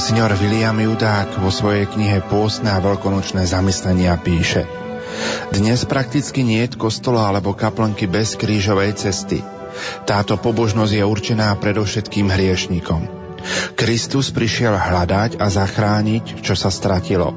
[0.00, 4.64] Monsignor William Judák vo svojej knihe Pôstne a veľkonočné zamyslenia píše
[5.52, 9.44] Dnes prakticky nie je kostola alebo kaplnky bez krížovej cesty.
[10.08, 13.12] Táto pobožnosť je určená predovšetkým hriešnikom.
[13.76, 17.36] Kristus prišiel hľadať a zachrániť, čo sa stratilo.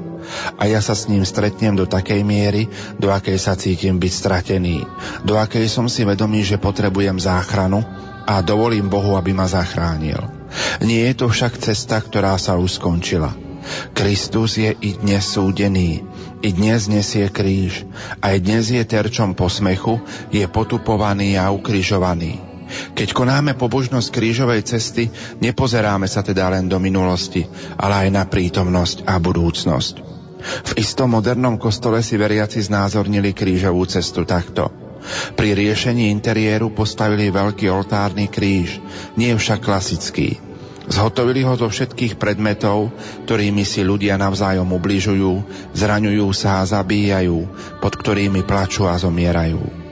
[0.56, 4.88] A ja sa s ním stretnem do takej miery, do akej sa cítim byť stratený,
[5.20, 7.84] do akej som si vedomý, že potrebujem záchranu
[8.24, 10.43] a dovolím Bohu, aby ma zachránil.
[10.82, 13.34] Nie je to však cesta, ktorá sa už skončila.
[13.96, 16.04] Kristus je i dnes súdený,
[16.44, 17.88] i dnes nesie kríž,
[18.20, 22.54] aj dnes je terčom posmechu, je potupovaný a ukrižovaný.
[22.92, 25.08] Keď konáme pobožnosť krížovej cesty,
[25.40, 27.44] nepozeráme sa teda len do minulosti,
[27.80, 29.94] ale aj na prítomnosť a budúcnosť.
[30.44, 34.83] V istom modernom kostole si veriaci znázornili krížovú cestu takto.
[35.36, 38.80] Pri riešení interiéru postavili veľký oltárny kríž,
[39.18, 40.40] nie však klasický.
[40.84, 42.92] Zhotovili ho zo všetkých predmetov,
[43.24, 45.32] ktorými si ľudia navzájom ubližujú,
[45.72, 47.48] zraňujú sa a zabíjajú,
[47.80, 49.84] pod ktorými plačú a zomierajú.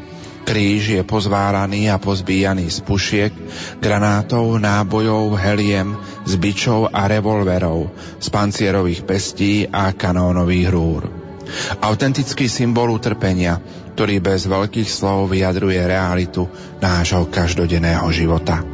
[0.42, 3.32] Kríž je pozváraný a pozbíjaný z pušiek,
[3.78, 5.96] granátov, nábojov, heliem,
[6.28, 7.88] z bičov a revolverov,
[8.20, 11.02] z pancierových pestí a kanónových rúr.
[11.78, 13.62] Autentický symbol utrpenia,
[13.92, 16.48] ktorý bez veľkých slov vyjadruje realitu
[16.80, 18.71] nášho každodenného života.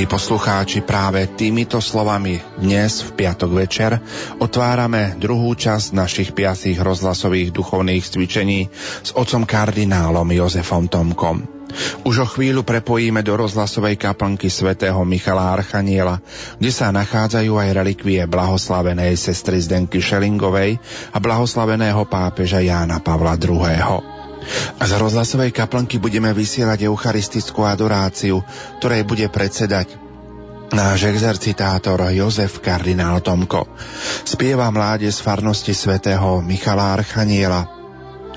[0.00, 4.00] Milí poslucháči, práve týmito slovami dnes v piatok večer
[4.40, 8.72] otvárame druhú časť našich piatých rozhlasových duchovných cvičení
[9.04, 11.44] s otcom kardinálom Jozefom Tomkom.
[12.08, 16.24] Už o chvíľu prepojíme do rozhlasovej kaplnky svätého Michala Archaniela,
[16.56, 20.80] kde sa nachádzajú aj relikvie blahoslavenej sestry Zdenky Šelingovej
[21.12, 24.19] a blahoslaveného pápeža Jána Pavla II.
[24.78, 28.40] A z rozhlasovej kaplnky budeme vysielať eucharistickú adoráciu,
[28.80, 30.10] ktorej bude predsedať
[30.70, 33.66] náš exercitátor Jozef kardinál Tomko.
[34.22, 37.66] Spieva mláde z farnosti svätého Michala Archaniela.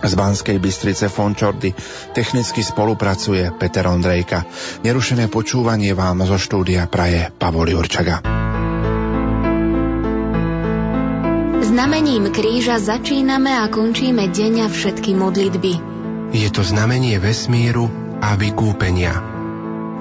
[0.03, 1.71] Z Banskej Bystrice Fončordy
[2.11, 4.43] technicky spolupracuje Peter Ondrejka.
[4.83, 8.19] Nerušené počúvanie vám zo štúdia praje Pavol Jurčaga.
[11.63, 15.92] Znamením kríža začíname a končíme deň a všetky modlitby.
[16.33, 17.85] Je to znamenie vesmíru
[18.17, 19.13] a vykúpenia.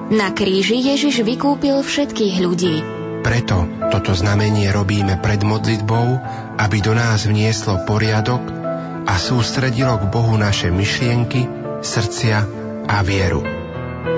[0.09, 2.75] Na kríži Ježiš vykúpil všetkých ľudí.
[3.21, 6.07] Preto toto znamenie robíme pred modlitbou,
[6.57, 8.41] aby do nás vnieslo poriadok
[9.05, 11.45] a sústredilo k Bohu naše myšlienky,
[11.85, 12.37] srdcia
[12.89, 13.45] a vieru.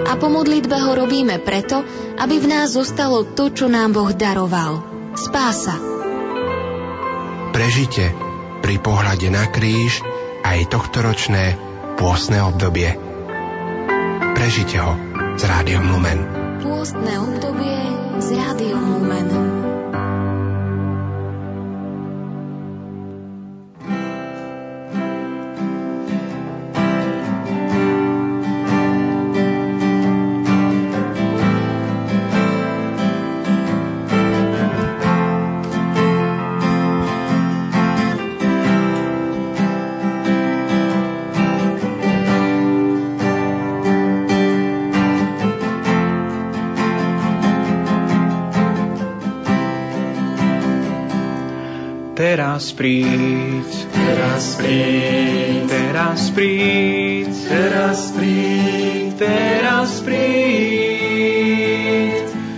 [0.08, 1.86] A po modlitbe ho robíme preto,
[2.18, 4.82] aby v nás zostalo to, čo nám Boh daroval.
[5.14, 5.78] Spása.
[7.54, 8.10] Prežite
[8.64, 10.02] pri pohľade na kríž
[10.42, 12.96] aj tohtoročné pôstne obdobie.
[14.36, 14.94] Prežite ho
[15.36, 16.20] s Rádiom Lumen.
[16.64, 17.80] Pôstne obdobie
[18.20, 19.28] s Rádiom Lumen.
[52.76, 61.16] Príď, teraz príď, teraz príď, teraz príď, teraz príď,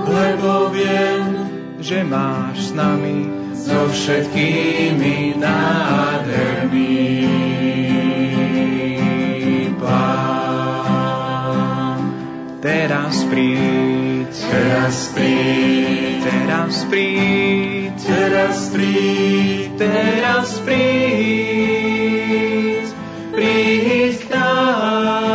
[0.02, 1.30] lebo viem,
[1.78, 6.98] že máš s nami so všetkými nádherný
[9.78, 11.22] plán.
[12.58, 13.81] Teraz príď,
[14.82, 20.82] Teraz príď, teraz príď, teraz príď, teraz príď,
[23.30, 25.30] príď k nám,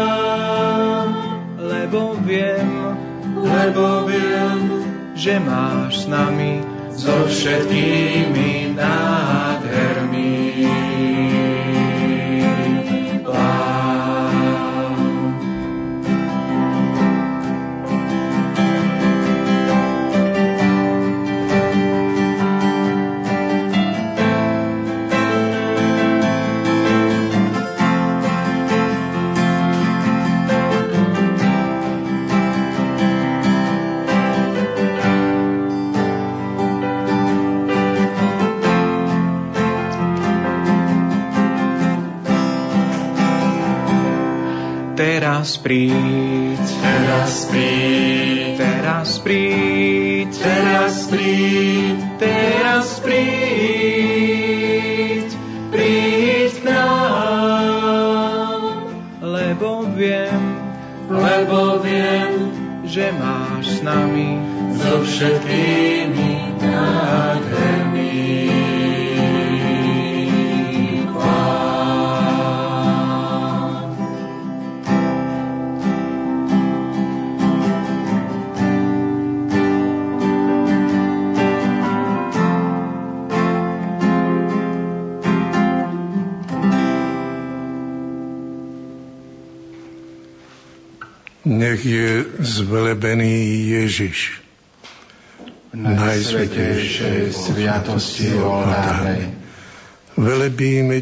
[1.63, 2.91] lebo viem,
[3.39, 4.83] lebo viem,
[5.15, 6.59] že máš s nami
[6.91, 8.56] so všetkými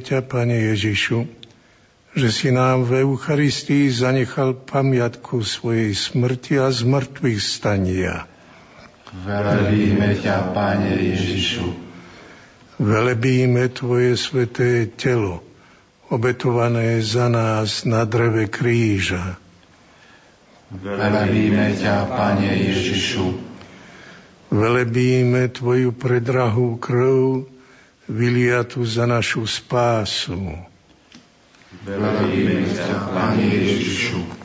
[0.05, 1.25] ťa, Pane Ježišu,
[2.13, 8.29] že si nám v Eucharistii zanechal pamiatku svojej smrti a zmrtvých stania.
[9.25, 11.67] Velebíme ťa, Pane Ježišu.
[12.77, 15.41] Velebíme Tvoje sveté telo,
[16.13, 19.41] obetované za nás na dreve kríža
[20.75, 23.37] Velebíme ťa, Pane Ježišu.
[24.51, 27.47] Velebíme Tvoju predrahú krv,
[28.09, 30.57] vyliatu za našu spásu.
[31.83, 34.44] Velebíme ťa, Pane Ježišu.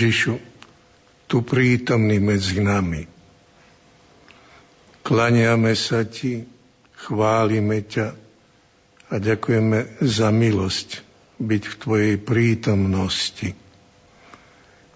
[0.00, 0.40] Ježišu,
[1.28, 3.04] tu prítomný medzi nami.
[5.04, 6.40] Klaniame sa Ti,
[7.04, 8.08] chválime ťa
[9.12, 11.04] a ďakujeme za milosť
[11.36, 13.52] byť v Tvojej prítomnosti.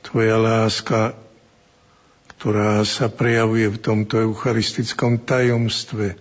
[0.01, 1.13] Tvoja láska,
[2.41, 6.17] ktorá sa prejavuje v tomto eucharistickom tajomstve,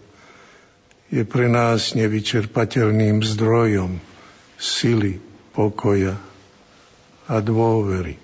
[1.07, 3.95] je pre nás nevyčerpateľným zdrojom
[4.59, 5.23] sily,
[5.55, 6.19] pokoja
[7.31, 8.22] a dôvery.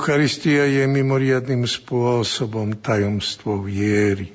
[0.00, 4.32] Eucharistia je mimoriadným spôsobom tajomstvo viery.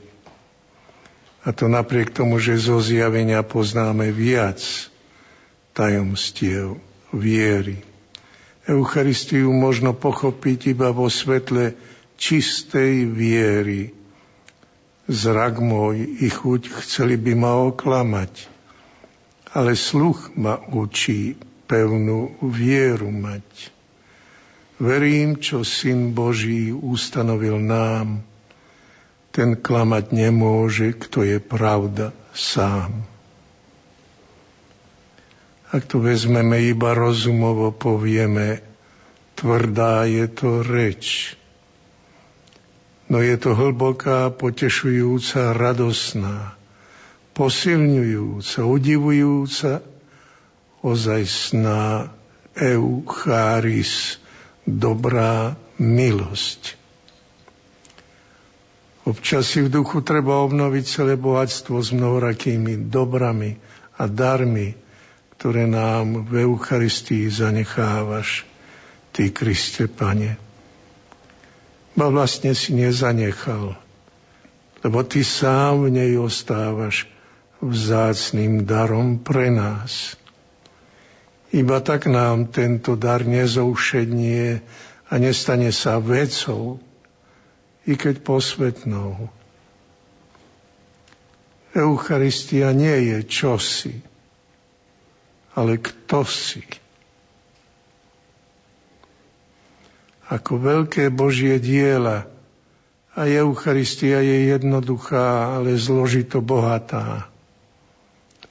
[1.42, 4.62] A to napriek tomu, že zo zjavenia poznáme viac
[5.74, 6.78] tajomstiev
[7.10, 7.82] viery.
[8.70, 11.74] Eucharistiu možno pochopiť iba vo svetle
[12.14, 13.90] čistej viery.
[15.10, 18.54] Zrak môj i chuť chceli by ma oklamať,
[19.50, 21.34] ale sluch ma učí
[21.66, 23.75] pevnú vieru mať.
[24.76, 28.20] Verím, čo Syn Boží ustanovil nám.
[29.32, 33.08] Ten klamať nemôže, kto je pravda sám.
[35.72, 38.64] Ak to vezmeme iba rozumovo, povieme,
[39.36, 41.36] tvrdá je to reč.
[43.12, 46.56] No je to hlboká, potešujúca, radosná,
[47.36, 49.84] posilňujúca, udivujúca,
[50.80, 52.12] ozajstná
[52.56, 54.20] eucharis,
[54.66, 56.82] dobrá milosť.
[59.06, 63.54] Občas si v duchu treba obnoviť celé bohatstvo s mnohorakými dobrami
[64.02, 64.74] a darmi,
[65.38, 68.50] ktoré nám v Eucharistii zanechávaš,
[69.14, 70.42] Ty, Kriste, Pane.
[71.94, 73.78] Ba vlastne si nezanechal,
[74.82, 77.06] lebo Ty sám v nej ostávaš
[77.62, 80.18] vzácným darom pre nás.
[81.56, 84.60] Iba tak nám tento dar nezoušednie
[85.08, 86.84] a nestane sa vecou,
[87.88, 89.32] i keď posvetnou.
[91.72, 93.96] Eucharistia nie je čosi,
[95.56, 96.60] ale kto si.
[100.28, 102.28] Ako veľké Božie diela
[103.16, 107.32] a Eucharistia je jednoduchá, ale zložito bohatá.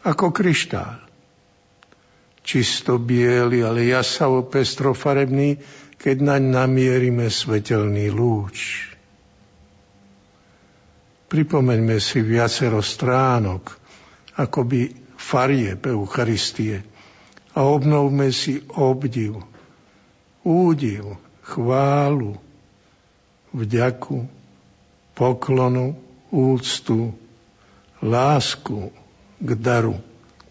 [0.01, 1.04] Ako kryštál
[2.45, 5.57] čisto biely, ale jasavo pestrofarebný,
[5.97, 8.87] keď naň namierime svetelný lúč.
[11.33, 13.73] Pripomeňme si viacero stránok,
[14.37, 16.85] akoby farie Eucharistie
[17.57, 19.41] a obnovme si obdiv,
[20.45, 22.37] údiv, chválu,
[23.57, 24.29] vďaku,
[25.17, 25.97] poklonu,
[26.29, 27.17] úctu,
[28.05, 28.93] lásku
[29.41, 29.97] k daru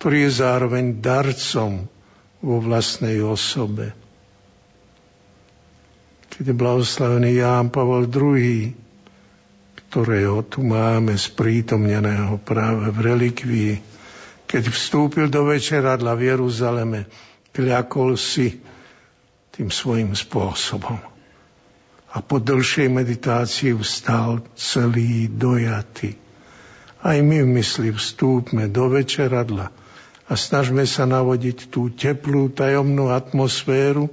[0.04, 1.88] ktorý je zároveň darcom
[2.44, 3.96] vo vlastnej osobe.
[6.28, 8.76] Keď je blahoslavený Ján Pavol II,
[9.88, 13.74] ktorého tu máme sprítomneného práve v relikvii,
[14.44, 17.08] keď vstúpil do večeradla v Jeruzaleme,
[17.56, 18.60] kľakol si
[19.56, 21.00] tým svojim spôsobom.
[22.12, 26.20] A po dlhšej meditácii vstal celý dojatý.
[27.00, 29.72] Aj my v mysli vstúpme do večeradla,
[30.28, 34.08] a snažme sa navodiť tú teplú tajomnú atmosféru,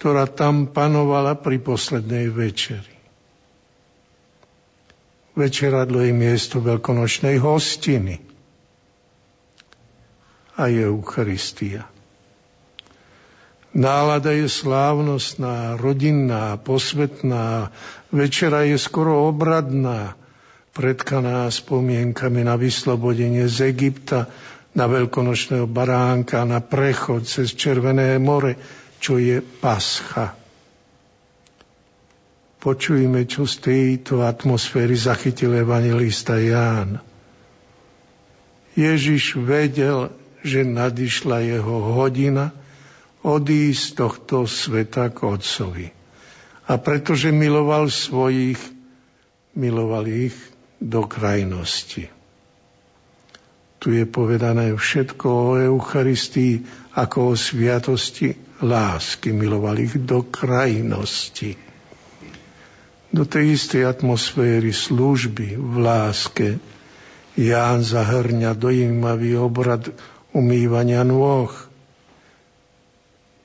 [0.00, 2.96] ktorá tam panovala pri poslednej večeri.
[5.36, 8.18] Večeradlo je miesto veľkonočnej hostiny
[10.56, 11.84] a je Eucharistia.
[13.70, 17.70] Nálada je slávnostná, rodinná, posvetná,
[18.10, 20.18] večera je skoro obradná,
[20.74, 24.26] predka nás spomienkami na vyslobodenie z Egypta,
[24.70, 28.54] na veľkonočného baránka, na prechod cez Červené more,
[29.02, 30.36] čo je pascha.
[32.60, 37.00] Počujme, čo z tejto atmosféry zachytil evangelista Ján.
[38.76, 40.12] Ježiš vedel,
[40.44, 42.52] že nadišla jeho hodina
[43.24, 45.88] odísť z tohto sveta k Otcovi.
[46.70, 48.60] A pretože miloval svojich,
[49.56, 50.36] miloval ich
[50.78, 52.19] do krajnosti.
[53.80, 56.60] Tu je povedané všetko o Eucharistii
[57.00, 59.32] ako o sviatosti lásky.
[59.32, 61.56] Miloval ich do krajnosti.
[63.10, 66.48] Do tej istej atmosféry služby v láske
[67.40, 69.88] Ján zahrňa dojímavý obrad
[70.36, 71.48] umývania nôh.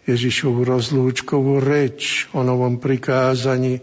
[0.04, 3.80] Ježišovu rozlúčkovú reč o novom prikázaní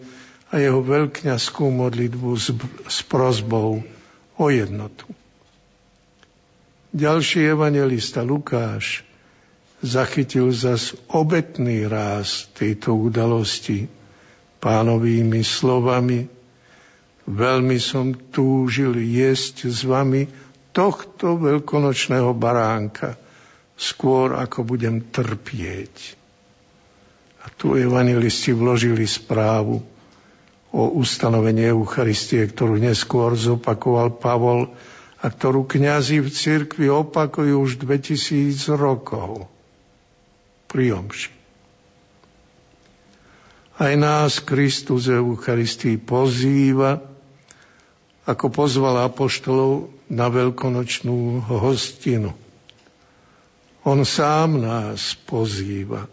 [0.52, 2.52] a jeho veľkňaskú modlitbu s,
[2.86, 3.82] s prozbou
[4.36, 5.08] o jednotu.
[6.92, 9.04] Ďalší evangelista Lukáš
[9.80, 13.88] zachytil zas obetný ráz tejto udalosti
[14.60, 16.28] pánovými slovami
[17.22, 20.26] Veľmi som túžil jesť s vami
[20.74, 23.14] tohto veľkonočného baránka,
[23.78, 26.18] skôr ako budem trpieť.
[27.42, 29.82] A tu evangelisti vložili správu
[30.72, 34.74] o ustanovení Eucharistie, ktorú neskôr zopakoval Pavol
[35.22, 39.46] a ktorú kňazi v cirkvi opakujú už 2000 rokov
[40.66, 41.30] pri omši.
[43.78, 46.98] Aj nás Kristus Eucharistii pozýva,
[48.26, 52.34] ako pozval apoštolov na veľkonočnú hostinu.
[53.82, 56.06] On sám nás pozýva.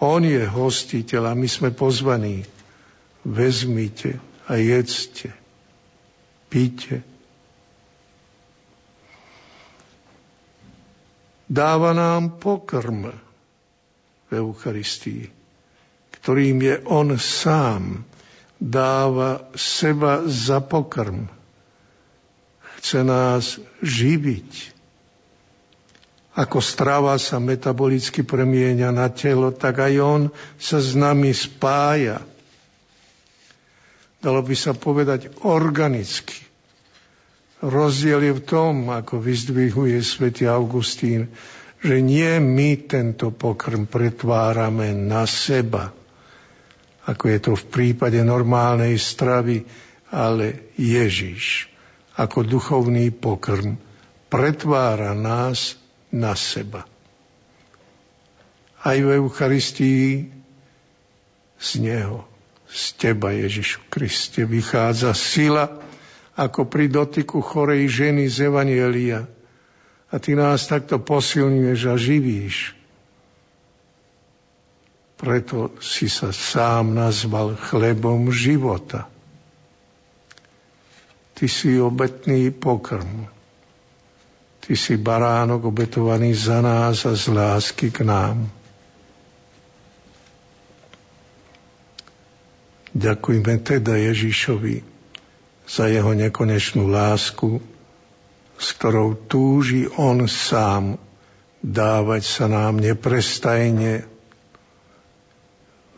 [0.00, 2.44] On je hostiteľ a my sme pozvaní.
[3.22, 4.18] Vezmite
[4.50, 5.30] a jedzte,
[6.50, 7.11] píte
[11.50, 13.10] dáva nám pokrm
[14.26, 15.28] v Eucharistii,
[16.20, 18.06] ktorým je On sám,
[18.62, 21.26] dáva seba za pokrm.
[22.78, 24.72] Chce nás živiť.
[26.32, 30.22] Ako strava sa metabolicky premieňa na telo, tak aj On
[30.56, 32.24] sa s nami spája.
[34.22, 36.51] Dalo by sa povedať organicky
[37.62, 41.30] Rozdiel je v tom, ako vyzdvihuje svätý Augustín,
[41.78, 45.94] že nie my tento pokrm pretvárame na seba,
[47.06, 49.62] ako je to v prípade normálnej stravy,
[50.10, 51.70] ale Ježiš
[52.18, 53.78] ako duchovný pokrm
[54.26, 55.78] pretvára nás
[56.12, 56.84] na seba.
[58.82, 60.26] Aj v Eucharistii
[61.62, 62.26] z Neho,
[62.66, 65.70] z Teba Ježišu Kriste vychádza sila,
[66.32, 69.28] ako pri dotyku chorej ženy z Evanielia.
[70.12, 72.56] A ty nás takto posilňuješ a živíš.
[75.16, 79.08] Preto si sa sám nazval chlebom života.
[81.38, 83.30] Ty si obetný pokrm.
[84.62, 88.46] Ty si baránok obetovaný za nás a z lásky k nám.
[92.92, 94.91] Ďakujme teda Ježišovi,
[95.66, 97.62] za jeho nekonečnú lásku,
[98.58, 100.98] s ktorou túži on sám
[101.62, 104.06] dávať sa nám neprestajne.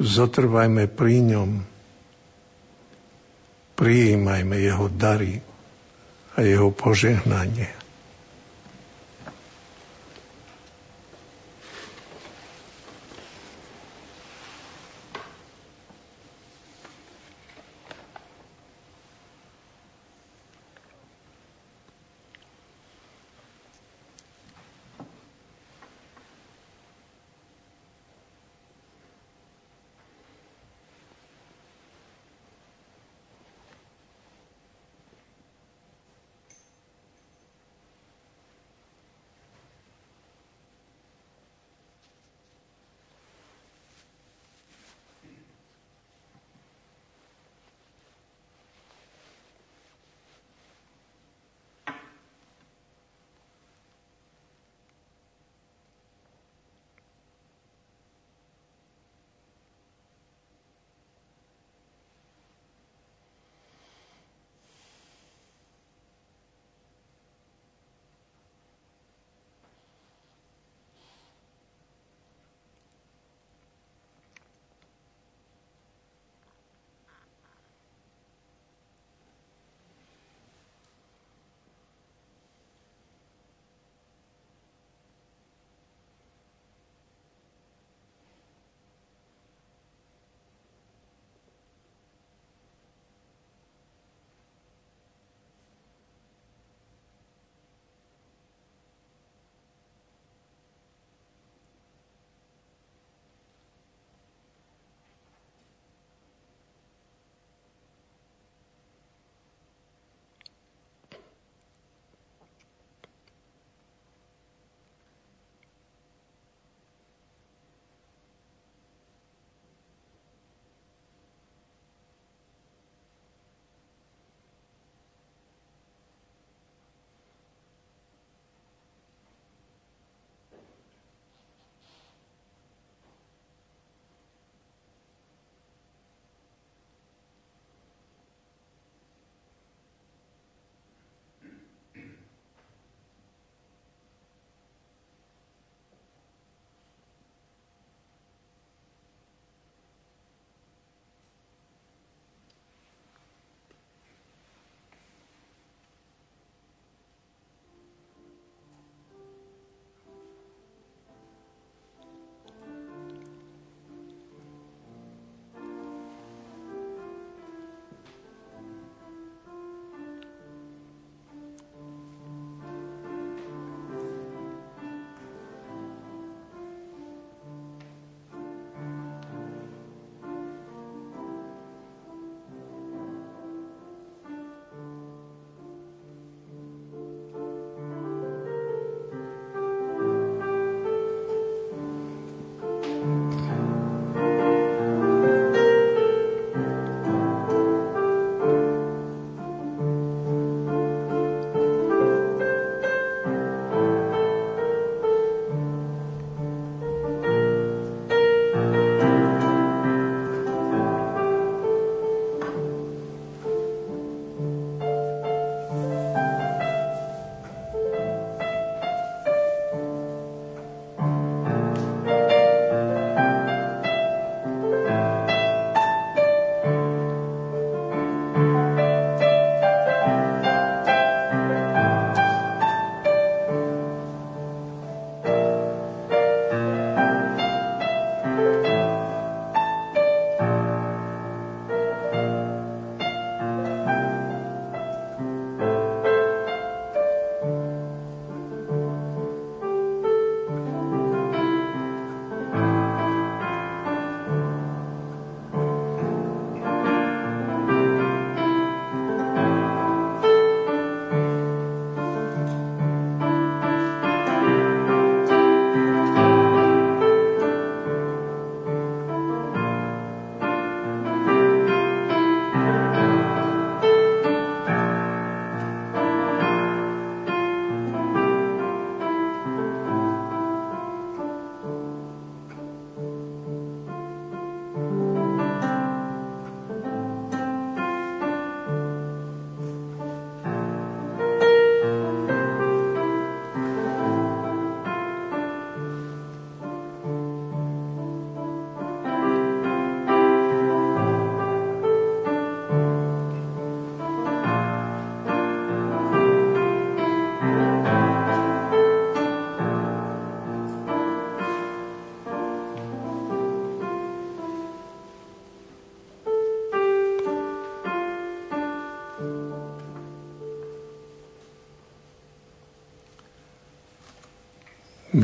[0.01, 1.51] Zotrvajme pri ňom,
[3.79, 5.39] prijímajme jeho dary
[6.35, 7.84] a jeho požehnanie.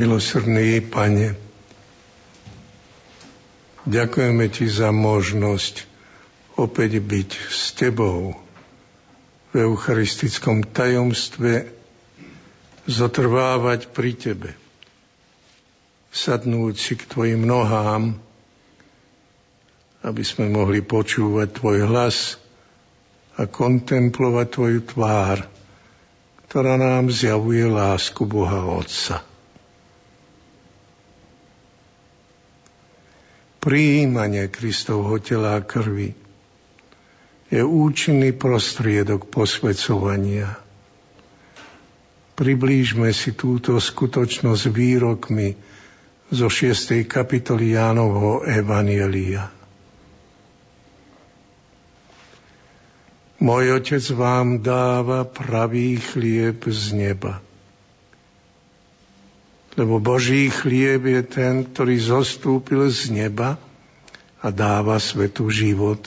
[0.01, 1.37] Milosrdný Pane,
[3.85, 5.85] ďakujeme Ti za možnosť
[6.57, 8.33] opäť byť s Tebou
[9.53, 11.69] v eucharistickom tajomstve,
[12.89, 14.49] zotrvávať pri Tebe,
[16.09, 18.17] sadnúť si k Tvojim nohám,
[20.01, 22.41] aby sme mohli počúvať Tvoj hlas
[23.37, 25.45] a kontemplovať Tvoju tvár,
[26.49, 29.29] ktorá nám zjavuje lásku Boha Otca.
[33.71, 36.11] Prijímanie Kristovho tela a krvi
[37.47, 40.59] je účinný prostriedok posvedcovania.
[42.35, 45.55] Priblížme si túto skutočnosť výrokmi
[46.35, 47.07] zo 6.
[47.07, 49.47] kapitoly Jánovho Evanielia.
[53.39, 57.39] Môj otec vám dáva pravý chlieb z neba
[59.79, 63.55] lebo Boží chlieb je ten, ktorý zostúpil z neba
[64.43, 66.03] a dáva svetu život.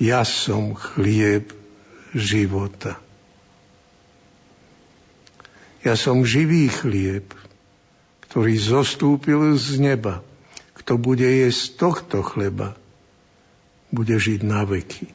[0.00, 1.52] Ja som chlieb
[2.16, 2.96] života.
[5.84, 7.32] Ja som živý chlieb,
[8.28, 10.24] ktorý zostúpil z neba.
[10.76, 12.72] Kto bude jesť tohto chleba,
[13.92, 15.12] bude žiť na veky.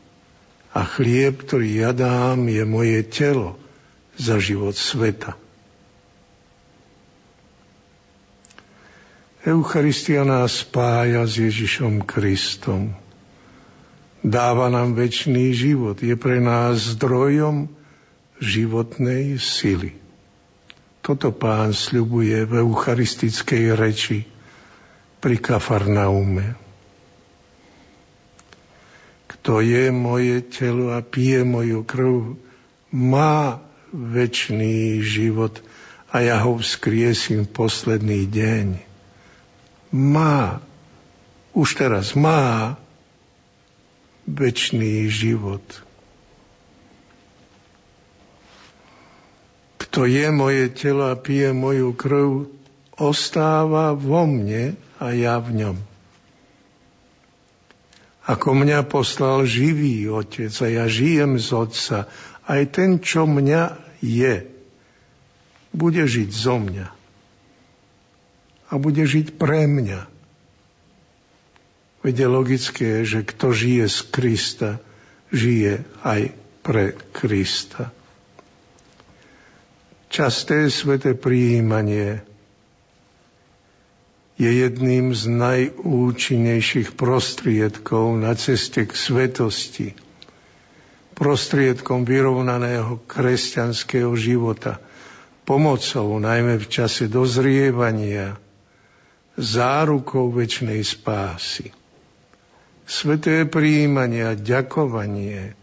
[0.77, 3.57] A chlieb, ktorý ja dám, je moje telo
[4.19, 5.44] za život sveta.
[9.45, 12.97] Eucharistia nás spája s Ježišom Kristom.
[14.25, 16.01] Dáva nám väčší život.
[16.01, 17.69] Je pre nás zdrojom
[18.41, 19.93] životnej sily.
[21.05, 24.25] Toto pán sľubuje v eucharistickej reči
[25.21, 26.57] pri Kafarnaume.
[29.29, 32.33] Kto je moje telo a pije moju krv,
[32.89, 33.61] má
[33.93, 35.61] väčší život
[36.09, 38.94] a ja ho vzkriesím posledný deň
[39.95, 40.59] má,
[41.55, 42.75] už teraz má
[44.27, 45.63] väčší život.
[49.79, 52.51] Kto je moje telo a pije moju krv,
[52.99, 55.77] ostáva vo mne a ja v ňom.
[58.25, 61.97] Ako mňa poslal živý otec a ja žijem z otca,
[62.43, 64.49] aj ten, čo mňa je,
[65.71, 67.04] bude žiť zo mňa
[68.69, 70.01] a bude žiť pre mňa.
[72.05, 74.71] Veď je logické, že kto žije z Krista,
[75.33, 77.89] žije aj pre Krista.
[80.09, 82.21] Časté sveté prijímanie
[84.35, 89.87] je jedným z najúčinnejších prostriedkov na ceste k svetosti,
[91.15, 94.83] prostriedkom vyrovnaného kresťanského života,
[95.47, 98.35] pomocou najmä v čase dozrievania,
[99.35, 101.71] zárukou väčšnej spásy.
[102.87, 105.57] Sveté príjmanie a ďakovanie,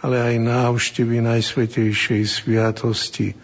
[0.00, 3.36] ale aj návštevy Najsvetejšej sviatosti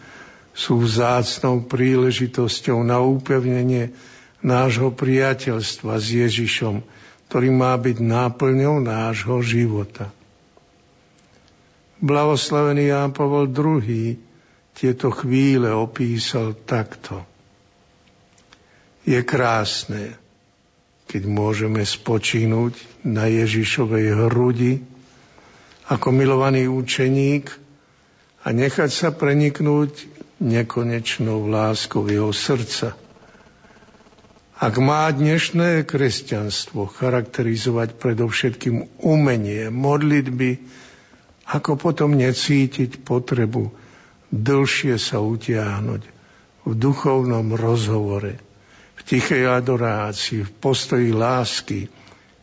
[0.56, 3.92] sú vzácnou príležitosťou na upevnenie
[4.40, 6.80] nášho priateľstva s Ježišom,
[7.28, 10.08] ktorý má byť náplňou nášho života.
[12.00, 14.16] Blahoslavený Ján Pavol II
[14.72, 17.20] tieto chvíle opísal takto–
[19.06, 20.18] je krásne,
[21.06, 24.82] keď môžeme spočínuť na Ježišovej hrudi
[25.86, 27.54] ako milovaný učeník
[28.42, 30.10] a nechať sa preniknúť
[30.42, 32.98] nekonečnou láskou jeho srdca.
[34.56, 40.58] Ak má dnešné kresťanstvo charakterizovať predovšetkým umenie, modlitby,
[41.46, 43.70] ako potom necítiť potrebu
[44.34, 46.02] dlhšie sa utiahnuť
[46.66, 48.45] v duchovnom rozhovore
[49.06, 51.86] tichej adorácii, v postoji lásky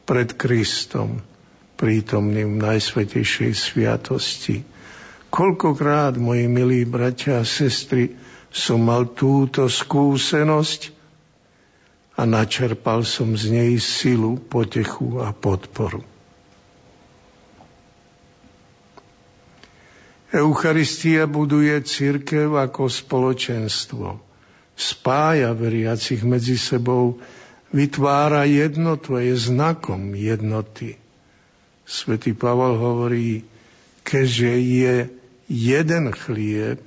[0.08, 1.20] pred Kristom,
[1.76, 4.64] prítomným Najsvetejšej sviatosti.
[5.28, 8.16] Koľkokrát, moji milí bratia a sestry,
[8.48, 10.82] som mal túto skúsenosť
[12.16, 16.06] a načerpal som z nej silu, potechu a podporu.
[20.34, 24.33] Eucharistia buduje církev ako spoločenstvo
[24.74, 27.22] spája veriacich medzi sebou,
[27.74, 30.98] vytvára jednotu a je znakom jednoty.
[31.84, 33.44] Svetý Pavol hovorí,
[34.06, 34.96] keďže je
[35.50, 36.80] jeden chlieb,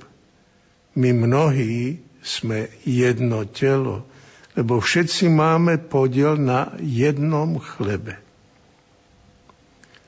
[0.97, 4.03] my mnohí sme jedno telo,
[4.57, 8.17] lebo všetci máme podiel na jednom chlebe.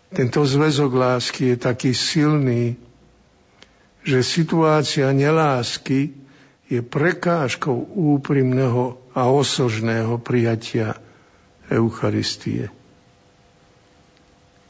[0.10, 2.74] Tento zväzok lásky je taký silný,
[4.02, 6.19] že situácia nelásky
[6.70, 10.94] je prekážkou úprimného a osožného prijatia
[11.66, 12.70] Eucharistie.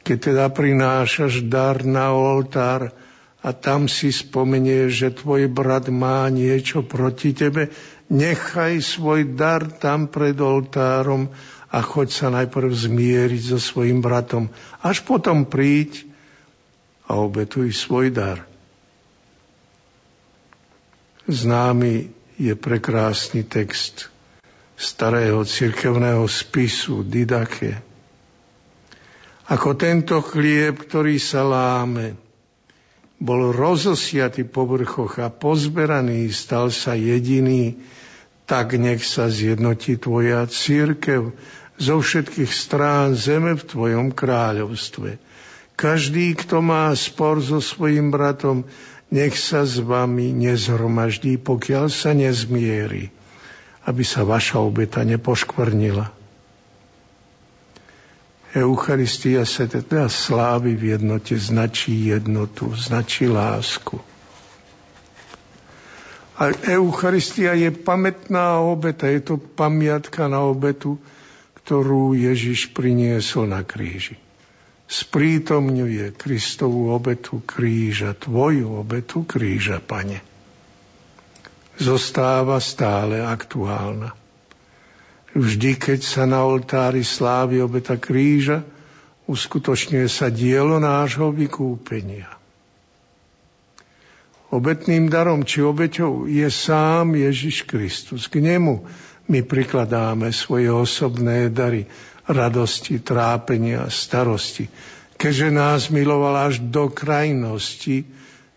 [0.08, 2.96] Keď teda prinášaš dar na oltár
[3.44, 7.70] a tam si spomenieš, že tvoj brat má niečo proti tebe,
[8.10, 11.30] nechaj svoj dar tam pred oltárom
[11.70, 14.50] a choď sa najprv zmieriť so svojim bratom.
[14.82, 16.10] Až potom príď
[17.06, 18.49] a obetuj svoj dar.
[21.30, 22.10] Známy
[22.42, 24.10] je prekrásny text
[24.74, 27.78] starého cirkevného spisu Didake.
[29.46, 32.18] Ako tento chlieb, ktorý sa láme,
[33.22, 37.78] bol rozosiatý po vrchoch a pozberaný, stal sa jediný,
[38.50, 41.38] tak nech sa zjednotí tvoja církev
[41.78, 45.22] zo všetkých strán zeme v tvojom kráľovstve.
[45.78, 48.66] Každý, kto má spor so svojim bratom,
[49.10, 53.10] nech sa s vami nezhromaždí, pokiaľ sa nezmierí,
[53.90, 56.14] aby sa vaša obeta nepoškvrnila.
[58.50, 64.02] Eucharistia sa teda slávy v jednote značí jednotu, značí lásku.
[66.40, 70.98] A Eucharistia je pamätná obeta, je to pamiatka na obetu,
[71.62, 74.18] ktorú Ježiš priniesol na kríži
[74.90, 80.26] sprítomňuje Kristovú obetu kríža, tvoju obetu kríža, pane.
[81.78, 84.18] Zostáva stále aktuálna.
[85.38, 88.66] Vždy, keď sa na oltári slávy obeta kríža,
[89.30, 92.34] uskutočňuje sa dielo nášho vykúpenia.
[94.50, 98.26] Obetným darom či obeťou je sám Ježiš Kristus.
[98.26, 98.82] K nemu
[99.30, 101.86] my prikladáme svoje osobné dary,
[102.30, 104.70] radosti, trápenia, starosti.
[105.20, 108.06] Keďže nás miloval až do krajnosti,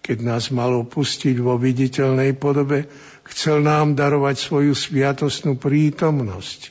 [0.05, 2.87] keď nás mal opustiť vo viditeľnej podobe,
[3.27, 6.71] chcel nám darovať svoju sviatosnú prítomnosť.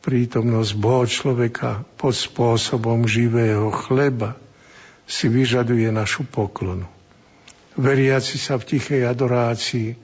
[0.00, 4.38] Prítomnosť Boha človeka pod spôsobom živého chleba
[5.04, 6.86] si vyžaduje našu poklonu.
[7.76, 9.98] Veriaci sa v tichej adorácii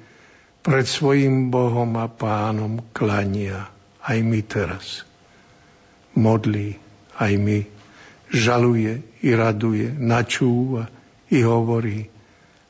[0.60, 3.68] pred svojim Bohom a pánom klania
[4.04, 5.13] aj my teraz
[6.14, 6.78] modlí
[7.18, 7.58] aj my,
[8.30, 10.90] žaluje i raduje, načúva
[11.30, 12.10] i hovorí.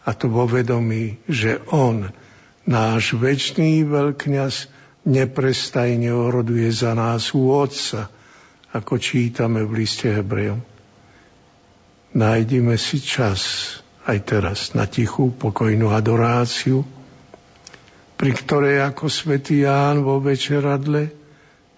[0.04, 2.04] A to vo vedomí, že On,
[2.68, 4.68] náš väčší veľkňaz,
[5.04, 8.08] neprestajne oroduje za nás u Otca,
[8.72, 10.60] ako čítame v liste Hebrejom.
[12.14, 13.70] Nájdime si čas
[14.04, 16.84] aj teraz na tichú, pokojnú adoráciu,
[18.14, 21.23] pri ktorej ako svätý Ján vo večeradle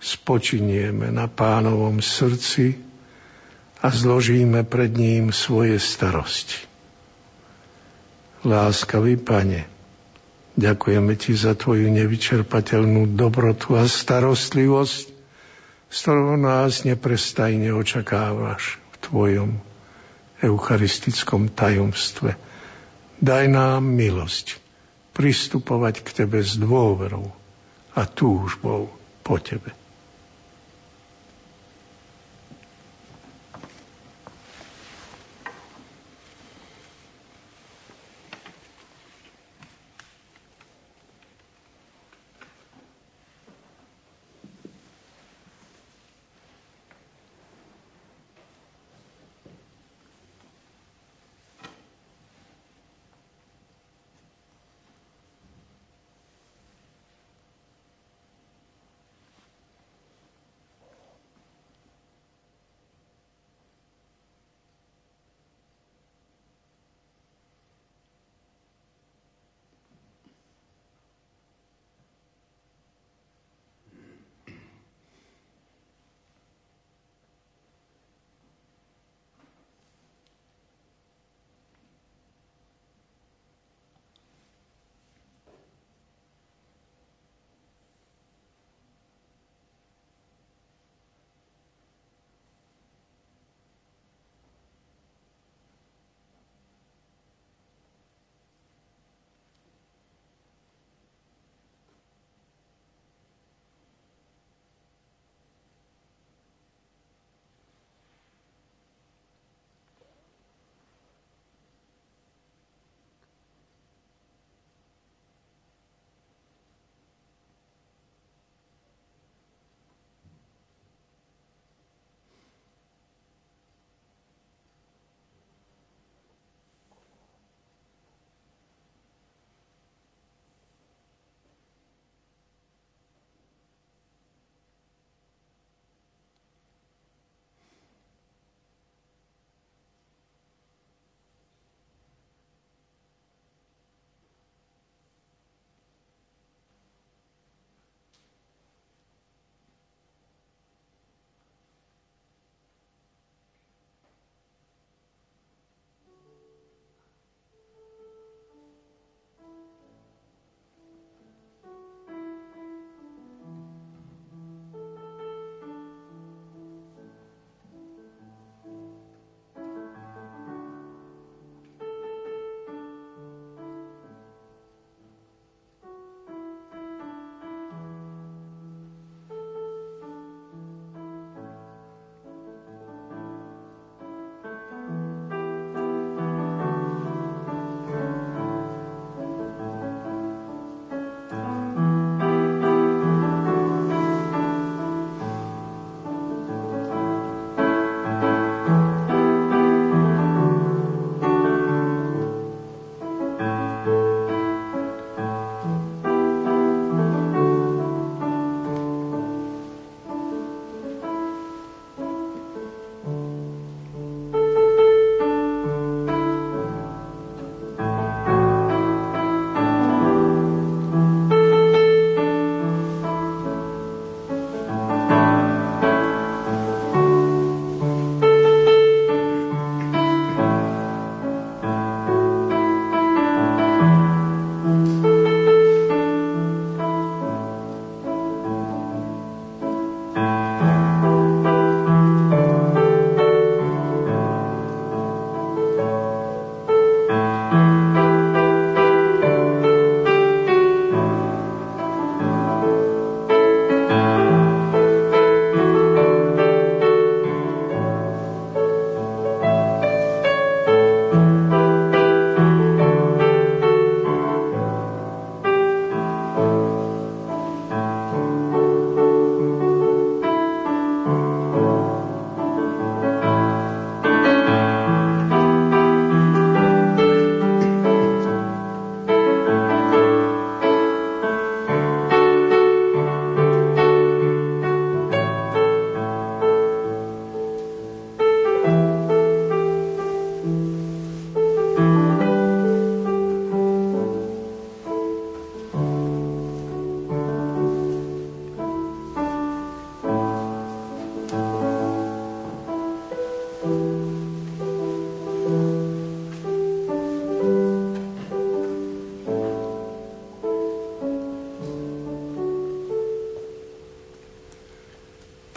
[0.07, 2.79] spočinieme na pánovom srdci
[3.83, 6.63] a zložíme pred ním svoje starosti.
[8.47, 9.67] Láskavý pane,
[10.55, 15.07] ďakujeme ti za tvoju nevyčerpateľnú dobrotu a starostlivosť,
[15.91, 19.51] z ktorou nás neprestajne očakávaš v tvojom
[20.39, 22.39] eucharistickom tajomstve.
[23.19, 24.63] Daj nám milosť
[25.17, 27.33] pristupovať k Tebe s dôverou
[27.97, 28.93] a túžbou
[29.25, 29.86] po Tebe.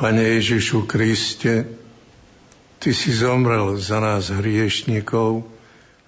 [0.10, 1.70] Pane Ježišu Kriste,
[2.82, 5.46] Ty si zomrel za nás hriešnikov,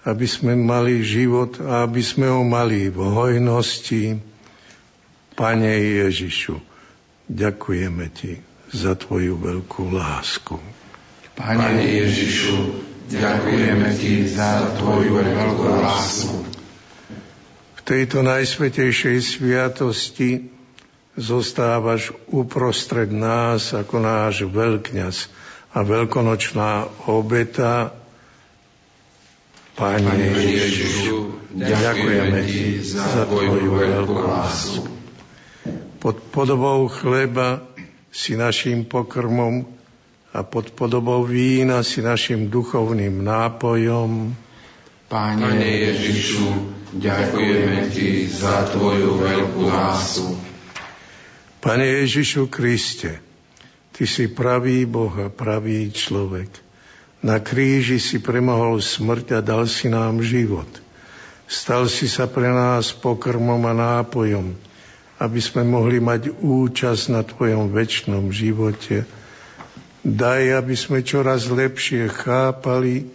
[0.02, 4.18] aby sme mali život a aby sme ho mali v hojnosti.
[5.38, 6.58] Pane Ježišu,
[7.30, 8.42] ďakujeme Ti
[8.74, 10.58] za Tvoju veľkú lásku.
[11.38, 12.58] Pane Ježišu,
[13.06, 16.42] ďakujeme Ti za Tvoju veľkú lásku.
[17.78, 20.50] V tejto najsvetejšej sviatosti
[21.16, 25.16] zostávaš uprostred nás ako náš veľkňaz
[25.72, 27.92] a veľkonočná obeta.
[29.72, 34.84] Pane, Pane Ježišu, ďakujeme Ti za Tvoju veľkú lásku.
[35.96, 37.64] Pod podobou chleba
[38.12, 39.64] si našim pokrmom
[40.32, 44.36] a pod podobou vína si našim duchovným nápojom.
[45.08, 46.48] Pane Ježišu,
[47.00, 50.51] ďakujeme Ti za Tvoju veľkú lásku.
[51.62, 53.22] Pane Ježišu Kriste,
[53.94, 56.50] Ty si pravý Boh a pravý človek.
[57.22, 60.66] Na kríži si premohol smrť a dal si nám život.
[61.46, 64.58] Stal si sa pre nás pokrmom a nápojom,
[65.22, 69.06] aby sme mohli mať účasť na Tvojom väčšnom živote.
[70.02, 73.06] Daj, aby sme čoraz lepšie chápali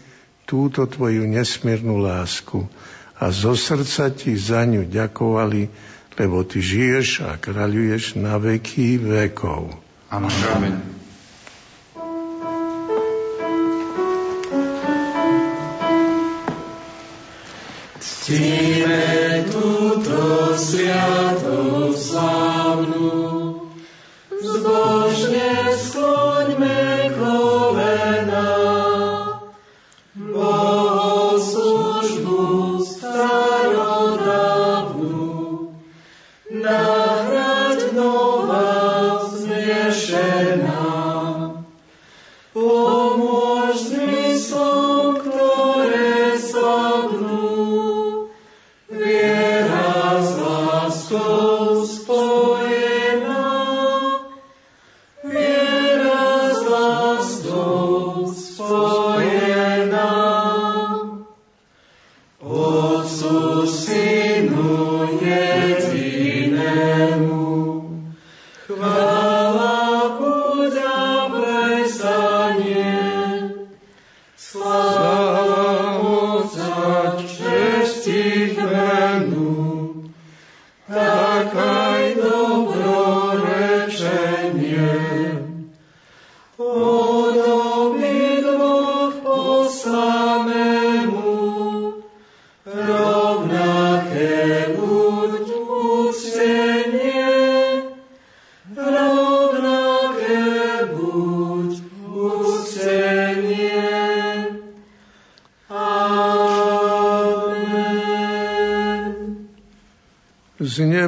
[0.48, 2.64] túto Tvoju nesmiernu lásku
[3.20, 5.68] a zo srdca Ti za ňu ďakovali,
[6.18, 9.70] lebo Ty žiješ a kráľuješ na veky vekov.
[10.10, 10.34] Amen.
[10.58, 10.78] Amen.
[18.02, 23.08] Ctíme túto sviatosť slávnu,
[24.36, 26.87] zbožne skloňme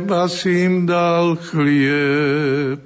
[0.09, 2.81] Z neba si im dal chlieb,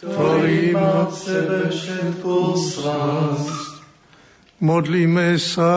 [0.00, 3.84] Ktorý má v sebe všetku slasť,
[4.56, 5.76] modlíme sa.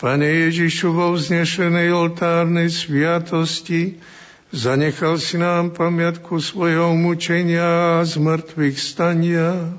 [0.00, 4.00] Pane Ježišu, vo vznešenej oltárnej sviatosti
[4.48, 9.76] zanechal si nám pamiatku svojho mučenia a zmrtvých stania.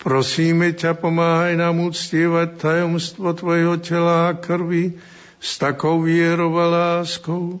[0.00, 4.96] Prosíme ťa, pomáhaj nám uctievať tajomstvo Tvojho tela a krvi
[5.36, 7.60] s takou vierou a láskou,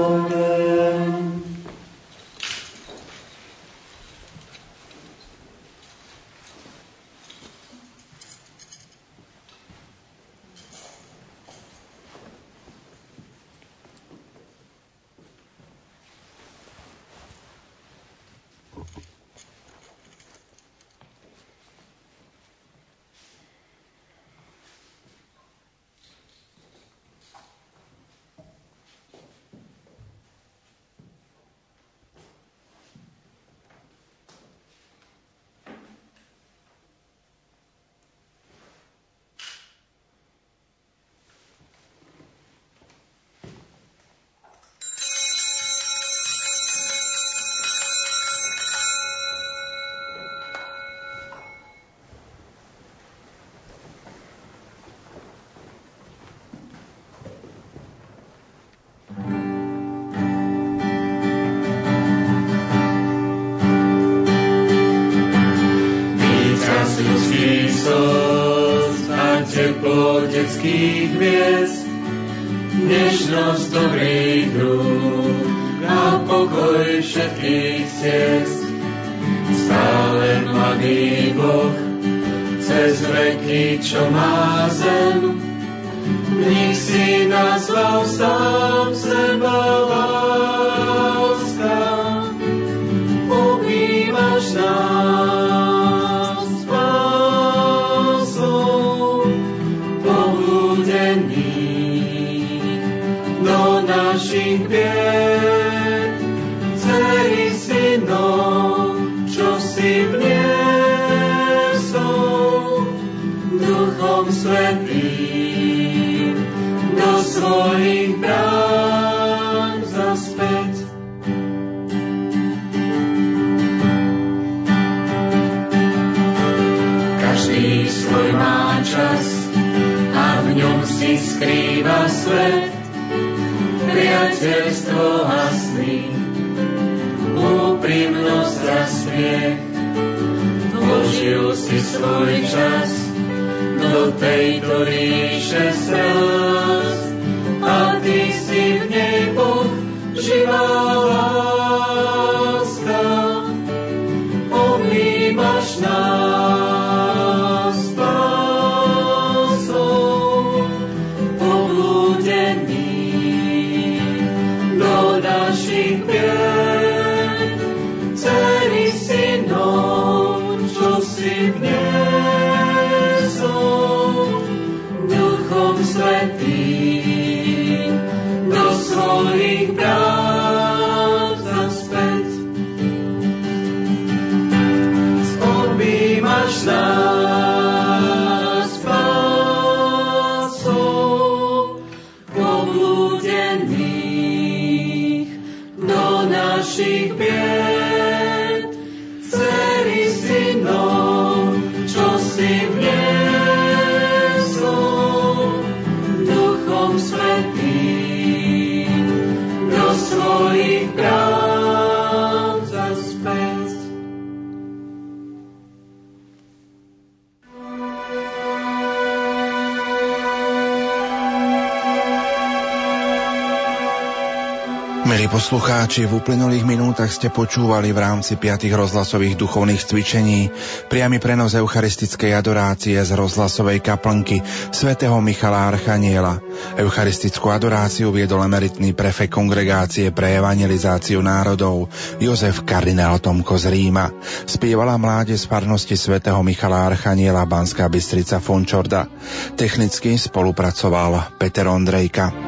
[225.91, 230.47] Poslucháči, v uplynulých minútach ste počúvali v rámci piatých rozhlasových duchovných cvičení
[230.87, 234.39] priamy prenos eucharistickej adorácie z rozhlasovej kaplnky
[234.71, 236.39] svätého Michala Archaniela.
[236.79, 241.91] Eucharistickú adoráciu viedol emeritný prefekt kongregácie pre evangelizáciu národov
[242.23, 244.15] Jozef kardinál Tomko z Ríma.
[244.47, 249.11] Spievala mláde z farnosti svätého Michala Archaniela Banská Bystrica Fončorda.
[249.59, 252.40] Technicky spolupracoval Peter Ondrejka.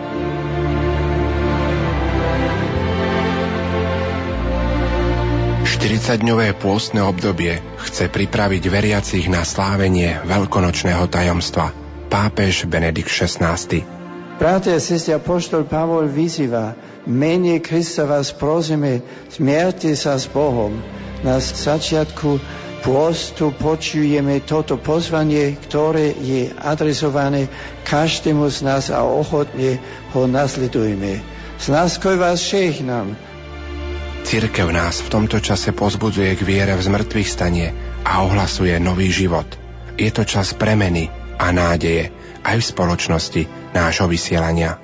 [5.84, 11.76] 40-dňové pôstne obdobie chce pripraviť veriacich na slávenie veľkonočného tajomstva.
[12.08, 13.60] Pápež Benedikt XVI.
[14.40, 20.72] Bratia a sestry, apoštol Pavol vyzýva, mene Krista vás prosíme, zmierte sa s Bohom.
[21.20, 22.40] Na začiatku
[22.80, 27.52] pôstu počujeme toto pozvanie, ktoré je adresované
[27.84, 29.84] každému z nás a ochotne
[30.16, 31.20] ho nasledujeme.
[31.60, 32.40] S láskoj vás
[32.88, 33.33] nám.
[34.34, 37.70] Cirkev nás v tomto čase pozbudzuje k viere v zmrtvých stanie
[38.02, 39.46] a ohlasuje nový život.
[39.94, 41.06] Je to čas premeny
[41.38, 42.10] a nádeje
[42.42, 43.42] aj v spoločnosti
[43.78, 44.83] nášho vysielania.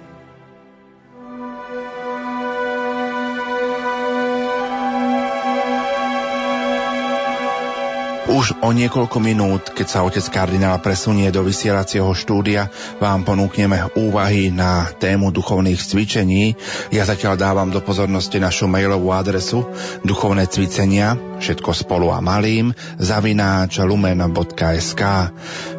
[8.29, 12.69] Už o niekoľko minút, keď sa otec kardinál presunie do vysielacieho štúdia,
[13.01, 16.53] vám ponúkneme úvahy na tému duchovných cvičení.
[16.93, 19.65] Ja zatiaľ dávam do pozornosti našu mailovú adresu
[20.05, 22.69] duchovné cvicenia, všetko spolu a malým,
[23.01, 25.01] zavináč lumen.sk.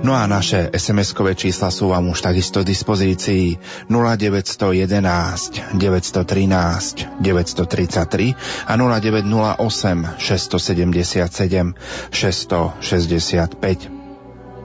[0.03, 5.79] No a naše SMS-kové čísla sú vám už takisto dispozícii 0911 913
[7.23, 12.11] 933 a 0908 677
[12.79, 14.01] 665.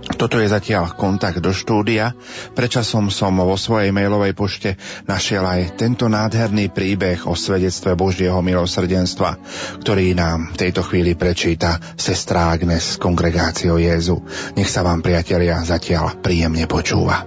[0.05, 2.13] Toto je zatiaľ kontakt do štúdia.
[2.53, 4.78] Prečasom som vo svojej mailovej pošte
[5.09, 9.41] našiel aj tento nádherný príbeh o svedectve Božieho milosrdenstva,
[9.82, 14.21] ktorý nám v tejto chvíli prečíta sestra Agnes z kongregáciou Jezu.
[14.53, 17.26] Nech sa vám, priatelia, zatiaľ príjemne počúva.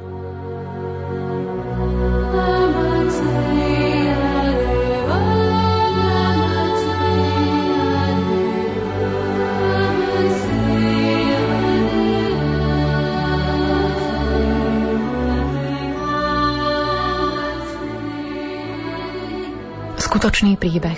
[20.09, 20.97] Skutočný príbeh.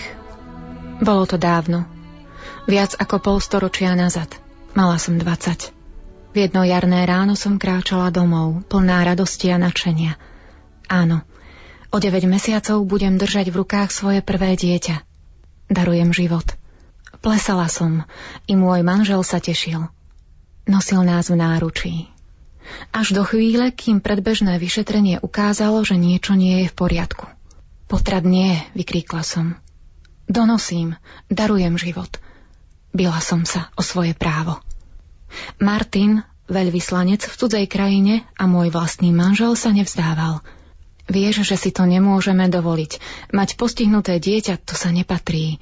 [1.03, 1.83] Bolo to dávno.
[2.71, 4.31] Viac ako polstoročia nazad.
[4.79, 5.75] Mala som 20.
[6.31, 10.15] V jedno jarné ráno som kráčala domov, plná radosti a nadšenia.
[10.87, 11.27] Áno,
[11.91, 15.03] o 9 mesiacov budem držať v rukách svoje prvé dieťa.
[15.67, 16.47] Darujem život.
[17.19, 18.07] Plesala som,
[18.47, 19.91] i môj manžel sa tešil.
[20.71, 22.07] Nosil nás v náručí.
[22.95, 27.40] Až do chvíle, kým predbežné vyšetrenie ukázalo, že niečo nie je v poriadku.
[27.91, 29.59] Potrad nie, vykríkla som.
[30.31, 30.95] Donosím,
[31.27, 32.23] darujem život.
[32.95, 34.63] Bila som sa o svoje právo.
[35.59, 40.39] Martin, veľvyslanec v cudzej krajine a môj vlastný manžel sa nevzdával.
[41.11, 43.03] Vieš, že si to nemôžeme dovoliť.
[43.35, 45.59] Mať postihnuté dieťa, to sa nepatrí.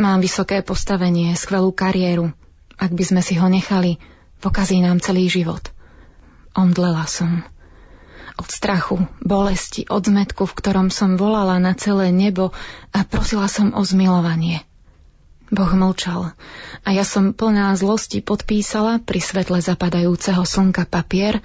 [0.00, 2.32] Mám vysoké postavenie, skvelú kariéru.
[2.80, 4.00] Ak by sme si ho nechali,
[4.40, 5.60] pokazí nám celý život.
[6.56, 7.44] Omdlela som.
[8.40, 12.56] Od strachu, bolesti, od zmetku, v ktorom som volala na celé nebo
[12.88, 14.64] a prosila som o zmilovanie.
[15.52, 16.32] Boh mlčal
[16.80, 21.44] a ja som plná zlosti podpísala pri svetle zapadajúceho slnka papier,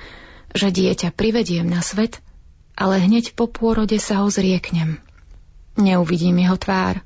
[0.55, 2.23] že dieťa privediem na svet,
[2.79, 4.95] ale hneď po pôrode sa ho zrieknem.
[5.75, 7.03] Neuvidím jeho tvár.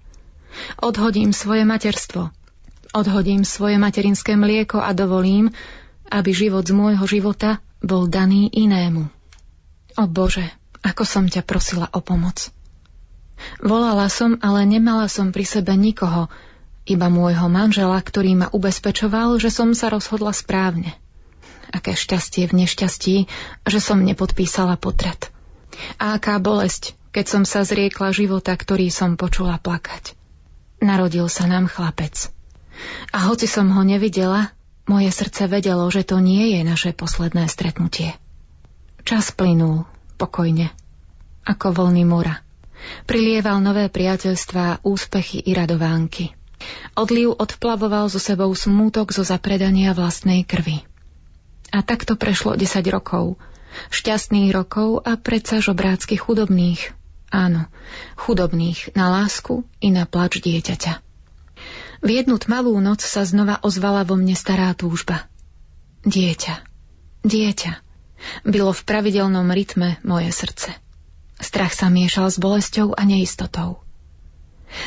[0.77, 2.29] Odhodím svoje materstvo.
[2.93, 5.49] Odhodím svoje materinské mlieko a dovolím,
[6.13, 9.18] aby život z môjho života bol daný inému.
[9.99, 10.47] O Bože,
[10.79, 12.55] ako som ťa prosila o pomoc.
[13.59, 16.31] Volala som, ale nemala som pri sebe nikoho,
[16.87, 20.95] iba môjho manžela, ktorý ma ubezpečoval, že som sa rozhodla správne.
[21.75, 23.15] Aké šťastie v nešťastí,
[23.67, 25.35] že som nepodpísala potrat.
[25.99, 30.15] A aká bolesť, keď som sa zriekla života, ktorý som počula plakať.
[30.79, 32.31] Narodil sa nám chlapec.
[33.11, 34.55] A hoci som ho nevidela,
[34.87, 38.15] moje srdce vedelo, že to nie je naše posledné stretnutie.
[39.09, 39.89] Čas plynul,
[40.21, 40.69] pokojne,
[41.41, 42.45] ako voľný mora.
[43.09, 46.29] Prilieval nové priateľstvá, úspechy i radovánky.
[46.93, 50.85] Odliv odplavoval so sebou smútok zo zapredania vlastnej krvi.
[51.73, 53.41] A takto prešlo 10 rokov.
[53.89, 56.93] Šťastných rokov a predsa žobrácky chudobných.
[57.33, 57.65] Áno,
[58.13, 60.93] chudobných na lásku i na plač dieťaťa.
[62.05, 65.25] V jednu tmavú noc sa znova ozvala vo mne stará túžba.
[66.05, 66.61] Dieťa,
[67.25, 67.88] dieťa.
[68.43, 70.75] Bylo v pravidelnom rytme moje srdce.
[71.39, 73.79] Strach sa miešal s bolesťou a neistotou.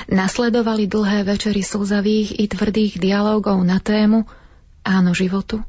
[0.06, 4.28] Nasledovali dlhé večery slzavých i tvrdých dialogov na tému
[4.82, 5.62] Áno životu,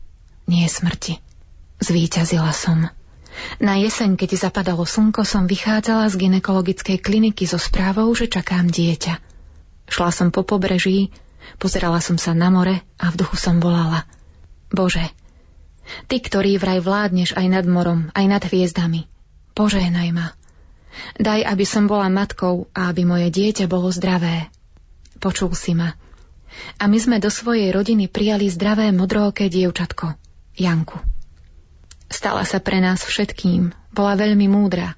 [0.50, 1.22] nie smrti.
[1.78, 2.90] Zvíťazila som.
[3.62, 9.18] Na jeseň, keď zapadalo slnko, som vychádzala z ginekologickej kliniky so správou, že čakám dieťa.
[9.90, 11.14] Šla som po pobreží,
[11.62, 14.06] pozerala som sa na more a v duchu som volala.
[14.74, 15.06] Bože,
[16.08, 19.06] Ty, ktorý vraj vládneš aj nad morom, aj nad hviezdami,
[19.54, 20.28] požehnaj ma.
[21.18, 24.48] Daj, aby som bola matkou a aby moje dieťa bolo zdravé.
[25.18, 25.98] Počul si ma.
[26.78, 30.14] A my sme do svojej rodiny prijali zdravé modróke dievčatko,
[30.54, 31.02] Janku.
[32.14, 34.94] Stala sa pre nás všetkým, bola veľmi múdra.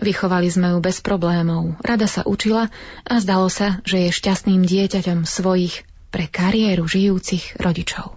[0.00, 2.72] Vychovali sme ju bez problémov, rada sa učila
[3.04, 8.16] a zdalo sa, že je šťastným dieťaťom svojich pre kariéru žijúcich rodičov.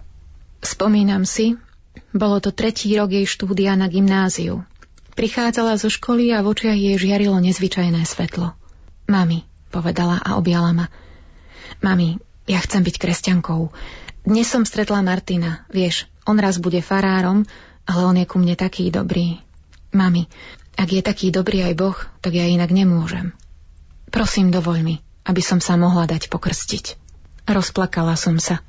[0.64, 1.60] Spomínam si,
[2.14, 4.62] bolo to tretí rok jej štúdia na gymnáziu.
[5.18, 8.54] Prichádzala zo školy a v očiach jej žiarilo nezvyčajné svetlo.
[9.10, 9.42] Mami,
[9.74, 10.86] povedala a objala ma.
[11.82, 13.74] Mami, ja chcem byť kresťankou.
[14.24, 17.44] Dnes som stretla Martina, vieš, on raz bude farárom,
[17.84, 19.42] ale on je ku mne taký dobrý.
[19.92, 20.30] Mami,
[20.74, 23.34] ak je taký dobrý aj Boh, tak ja inak nemôžem.
[24.10, 24.96] Prosím, dovoľ mi,
[25.26, 26.84] aby som sa mohla dať pokrstiť.
[27.46, 28.62] Rozplakala som sa.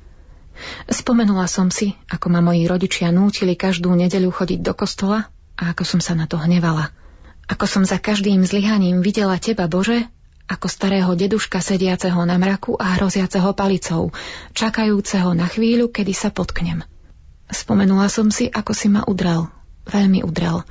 [0.88, 5.82] Spomenula som si, ako ma moji rodičia nútili každú nedeľu chodiť do kostola a ako
[5.84, 6.92] som sa na to hnevala.
[7.46, 10.10] Ako som za každým zlyhaním videla teba, Bože,
[10.46, 14.14] ako starého deduška sediaceho na mraku a hroziaceho palicou,
[14.54, 16.86] čakajúceho na chvíľu, kedy sa potknem.
[17.46, 19.46] Spomenula som si, ako si ma udrel,
[19.86, 20.66] veľmi udrel.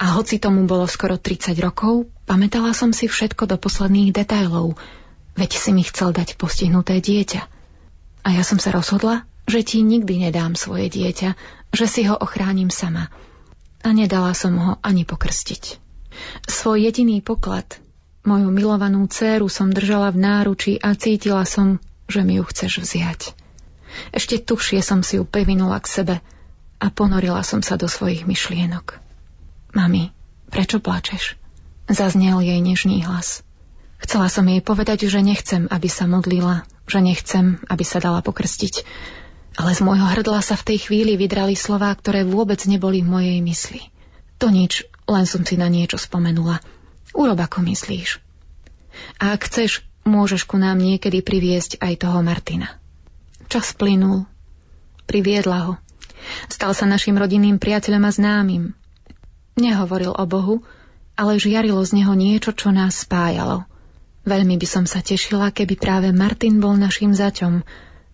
[0.00, 4.78] A hoci tomu bolo skoro 30 rokov, pamätala som si všetko do posledných detailov,
[5.38, 7.59] veď si mi chcel dať postihnuté dieťa.
[8.24, 11.34] A ja som sa rozhodla, že ti nikdy nedám svoje dieťa,
[11.72, 13.08] že si ho ochránim sama–
[13.80, 15.80] a nedala som ho ani pokrstiť.
[16.44, 17.80] Svoj jediný poklad,
[18.28, 23.20] moju milovanú dceru som držala v náruči a cítila som, že mi ju chceš vziať.
[24.12, 26.16] Ešte tušie som si ju pevinula k sebe
[26.80, 29.00] a ponorila som sa do svojich myšlienok.
[29.72, 30.12] Mami,
[30.52, 31.40] prečo plačeš?
[31.90, 33.42] Zaznel jej nežný hlas.
[34.00, 38.74] Chcela som jej povedať, že nechcem, aby sa modlila, že nechcem, aby sa dala pokrstiť,
[39.60, 43.38] ale z môjho hrdla sa v tej chvíli vydrali slová, ktoré vôbec neboli v mojej
[43.44, 43.92] mysli.
[44.40, 46.64] To nič, len som si na niečo spomenula.
[47.12, 48.24] Urob ako myslíš.
[49.20, 52.80] A ak chceš, môžeš ku nám niekedy priviesť aj toho Martina.
[53.52, 54.24] Čas plynul.
[55.04, 55.72] Priviedla ho.
[56.48, 58.64] Stal sa našim rodinným priateľom a známym.
[59.58, 60.62] Nehovoril o Bohu,
[61.18, 63.68] ale žiarilo z neho niečo, čo nás spájalo.
[64.24, 67.64] Veľmi by som sa tešila, keby práve Martin bol našim zaťom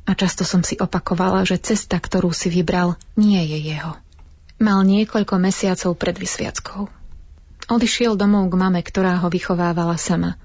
[0.07, 3.99] a často som si opakovala, že cesta, ktorú si vybral, nie je jeho.
[4.63, 6.87] Mal niekoľko mesiacov pred vysviackou.
[7.67, 10.39] Odišiel domov k mame, ktorá ho vychovávala sama.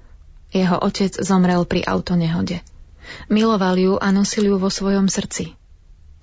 [0.50, 2.60] Jeho otec zomrel pri autonehode.
[3.30, 5.54] Miloval ju a nosil ju vo svojom srdci.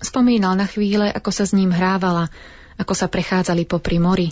[0.00, 2.28] Spomínal na chvíle, ako sa s ním hrávala,
[2.76, 4.28] ako sa prechádzali popri mori,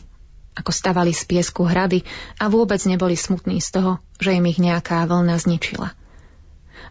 [0.54, 2.02] ako stavali z piesku hrady
[2.40, 5.94] a vôbec neboli smutní z toho, že im ich nejaká vlna zničila.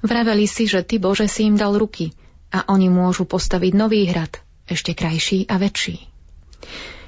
[0.06, 2.14] Vraveli si, že ty Bože si im dal ruky
[2.54, 4.40] a oni môžu postaviť nový hrad,
[4.70, 6.06] ešte krajší a väčší.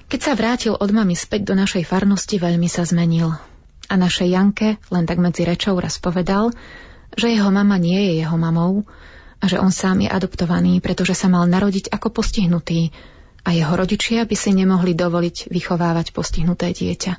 [0.09, 3.29] Keď sa vrátil od mami späť do našej farnosti, veľmi sa zmenil.
[3.89, 6.49] A našej Janke len tak medzi rečou raz povedal,
[7.13, 8.89] že jeho mama nie je jeho mamou
[9.39, 12.89] a že on sám je adoptovaný, pretože sa mal narodiť ako postihnutý
[13.49, 17.17] a jeho rodičia by si nemohli dovoliť vychovávať postihnuté dieťa.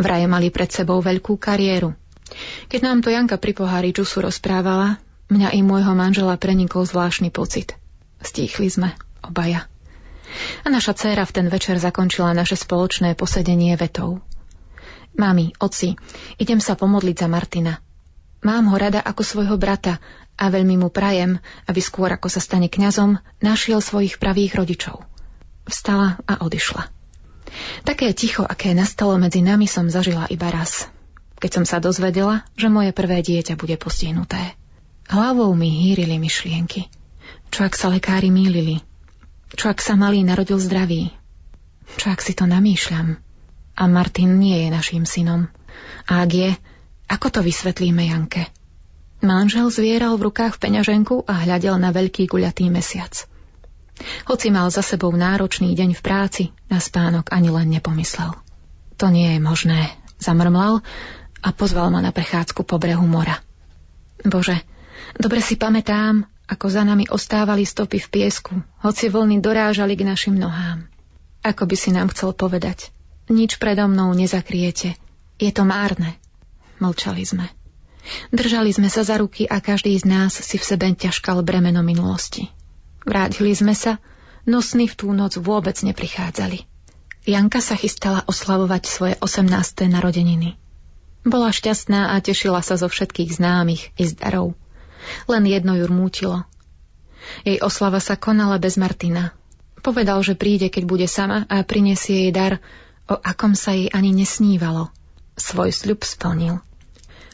[0.00, 1.92] Vraj mali pred sebou veľkú kariéru.
[2.72, 4.96] Keď nám to Janka pri pohári čusu rozprávala,
[5.28, 7.76] mňa i môjho manžela prenikol zvláštny pocit.
[8.24, 9.68] Stíchli sme, obaja.
[10.64, 14.24] A naša dcéra v ten večer zakončila naše spoločné posedenie vetou.
[15.12, 15.92] Mami, oci,
[16.40, 17.84] idem sa pomodliť za Martina.
[18.40, 20.00] Mám ho rada ako svojho brata
[20.40, 21.36] a veľmi mu prajem,
[21.68, 25.04] aby skôr ako sa stane kňazom, našiel svojich pravých rodičov.
[25.66, 26.88] Vstala a odišla.
[27.82, 30.86] Také ticho, aké nastalo medzi nami, som zažila iba raz.
[31.36, 34.56] Keď som sa dozvedela, že moje prvé dieťa bude postihnuté.
[35.06, 36.90] Hlavou mi hýrili myšlienky.
[37.52, 38.82] Čo ak sa lekári mýlili?
[39.54, 41.14] Čo ak sa malý narodil zdravý?
[41.94, 43.20] Čo ak si to namýšľam?
[43.76, 45.46] A Martin nie je naším synom.
[46.10, 46.50] A ak je,
[47.06, 48.50] ako to vysvetlíme Janke?
[49.22, 53.28] Manžel zvieral v rukách peňaženku a hľadel na veľký guľatý mesiac.
[54.28, 58.36] Hoci mal za sebou náročný deň v práci, na spánok ani len nepomyslel.
[58.96, 60.80] To nie je možné, zamrmlal
[61.40, 63.40] a pozval ma na prechádzku po brehu mora.
[64.24, 64.56] Bože,
[65.16, 70.36] dobre si pamätám, ako za nami ostávali stopy v piesku, hoci vlny dorážali k našim
[70.38, 70.86] nohám.
[71.44, 72.90] Ako by si nám chcel povedať,
[73.28, 74.94] nič predo mnou nezakriete,
[75.36, 76.16] je to márne.
[76.80, 77.46] Mlčali sme.
[78.30, 82.48] Držali sme sa za ruky a každý z nás si v sebe ťažkal bremeno minulosti.
[83.06, 84.02] Vrátili sme sa,
[84.50, 86.66] no sny v tú noc vôbec neprichádzali.
[87.22, 89.46] Janka sa chystala oslavovať svoje 18.
[89.86, 90.58] narodeniny.
[91.26, 94.54] Bola šťastná a tešila sa zo všetkých známych i z darov.
[95.30, 96.46] Len jedno ju rmútilo.
[97.42, 99.34] Jej oslava sa konala bez Martina.
[99.82, 102.58] Povedal, že príde, keď bude sama a prinesie jej dar,
[103.06, 104.90] o akom sa jej ani nesnívalo.
[105.38, 106.58] Svoj sľub splnil.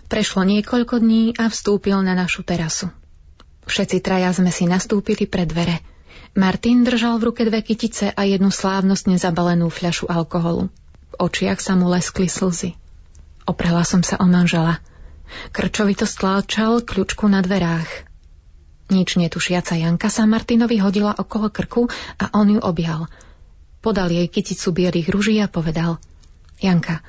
[0.09, 2.93] Prešlo niekoľko dní a vstúpil na našu terasu.
[3.73, 5.81] Všetci traja sme si nastúpili pred dvere.
[6.37, 10.69] Martin držal v ruke dve kytice a jednu slávnostne zabalenú fľašu alkoholu.
[11.13, 12.77] V očiach sa mu leskli slzy.
[13.49, 14.77] Oprela som sa o manžela–
[15.53, 17.89] Krčovito stláčal kľúčku na dverách.
[18.93, 21.89] Nič netušiaca Janka sa Martinovi hodila okolo krku
[22.21, 23.09] a on ju objal.
[23.81, 25.97] Podal jej kyticu bielých ruží a povedal
[26.61, 27.01] Janka,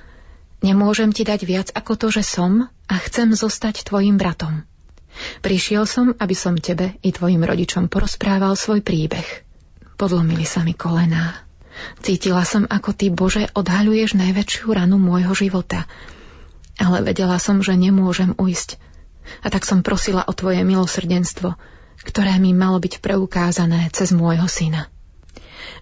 [0.64, 4.64] nemôžem ti dať viac ako to, že som a chcem zostať tvojim bratom.
[5.46, 9.46] Prišiel som, aby som tebe i tvojim rodičom porozprával svoj príbeh.
[9.96, 11.38] Podlomili sa mi kolená.
[12.02, 15.86] Cítila som, ako ty, Bože, odhaľuješ najväčšiu ranu môjho života–
[16.82, 18.82] ale vedela som, že nemôžem ujsť.
[19.46, 21.56] A tak som prosila o tvoje milosrdenstvo,
[22.04, 24.90] ktoré mi malo byť preukázané cez môjho syna.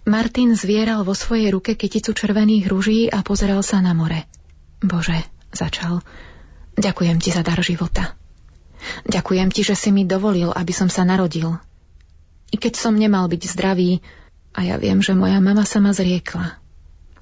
[0.06, 4.26] Martin zvieral vo svojej ruke kyticu červených ruží a pozeral sa na more.
[4.82, 5.18] Bože,
[5.54, 6.02] začal,
[6.78, 8.18] ďakujem ti za dar života.
[9.06, 11.58] Ďakujem ti, že si mi dovolil, aby som sa narodil.
[12.52, 14.04] I keď som nemal byť zdravý,
[14.52, 16.60] a ja viem, že moja mama sa ma zriekla.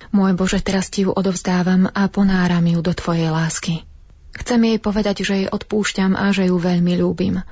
[0.09, 3.85] Môj Bože, teraz ti ju odovzdávam a ponáram ju do Tvojej lásky.
[4.33, 7.45] Chcem jej povedať, že jej odpúšťam a že ju veľmi ľúbim.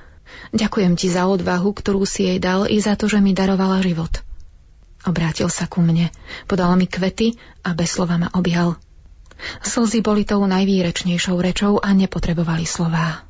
[0.50, 4.10] Ďakujem ti za odvahu, ktorú si jej dal i za to, že mi darovala život.
[5.06, 6.10] Obrátil sa ku mne,
[6.50, 8.74] podal mi kvety a bez slova ma objal.
[9.62, 13.27] Slzy boli tou najvýrečnejšou rečou a nepotrebovali slová.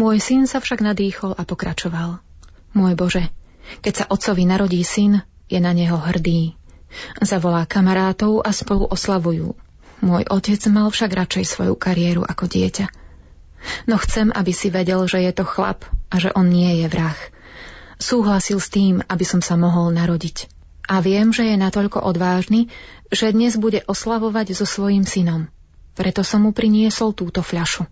[0.00, 2.20] Môj syn sa však nadýchol a pokračoval.
[2.72, 3.24] Môj Bože,
[3.84, 6.56] keď sa otcovi narodí syn, je na neho hrdý.
[7.20, 9.52] Zavolá kamarátov a spolu oslavujú.
[10.00, 12.86] Môj otec mal však radšej svoju kariéru ako dieťa.
[13.90, 17.18] No chcem, aby si vedel, že je to chlap a že on nie je vrah.
[17.98, 20.46] Súhlasil s tým, aby som sa mohol narodiť.
[20.88, 22.70] A viem, že je natoľko odvážny,
[23.12, 25.50] že dnes bude oslavovať so svojím synom.
[25.98, 27.84] Preto som mu priniesol túto fľašu.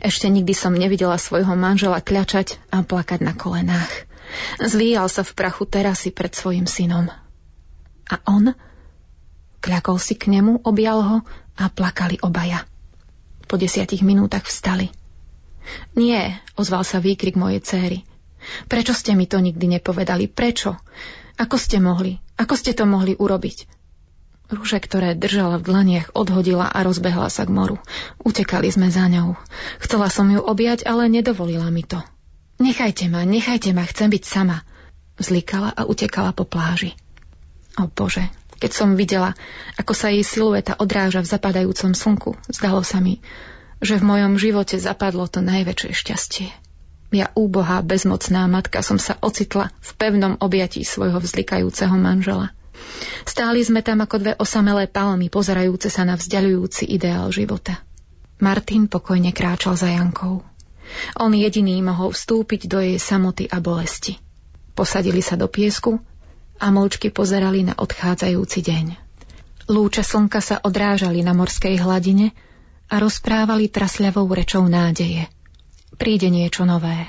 [0.00, 3.90] Ešte nikdy som nevidela svojho manžela kľačať a plakať na kolenách.
[4.58, 7.10] Zvíjal sa v prachu terasy pred svojim synom.
[8.10, 8.52] A on?
[9.64, 11.16] Kľakol si k nemu, objal ho
[11.56, 12.68] a plakali obaja.
[13.48, 14.92] Po desiatich minútach vstali.
[15.96, 17.98] Nie, ozval sa výkrik mojej céry.
[18.68, 20.28] Prečo ste mi to nikdy nepovedali?
[20.28, 20.76] Prečo?
[21.40, 22.20] Ako ste mohli?
[22.36, 23.73] Ako ste to mohli urobiť?
[24.54, 27.76] Rúže, ktoré držala v dlaniach, odhodila a rozbehla sa k moru.
[28.22, 29.34] Utekali sme za ňou.
[29.82, 31.98] Chcela som ju objať, ale nedovolila mi to.
[32.62, 34.62] Nechajte ma, nechajte ma, chcem byť sama.
[35.18, 36.94] Zlikala a utekala po pláži.
[37.74, 38.30] O Bože,
[38.62, 39.34] keď som videla,
[39.74, 43.18] ako sa jej silueta odráža v zapadajúcom slnku, zdalo sa mi,
[43.82, 46.48] že v mojom živote zapadlo to najväčšie šťastie.
[47.14, 52.50] Ja úbohá, bezmocná matka som sa ocitla v pevnom objatí svojho vzlikajúceho manžela.
[53.24, 57.82] Stáli sme tam ako dve osamelé palmy, pozerajúce sa na vzdialujúci ideál života.
[58.42, 60.44] Martin pokojne kráčal za Jankou.
[61.18, 64.20] On jediný mohol vstúpiť do jej samoty a bolesti.
[64.74, 66.02] Posadili sa do piesku
[66.58, 68.86] a mlčky pozerali na odchádzajúci deň.
[69.70, 72.36] Lúče slnka sa odrážali na morskej hladine
[72.92, 75.24] a rozprávali trasľavou rečou nádeje.
[75.96, 77.08] Príde niečo nové.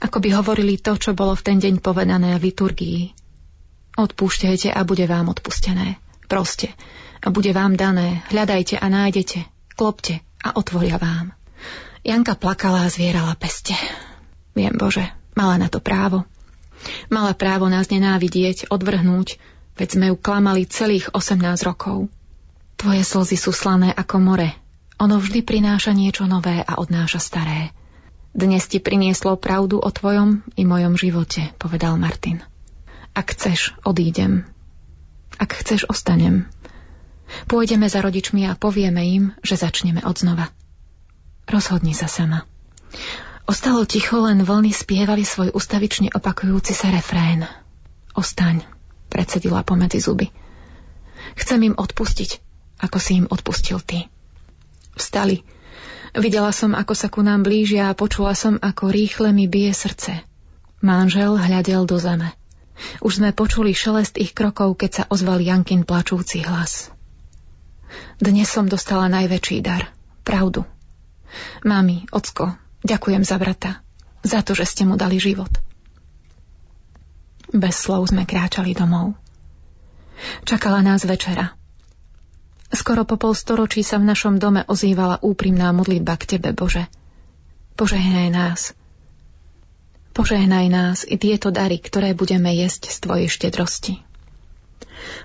[0.00, 3.25] Ako by hovorili to, čo bolo v ten deň povedané v liturgii.
[3.96, 5.96] Odpúšťajte a bude vám odpustené.
[6.28, 6.72] Proste.
[7.24, 8.22] A bude vám dané.
[8.28, 9.48] Hľadajte a nájdete.
[9.72, 11.32] Klopte a otvoria vám.
[12.06, 13.74] Janka plakala a zvierala peste.
[14.54, 16.22] Viem, Bože, mala na to právo.
[17.10, 19.40] Mala právo nás nenávidieť, odvrhnúť,
[19.74, 22.06] veď sme ju klamali celých 18 rokov.
[22.76, 24.54] Tvoje slzy sú slané ako more,
[24.96, 27.68] ono vždy prináša niečo nové a odnáša staré.
[28.32, 32.40] Dnes ti prinieslo pravdu o tvojom i mojom živote, povedal Martin.
[33.16, 34.44] Ak chceš, odídem.
[35.40, 36.52] Ak chceš, ostanem.
[37.48, 40.20] Pôjdeme za rodičmi a povieme im, že začneme od.
[41.48, 42.44] Rozhodni sa sama.
[43.48, 47.48] Ostalo ticho, len vlny spievali svoj ustavične opakujúci sa refrén.
[48.12, 48.68] Ostaň,
[49.08, 50.28] predsedila pomedzi zuby.
[51.40, 52.30] Chcem im odpustiť,
[52.84, 54.12] ako si im odpustil ty.
[54.92, 55.40] Vstali.
[56.12, 60.20] Videla som, ako sa ku nám blížia a počula som, ako rýchle mi bije srdce.
[60.84, 62.36] Manžel hľadel do zeme.
[63.00, 66.92] Už sme počuli šelest ich krokov, keď sa ozval Jankin plačúci hlas.
[68.20, 69.88] Dnes som dostala najväčší dar.
[70.26, 70.64] Pravdu.
[71.64, 73.70] Mami, ocko, ďakujem za brata.
[74.26, 75.50] Za to, že ste mu dali život.
[77.54, 79.14] Bez slov sme kráčali domov.
[80.42, 81.54] Čakala nás večera.
[82.72, 86.90] Skoro po pol storočí sa v našom dome ozývala úprimná modlitba k Tebe, Bože.
[87.78, 88.60] Požehnaj nás.
[90.16, 94.00] Požehnaj nás i tieto dary, ktoré budeme jesť z Tvojej štedrosti.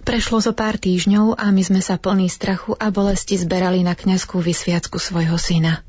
[0.03, 4.43] Prešlo zo pár týždňov a my sme sa plní strachu a bolesti zberali na kňazskú
[4.43, 5.87] vysviacku svojho syna.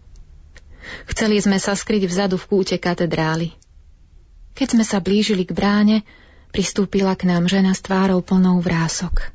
[1.10, 3.50] Chceli sme sa skryť vzadu v kúte katedrály.
[4.54, 6.06] Keď sme sa blížili k bráne,
[6.54, 9.34] pristúpila k nám žena s tvárou plnou vrások.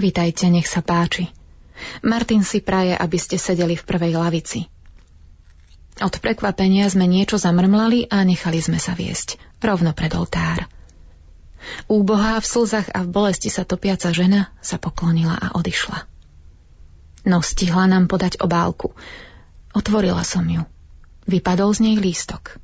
[0.00, 1.28] Vítajte, nech sa páči.
[2.00, 4.72] Martin si praje, aby ste sedeli v prvej lavici.
[5.98, 9.38] Od prekvapenia sme niečo zamrmlali a nechali sme sa viesť.
[9.58, 10.70] Rovno pred oltár.
[11.90, 16.06] Úbohá v slzach a v bolesti sa topiaca žena sa poklonila a odišla.
[17.26, 18.94] No stihla nám podať obálku.
[19.74, 20.62] Otvorila som ju.
[21.26, 22.56] Vypadol z nej lístok.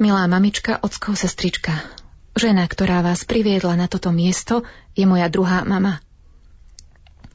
[0.00, 1.76] Milá mamička, ockou sestrička,
[2.32, 4.64] Žena, ktorá vás priviedla na toto miesto,
[4.96, 6.00] je moja druhá mama.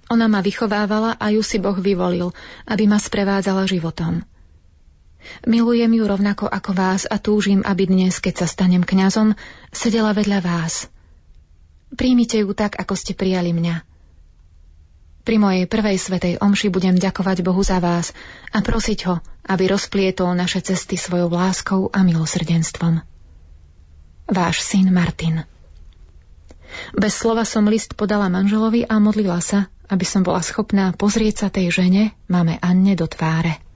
[0.10, 2.34] Ona ma vychovávala a ju si Boh vyvolil,
[2.66, 4.26] aby ma sprevádzala životom.
[5.46, 9.36] Milujem ju rovnako ako vás a túžim, aby dnes, keď sa stanem kňazom,
[9.70, 10.88] sedela vedľa vás.
[11.94, 13.84] Príjmite ju tak, ako ste prijali mňa.
[15.28, 18.16] Pri mojej prvej svetej omši budem ďakovať Bohu za vás
[18.56, 23.04] a prosiť ho, aby rozplietol naše cesty svojou láskou a milosrdenstvom.
[24.32, 25.44] Váš syn Martin.
[26.96, 31.48] Bez slova som list podala manželovi a modlila sa, aby som bola schopná pozrieť sa
[31.52, 33.67] tej žene, máme Anne, do tváre.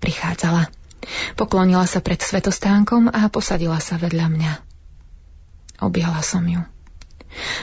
[0.00, 0.72] Prichádzala.
[1.36, 4.52] Poklonila sa pred svetostánkom a posadila sa vedľa mňa.
[5.80, 6.60] Objala som ju.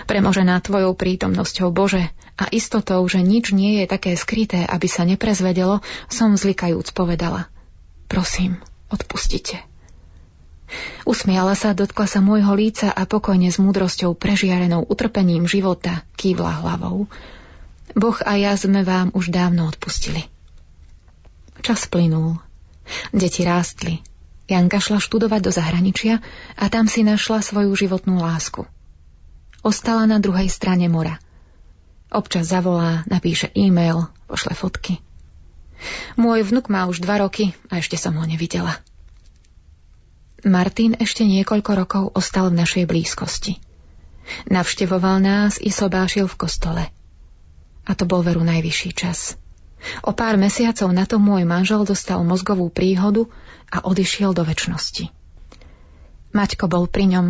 [0.07, 2.09] Premožená tvojou prítomnosťou Bože
[2.39, 7.51] a istotou, že nič nie je také skryté, aby sa neprezvedelo, som zlikajúc povedala.
[8.07, 8.57] Prosím,
[8.87, 9.59] odpustite.
[11.07, 17.07] Usmiala sa, dotkla sa môjho líca a pokojne s múdrosťou prežiarenou utrpením života kývla hlavou.
[17.95, 20.27] Boh a ja sme vám už dávno odpustili.
[21.61, 22.37] Čas plynul.
[23.11, 23.99] Deti rástli.
[24.47, 26.23] Janka šla študovať do zahraničia
[26.55, 28.63] a tam si našla svoju životnú lásku.
[29.59, 31.19] Ostala na druhej strane mora.
[32.07, 35.03] Občas zavolá, napíše e-mail, pošle fotky.
[36.15, 38.79] Môj vnuk má už dva roky a ešte som ho nevidela.
[40.47, 43.59] Martin ešte niekoľko rokov ostal v našej blízkosti.
[44.47, 46.83] Navštevoval nás i sobášil v kostole.
[47.83, 49.35] A to bol veru najvyšší čas.
[50.01, 53.29] O pár mesiacov na to môj manžel dostal mozgovú príhodu
[53.69, 55.13] a odišiel do väčšnosti.
[56.33, 57.27] Maťko bol pri ňom,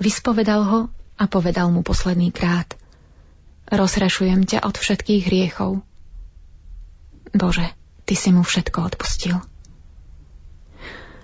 [0.00, 0.80] vyspovedal ho
[1.20, 2.76] a povedal mu posledný krát.
[3.70, 5.84] Rozrešujem ťa od všetkých hriechov.
[7.30, 7.70] Bože,
[8.08, 9.38] ty si mu všetko odpustil.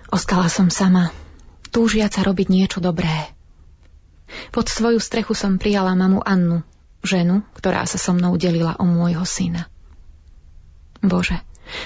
[0.07, 1.11] Ostala som sama,
[1.75, 3.27] túžiaca robiť niečo dobré.
[4.55, 6.63] Pod svoju strechu som prijala mamu Annu,
[7.03, 9.67] ženu, ktorá sa so mnou delila o môjho syna.
[11.03, 11.39] Bože,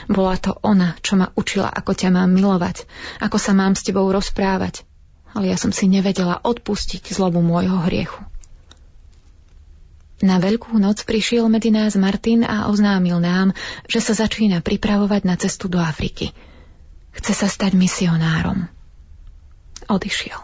[0.08, 2.86] bola to ona, čo ma učila, ako ťa mám milovať,
[3.20, 4.86] ako sa mám s tebou rozprávať,
[5.34, 8.22] ale ja som si nevedela odpustiť zlobu môjho hriechu.
[10.22, 13.58] Na Veľkú noc prišiel medzi nás Martin a oznámil nám,
[13.90, 16.30] že sa začína pripravovať na cestu do Afriky.
[17.18, 18.70] Chce sa stať misionárom.
[19.90, 20.38] Odišiel.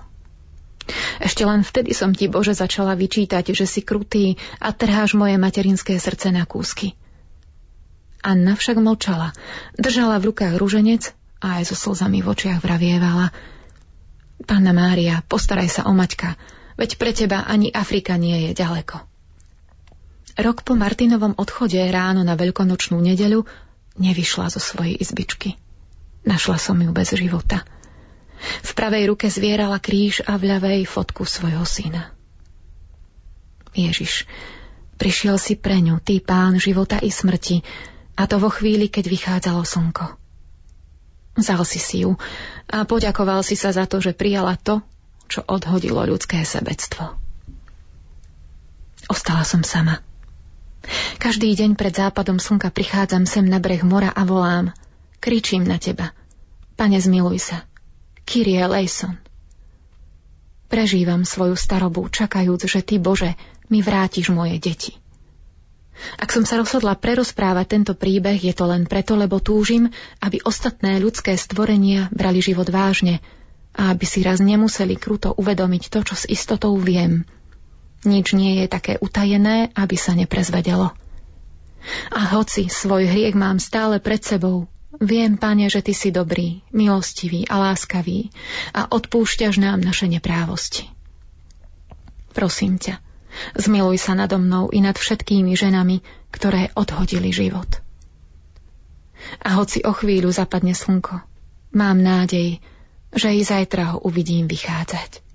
[1.22, 6.02] Ešte len vtedy som ti, Bože, začala vyčítať, že si krutý a trháš moje materinské
[6.02, 6.98] srdce na kúsky.
[8.22, 9.34] Anna však mlčala.
[9.78, 13.30] Držala v rukách ruženec a aj so slzami v očiach vravievala.
[14.46, 16.38] Pána Mária, postaraj sa o Maťka,
[16.78, 19.02] veď pre teba ani Afrika nie je ďaleko.
[20.38, 23.50] Rok po Martinovom odchode ráno na veľkonočnú nedeľu
[23.98, 25.58] nevyšla zo svojej izbičky.
[26.30, 27.66] Našla som ju bez života.
[28.62, 32.14] V pravej ruke zvierala kríž a v ľavej fotku svojho syna.
[33.74, 34.30] Ježiš,
[35.02, 37.66] prišiel si pre ňu, ty pán života i smrti,
[38.18, 40.18] a to vo chvíli, keď vychádzalo slnko.
[41.38, 42.18] Vzal si si ju
[42.66, 44.82] a poďakoval si sa za to, že prijala to,
[45.30, 47.14] čo odhodilo ľudské sebectvo.
[49.06, 50.02] Ostala som sama.
[51.22, 54.74] Každý deň pred západom slnka prichádzam sem na breh mora a volám.
[55.22, 56.12] Kričím na teba.
[56.74, 57.58] Pane, zmiluj sa.
[58.26, 59.18] Kyrie Lejson.
[60.68, 63.40] Prežívam svoju starobu, čakajúc, že ty, Bože,
[63.72, 65.00] mi vrátiš moje deti.
[66.18, 69.90] Ak som sa rozhodla prerozprávať tento príbeh, je to len preto, lebo túžim,
[70.22, 73.20] aby ostatné ľudské stvorenia brali život vážne
[73.74, 77.26] a aby si raz nemuseli kruto uvedomiť to, čo s istotou viem.
[78.06, 80.94] Nič nie je také utajené, aby sa neprezvedelo.
[82.14, 87.46] A hoci svoj hriech mám stále pred sebou, viem, pane, že ty si dobrý, milostivý
[87.48, 88.34] a láskavý
[88.74, 90.90] a odpúšťaš nám naše neprávosti.
[92.34, 93.02] Prosím ťa,
[93.56, 96.02] Zmiluj sa nado mnou i nad všetkými ženami,
[96.34, 97.68] ktoré odhodili život.
[99.44, 101.22] A hoci o chvíľu zapadne slnko,
[101.74, 102.62] mám nádej,
[103.12, 105.26] že i zajtra ho uvidím vychádzať.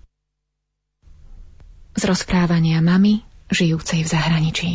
[1.93, 3.21] Z rozprávania mamy,
[3.53, 4.73] žijúcej v zahraničí.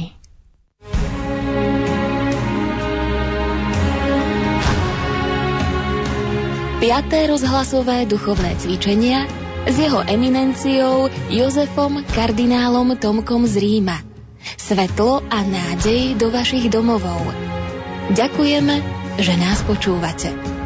[6.78, 14.00] Piaté rozhlasové duchovné cvičenia s jeho eminenciou Jozefom kardinálom Tomkom z Ríma.
[14.56, 17.20] Svetlo a nádej do vašich domovov.
[18.16, 18.76] Ďakujeme,
[19.20, 20.57] že nás počúvate.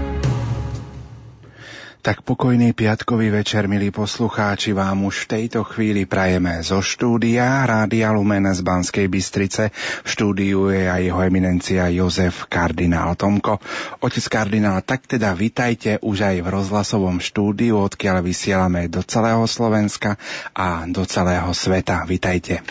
[2.01, 8.09] Tak pokojný piatkový večer, milí poslucháči, vám už v tejto chvíli prajeme zo štúdia Rádia
[8.09, 9.69] Lumen z Banskej Bystrice.
[10.01, 13.61] V štúdiu je aj jeho eminencia Jozef kardinál Tomko.
[14.01, 20.17] Otec kardinál, tak teda vitajte už aj v rozhlasovom štúdiu, odkiaľ vysielame do celého Slovenska
[20.57, 22.01] a do celého sveta.
[22.09, 22.65] Vitajte.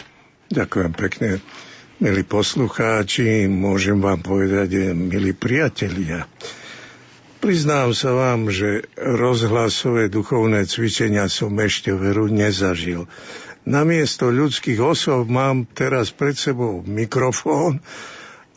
[0.50, 1.38] Ďakujem pekne.
[2.02, 6.26] Milí poslucháči, môžem vám povedať, milí priatelia,
[7.40, 13.08] Priznám sa vám, že rozhlasové duchovné cvičenia som ešte veru nezažil.
[13.64, 17.80] Namiesto ľudských osôb mám teraz pred sebou mikrofón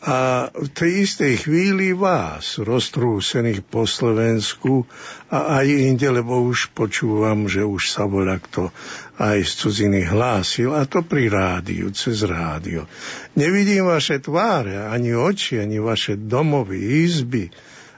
[0.04, 4.84] a v tej istej chvíli vás, roztrúsených po Slovensku
[5.32, 8.68] a aj inde, lebo už počúvam, že už sa volá kto
[9.16, 12.84] aj z cudziny hlásil, a to pri rádiu, cez rádio.
[13.32, 17.48] Nevidím vaše tváre, ani oči, ani vaše domovy, izby,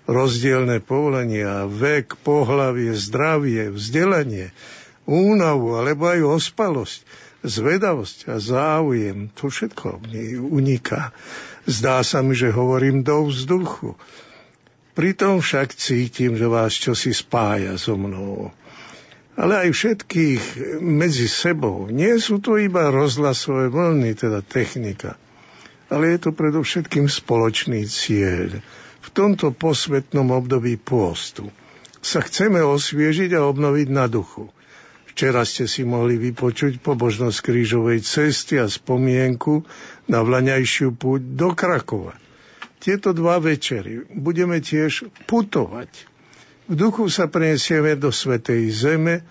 [0.07, 4.55] rozdielne povolenia, vek, pohlavie, zdravie, vzdelanie,
[5.07, 6.99] únavu alebo aj ospalosť,
[7.43, 11.11] zvedavosť a záujem, to všetko mi uniká.
[11.67, 13.99] Zdá sa mi, že hovorím do vzduchu.
[14.95, 18.55] Pritom však cítim, že vás čosi spája so mnou.
[19.37, 20.43] Ale aj všetkých
[20.81, 21.93] medzi sebou.
[21.93, 25.21] Nie sú to iba rozhlasové vlny, teda technika,
[25.93, 28.55] ale je to predovšetkým spoločný cieľ–
[29.17, 31.49] tomto posvetnom období pôstu
[32.05, 34.53] sa chceme osviežiť a obnoviť na duchu.
[35.09, 39.65] Včera ste si mohli vypočuť pobožnosť krížovej cesty a spomienku
[40.13, 42.13] na vlaňajšiu púť do Krakova.
[42.77, 45.89] tieto dva večery budeme tiež putovať.
[46.69, 49.25] V duchu sa prenesieme do Svetej Zeme,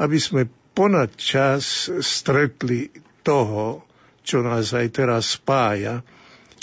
[0.00, 2.88] aby sme ponad čas stretli
[3.20, 3.84] toho,
[4.24, 6.00] čo nás aj teraz spája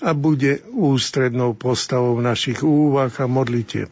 [0.03, 3.87] a bude ústrednou postavou našich úvah a modlitev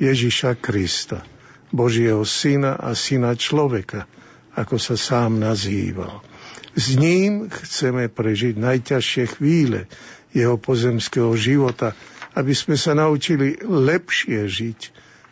[0.00, 1.20] Ježiša Krista,
[1.68, 4.08] Božieho syna a syna človeka,
[4.56, 6.24] ako sa sám nazýval.
[6.72, 9.84] S ním chceme prežiť najťažšie chvíle
[10.32, 11.92] jeho pozemského života,
[12.32, 14.80] aby sme sa naučili lepšie žiť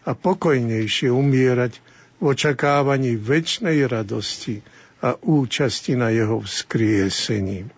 [0.04, 1.80] a pokojnejšie umierať
[2.18, 4.60] v očakávaní väčšnej radosti
[4.98, 7.77] a účasti na jeho vzkriesení.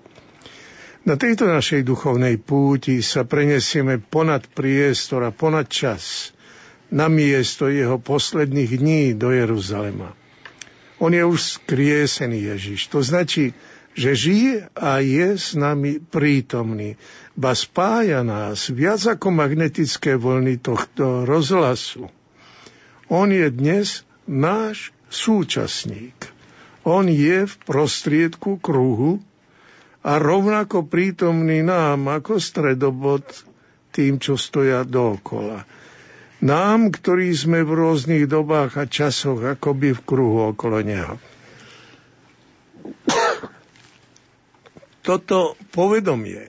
[1.00, 6.36] Na tejto našej duchovnej púti sa prenesieme ponad priestor a ponad čas
[6.92, 10.12] na miesto jeho posledných dní do Jeruzalema.
[11.00, 12.92] On je už skriesený Ježiš.
[12.92, 13.56] To značí,
[13.96, 17.00] že žije a je s nami prítomný.
[17.32, 22.12] Ba spája nás viac ako magnetické vlny tohto rozhlasu.
[23.08, 26.28] On je dnes náš súčasník.
[26.84, 29.24] On je v prostriedku kruhu,
[30.00, 33.24] a rovnako prítomný nám ako stredobod
[33.92, 35.68] tým, čo stoja dookola.
[36.40, 41.20] Nám, ktorí sme v rôznych dobách a časoch akoby v kruhu okolo Neho.
[45.04, 46.48] Toto povedomie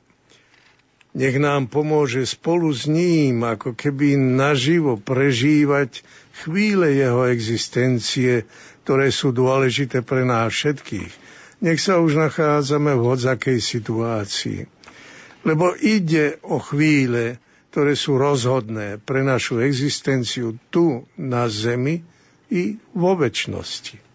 [1.11, 6.07] nech nám pomôže spolu s ním, ako keby naživo prežívať
[6.39, 8.47] chvíle jeho existencie,
[8.87, 11.20] ktoré sú dôležité pre nás všetkých
[11.61, 14.61] nech sa už nachádzame v hodzakej situácii.
[15.45, 22.03] Lebo ide o chvíle, ktoré sú rozhodné pre našu existenciu tu na zemi
[22.51, 24.11] i vo väčšnosti.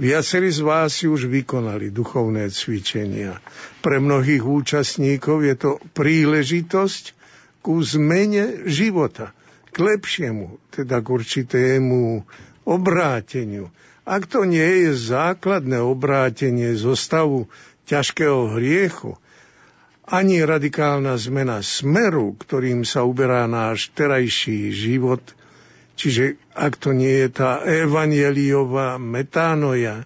[0.00, 3.36] Viacerí z vás si už vykonali duchovné cvičenia.
[3.84, 7.04] Pre mnohých účastníkov je to príležitosť
[7.60, 9.36] ku zmene života,
[9.68, 12.24] k lepšiemu, teda k určitému
[12.64, 13.68] obráteniu,
[14.10, 17.46] ak to nie je základné obrátenie zo stavu
[17.86, 19.14] ťažkého hriechu,
[20.10, 25.22] ani radikálna zmena smeru, ktorým sa uberá náš terajší život,
[25.94, 30.02] čiže ak to nie je tá evanieliová metánoja,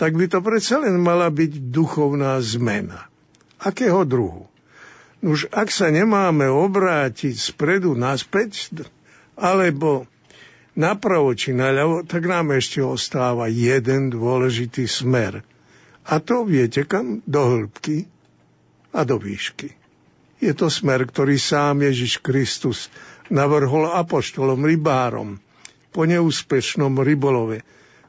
[0.00, 3.12] tak by to predsa len mala byť duchovná zmena.
[3.60, 4.48] Akého druhu?
[5.20, 8.72] Už ak sa nemáme obrátiť spredu naspäť,
[9.36, 10.08] alebo
[10.78, 15.44] napravo či naľavo, tak nám ešte ostáva jeden dôležitý smer.
[16.08, 17.22] A to viete kam?
[17.28, 18.10] Do hĺbky
[18.92, 19.72] a do výšky.
[20.42, 22.90] Je to smer, ktorý sám Ježiš Kristus
[23.30, 25.38] navrhol apoštolom rybárom
[25.94, 27.62] po neúspešnom rybolove.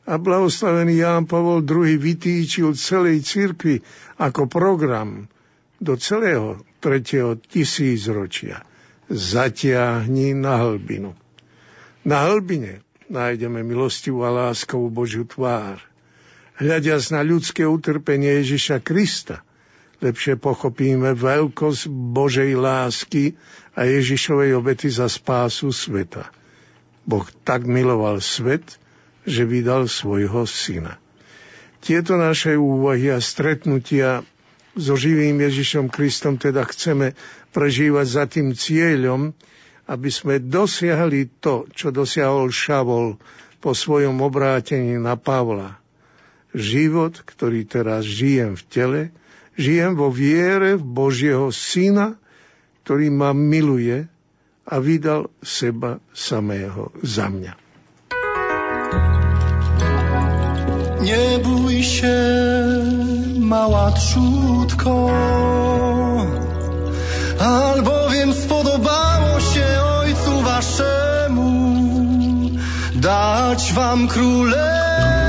[0.03, 3.80] A blahoslavený Ján Pavol II vytýčil celej cirkvi
[4.19, 5.31] ako program
[5.80, 8.65] do celého tretieho tisícročia.
[9.07, 11.22] Zatiahni na hlbinu.
[12.03, 15.80] Na hlbine nájdeme milostivú a láskavú Božiu tvár.
[16.59, 19.39] Hľadiac na ľudské utrpenie Ježiša Krista,
[20.03, 23.39] lepšie pochopíme veľkosť Božej lásky
[23.71, 26.27] a Ježišovej obety za spásu sveta.
[27.07, 28.80] Boh tak miloval svet,
[29.23, 30.99] že vydal svojho syna.
[31.80, 34.27] Tieto naše úvahy a stretnutia
[34.75, 37.15] so živým Ježišom Kristom teda chceme
[37.55, 39.35] prežívať za tým cieľom,
[39.93, 43.21] aby sme dosiahli to, čo dosiahol Šavol
[43.61, 45.77] po svojom obrátení na Pavla.
[46.57, 49.01] Život, ktorý teraz žijem v tele,
[49.53, 52.17] žijem vo viere v Božieho Syna,
[52.81, 54.09] ktorý ma miluje
[54.65, 57.53] a vydal seba samého za mňa.
[61.03, 62.17] Nebój się,
[63.43, 65.11] mała trzutko,
[67.43, 68.02] albowiem
[73.03, 75.22] dać Wam królestwo.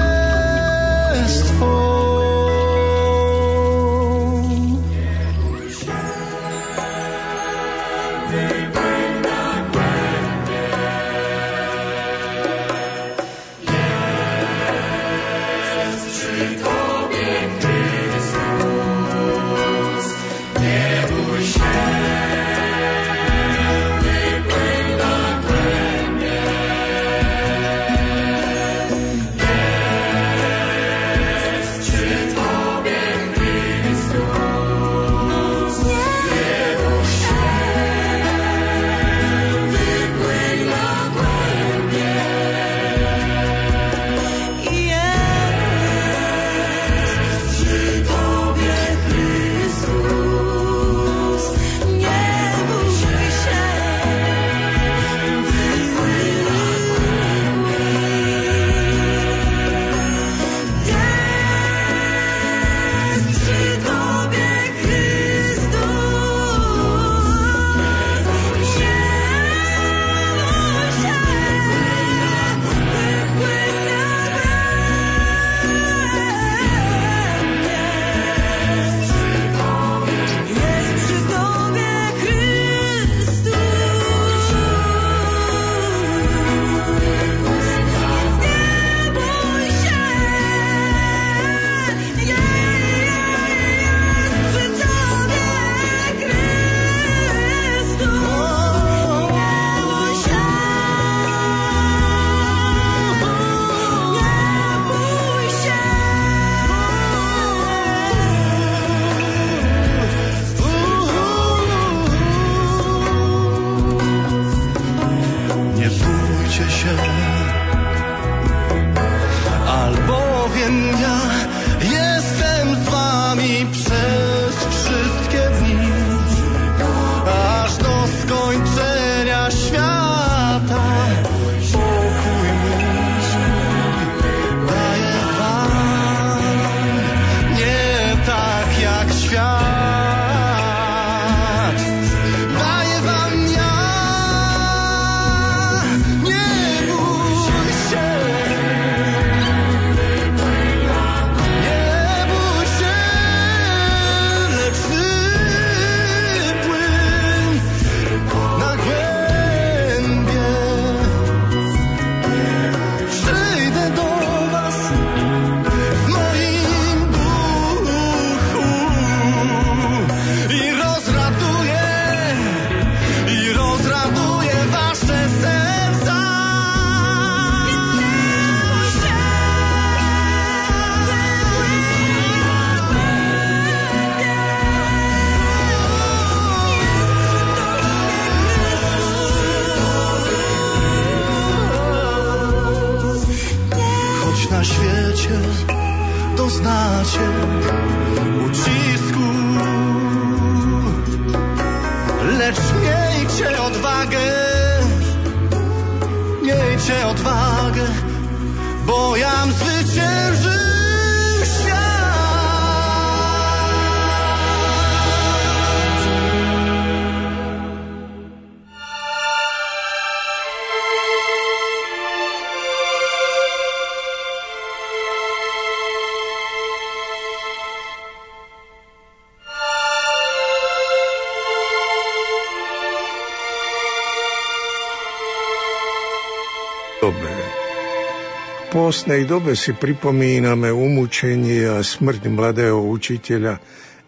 [238.85, 243.57] Pôstnej dobe si pripomíname umúčenie a smrť mladého učiteľa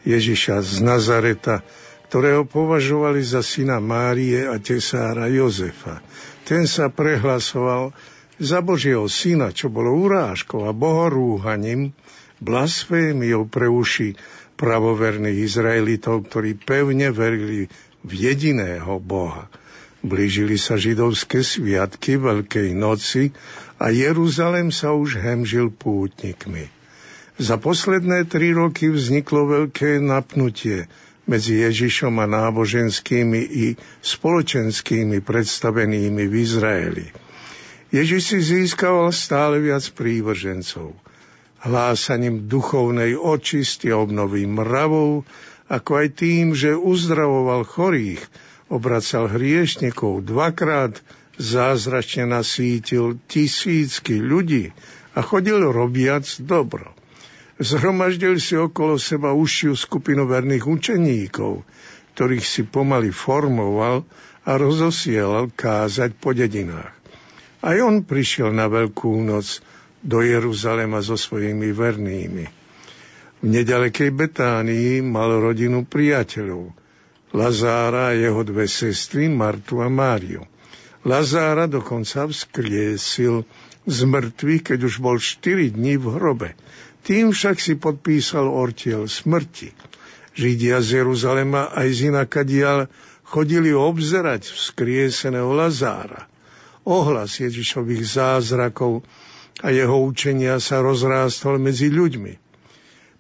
[0.04, 1.64] Ježiša z Nazareta,
[2.12, 6.04] ktorého považovali za syna Márie a tesára Jozefa.
[6.44, 7.96] Ten sa prehlasoval
[8.36, 11.96] za Božieho syna, čo bolo urážkou a bohorúhaním,
[12.44, 14.12] blasfémiou pre uši
[14.60, 17.64] pravoverných Izraelitov, ktorí pevne verili
[18.04, 19.48] v jediného Boha.
[20.04, 23.32] Blížili sa židovské sviatky Veľkej noci
[23.76, 26.72] a Jeruzalem sa už hemžil pútnikmi.
[27.36, 30.88] Za posledné tri roky vzniklo veľké napnutie
[31.28, 33.66] medzi Ježišom a náboženskými i
[34.00, 37.06] spoločenskými predstavenými v Izraeli.
[37.92, 40.96] Ježiš si získaval stále viac prívržencov.
[41.60, 45.28] Hlásaním duchovnej očisty a obnovy mravov,
[45.66, 48.22] ako aj tým, že uzdravoval chorých,
[48.70, 51.02] obracal hriešnikov, dvakrát
[51.36, 54.72] zázračne nasítil tisícky ľudí
[55.16, 56.92] a chodil robiac dobro.
[57.56, 61.64] Zhromaždil si okolo seba užšiu skupinu verných učeníkov,
[62.12, 64.04] ktorých si pomaly formoval
[64.44, 66.92] a rozosielal kázať po dedinách.
[67.64, 69.64] Aj on prišiel na Veľkú noc
[70.04, 72.44] do Jeruzalema so svojimi vernými.
[73.40, 76.72] V nedalekej Betánii mal rodinu priateľov–
[77.36, 80.46] Lazára a jeho dve sestry, Martu a Máriu.
[81.06, 83.46] Lazára dokonca vzkriesil
[83.86, 86.58] z mŕtvych, keď už bol 4 dní v hrobe.
[87.06, 89.70] Tým však si podpísal ortiel smrti.
[90.34, 92.90] Židia z Jeruzalema aj z inakadial
[93.22, 96.26] chodili obzerať vzkrieseného Lazára.
[96.82, 99.06] Ohlas Ježišových zázrakov
[99.62, 102.34] a jeho učenia sa rozrástol medzi ľuďmi.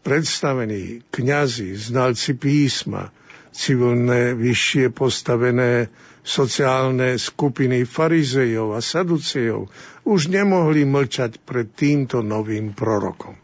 [0.02, 3.14] Predstavení kňazi, znalci písma,
[3.54, 5.86] civilné, vyššie postavené
[6.26, 9.70] sociálne skupiny farizejov a saducejov
[10.02, 13.38] už nemohli mlčať pred týmto novým prorokom.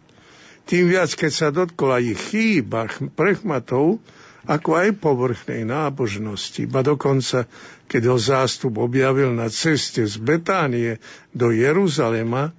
[0.67, 4.03] Tým viac, keď sa dotkla ich chýba prechmatov,
[4.43, 7.47] ako aj povrchnej nábožnosti, ba dokonca,
[7.87, 10.99] keď ho zástup objavil na ceste z Betánie
[11.31, 12.51] do Jeruzalema,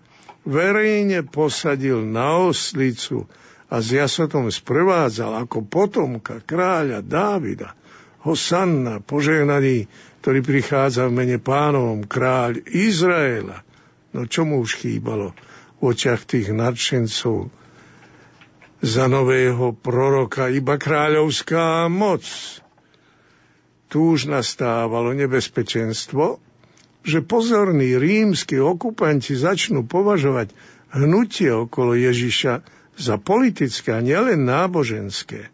[0.48, 3.28] verejne posadil na oslicu
[3.68, 7.76] a s jasotom sprevádzal ako potomka kráľa Dávida.
[8.24, 9.92] Hosanna, požehnaný,
[10.24, 13.60] ktorý prichádza v mene pánovom, kráľ Izraela.
[14.16, 15.36] No čo mu už chýbalo
[15.84, 17.52] v očiach tých nadšencov
[18.80, 22.24] za nového proroka iba kráľovská moc.
[23.92, 26.40] Tu už nastávalo nebezpečenstvo,
[27.04, 30.56] že pozorní rímsky okupanti začnú považovať
[30.96, 32.64] hnutie okolo Ježiša
[32.96, 35.52] za politické a nielen náboženské.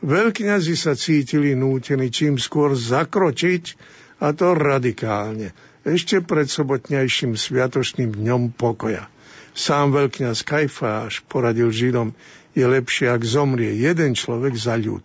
[0.00, 5.52] Veľkňazi sa cítili nútení čím skôr zakročiť, a to radikálne,
[5.86, 9.06] ešte pred sobotnejším sviatočným dňom pokoja.
[9.56, 12.12] Sám veľkňaz Kajfáš poradil Židom,
[12.56, 15.04] je lepšie, ak zomrie jeden človek za ľud.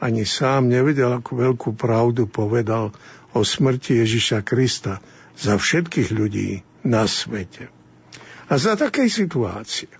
[0.00, 2.96] Ani sám nevedel, ako veľkú pravdu povedal
[3.36, 5.04] o smrti Ježiša Krista
[5.36, 7.68] za všetkých ľudí na svete.
[8.48, 9.92] A za takej situácie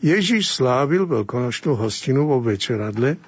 [0.00, 3.20] Ježiš slávil veľkonočnú hostinu vo večeradle,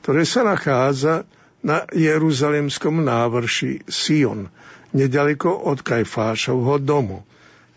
[0.00, 1.28] ktoré sa nachádza
[1.60, 4.48] na jeruzalemskom návrši Sion,
[4.96, 7.22] nedaleko od Kajfášovho domu.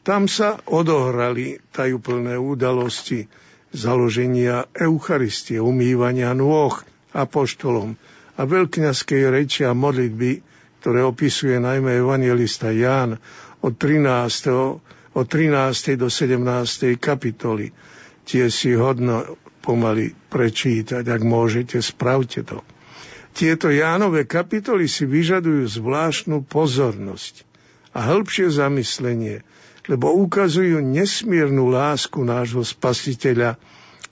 [0.03, 3.27] Tam sa odohrali tajúplné udalosti
[3.71, 6.75] založenia Eucharistie, umývania nôh
[7.15, 7.95] apoštolom
[8.35, 10.43] a veľkňaskej reči a modlitby,
[10.83, 13.15] ktoré opisuje najmä evangelista Ján
[13.63, 15.15] od 13.
[15.15, 15.95] od 13.
[15.95, 16.99] do 17.
[16.99, 17.71] kapitoly.
[18.23, 22.59] Tie si hodno pomaly prečítať, ak môžete, spravte to.
[23.33, 27.41] Tieto Jánové kapitoly si vyžadujú zvláštnu pozornosť
[27.97, 29.41] a hĺbšie zamyslenie,
[29.89, 33.57] lebo ukazujú nesmiernu lásku nášho spasiteľa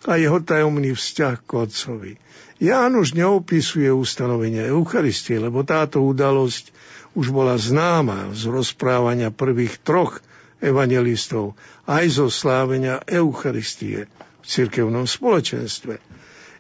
[0.10, 2.14] a jeho tajomný vzťah k Otcovi.
[2.62, 6.74] Ján už neopisuje ustanovenie Eucharistie, lebo táto udalosť
[7.14, 10.18] už bola známa z rozprávania prvých troch
[10.62, 11.58] evangelistov,
[11.90, 14.06] aj zo slávenia Eucharistie
[14.42, 15.98] v cirkevnom spoločenstve.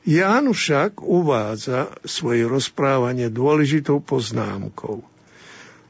[0.01, 5.05] Ján však uvádza svoje rozprávanie dôležitou poznámkou.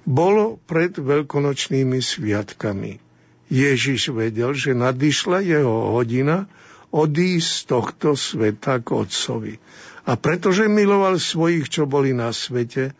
[0.03, 2.99] Bolo pred veľkonočnými sviatkami.
[3.47, 6.51] Ježiš vedel, že nadišla jeho hodina
[6.91, 9.55] odísť z tohto sveta k Otcovi.
[10.03, 12.91] A pretože miloval svojich, čo boli na svete,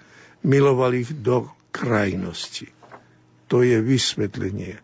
[0.48, 2.72] miloval ich do krajnosti.
[3.52, 4.80] To je vysvetlenie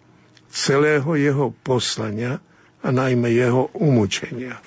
[0.51, 2.41] celého jeho poslania
[2.81, 4.57] a najmä jeho umúčenia.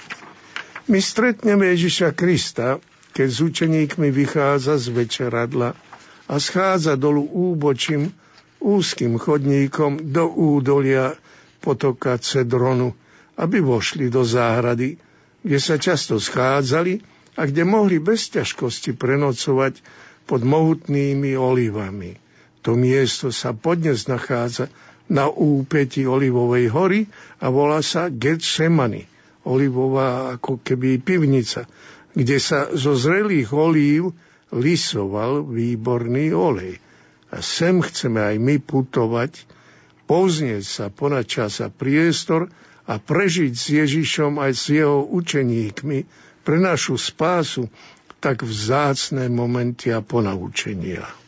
[0.90, 2.82] My stretneme Ježiša Krista,
[3.14, 5.78] keď s učeníkmi vychádza z večeradla
[6.26, 8.10] a schádza dolu úbočím
[8.58, 11.14] úzkým chodníkom do údolia
[11.62, 12.90] potoka Cedronu,
[13.38, 14.98] aby vošli do záhrady,
[15.46, 16.98] kde sa často schádzali
[17.38, 19.78] a kde mohli bez ťažkosti prenocovať
[20.26, 22.18] pod mohutnými olivami.
[22.66, 24.66] To miesto sa podnes nachádza
[25.06, 27.00] na úpeti Olivovej hory
[27.38, 29.06] a volá sa Getsemani,
[29.46, 31.64] olivová ako keby pivnica,
[32.12, 34.12] kde sa zo zrelých olív
[34.50, 36.82] lisoval výborný olej.
[37.30, 39.46] A sem chceme aj my putovať,
[40.10, 42.50] poznieť sa ponad čas a priestor
[42.90, 45.98] a prežiť s Ježišom aj s jeho učeníkmi
[46.42, 47.70] pre našu spásu
[48.18, 51.19] tak vzácné momenty a ponaučenia.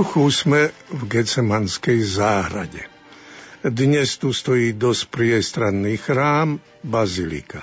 [0.00, 2.88] Duchu sme v Gecemanskej záhrade.
[3.60, 7.60] Dnes tu stojí dosť priestranný chrám, bazilika.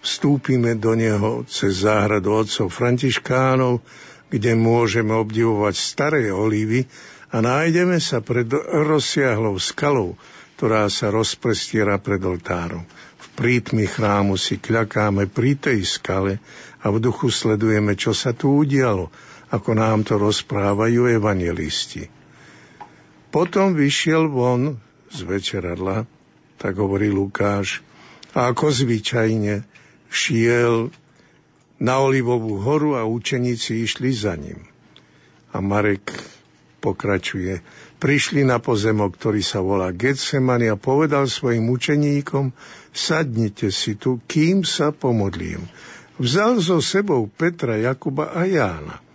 [0.00, 3.84] Vstúpime do neho cez záhradu otcov Františkánov,
[4.32, 6.88] kde môžeme obdivovať staré olivy
[7.36, 8.48] a nájdeme sa pred
[8.88, 10.16] rozsiahlou skalou,
[10.56, 12.88] ktorá sa rozprestiera pred oltárom.
[13.20, 16.40] V prítmi chrámu si kľakáme pri tej skale
[16.80, 19.12] a v duchu sledujeme, čo sa tu udialo–
[19.48, 22.12] ako nám to rozprávajú evangelisti.
[23.32, 26.04] Potom vyšiel von z večeradla,
[26.60, 27.80] tak hovorí Lukáš,
[28.36, 29.64] a ako zvyčajne
[30.12, 30.92] šiel
[31.80, 34.68] na Olivovú horu a učeníci išli za ním.
[35.52, 36.12] A Marek
[36.84, 37.64] pokračuje.
[37.98, 42.52] Prišli na pozemok, ktorý sa volá Getsemani a povedal svojim učeníkom,
[42.92, 45.66] sadnite si tu, kým sa pomodlím.
[46.20, 49.07] Vzal so sebou Petra, Jakuba a Jána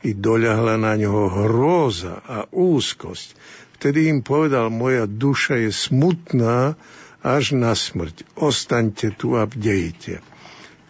[0.00, 3.36] i doľahla na ňoho hrôza a úzkosť.
[3.80, 6.76] Vtedy im povedal, moja duša je smutná
[7.20, 8.24] až na smrť.
[8.36, 10.24] Ostaňte tu a bdejte.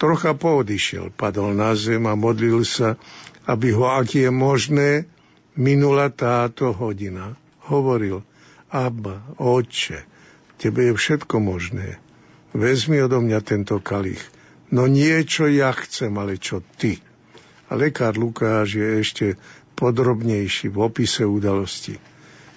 [0.00, 2.96] Trocha poodišiel, padol na zem a modlil sa,
[3.44, 4.90] aby ho, ak je možné,
[5.58, 7.36] minula táto hodina.
[7.68, 8.24] Hovoril,
[8.70, 10.06] Abba, Otče,
[10.56, 11.98] tebe je všetko možné.
[12.54, 14.22] Vezmi odo mňa tento kalich.
[14.70, 17.02] No nie, čo ja chcem, ale čo ty.
[17.70, 19.26] A lekár Lukáš je ešte
[19.78, 21.97] podrobnejší v opise udalosti.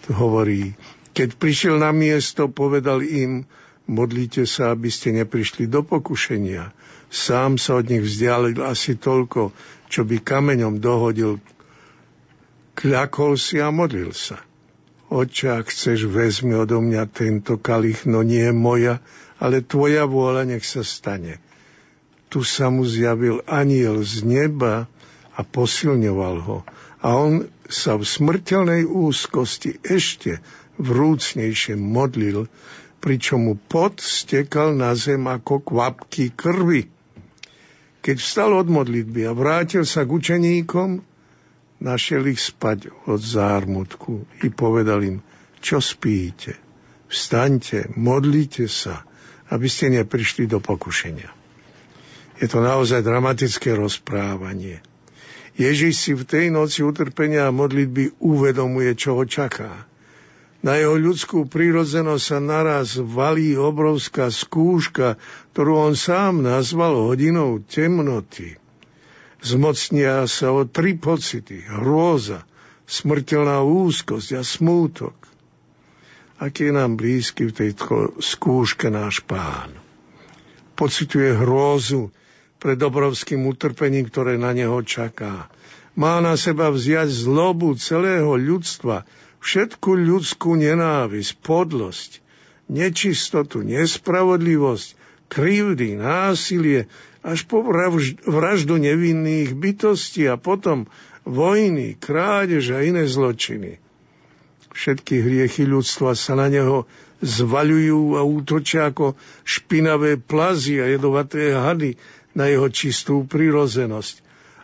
[0.04, 0.74] Tu hovorí,
[1.14, 3.46] keď prišiel na miesto, povedal im,
[3.86, 6.74] modlite sa, aby ste neprišli do pokušenia.
[7.14, 9.54] Sám sa od nich vzdialil asi toľko,
[9.86, 11.38] čo by kameňom dohodil.
[12.74, 14.42] Kľakol si a modlil sa.
[15.14, 18.98] Oče, ak chceš, vezmi odo mňa tento kalich, no nie moja,
[19.38, 21.38] ale tvoja vôľa nech sa stane.
[22.34, 24.90] Tu sa mu zjavil aniel z neba
[25.34, 26.58] a posilňoval ho.
[27.04, 30.40] A on sa v smrteľnej úzkosti ešte
[30.78, 32.48] vrúcnejšie modlil,
[33.04, 36.88] pričom mu pot stekal na zem ako kvapky krvi.
[38.04, 41.04] Keď vstal od modlitby a vrátil sa k učeníkom,
[41.84, 45.18] našiel ich spať od zármutku i povedal im,
[45.60, 46.56] čo spíte,
[47.12, 49.04] vstaňte, modlite sa,
[49.52, 51.32] aby ste neprišli do pokušenia.
[52.40, 54.80] Je to naozaj dramatické rozprávanie–
[55.54, 59.86] Ježiš si v tej noci utrpenia a modlitby uvedomuje, čo ho čaká.
[60.64, 65.20] Na jeho ľudskú prírodzenosť sa naraz valí obrovská skúška,
[65.52, 68.56] ktorú on sám nazval hodinou temnoty.
[69.44, 71.68] Zmocnia sa o tri pocity.
[71.68, 72.48] Hrôza,
[72.88, 75.14] smrteľná úzkosť a smútok.
[76.40, 79.76] Aký je nám blízky v tejto skúške náš pán.
[80.80, 82.10] Pocituje hrôzu,
[82.64, 85.52] pred obrovským utrpením, ktoré na neho čaká.
[86.00, 89.04] Má na seba vziať zlobu celého ľudstva,
[89.44, 92.24] všetku ľudskú nenávisť, podlosť,
[92.72, 94.88] nečistotu, nespravodlivosť,
[95.28, 96.88] krivdy, násilie,
[97.20, 97.60] až po
[98.24, 100.88] vraždu nevinných bytostí a potom
[101.28, 103.84] vojny, krádež a iné zločiny.
[104.72, 106.88] Všetky hriechy ľudstva sa na neho
[107.24, 109.16] zvaľujú a útočia ako
[109.48, 111.96] špinavé plazy a jedovaté hady,
[112.34, 114.22] na jeho čistú prirozenosť.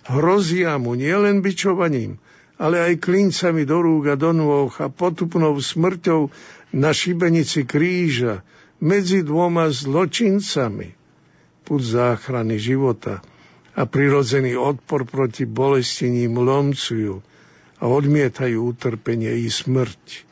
[0.09, 2.17] Hrozia mu nielen bičovaním,
[2.57, 6.33] ale aj klincami do rúk a do nôh a potupnou smrťou
[6.75, 8.41] na šibenici kríža
[8.81, 10.97] medzi dvoma zločincami.
[11.63, 13.21] Put záchrany života
[13.77, 17.21] a prirodzený odpor proti bolesti ním lomcujú
[17.79, 20.27] a odmietajú utrpenie i smrť.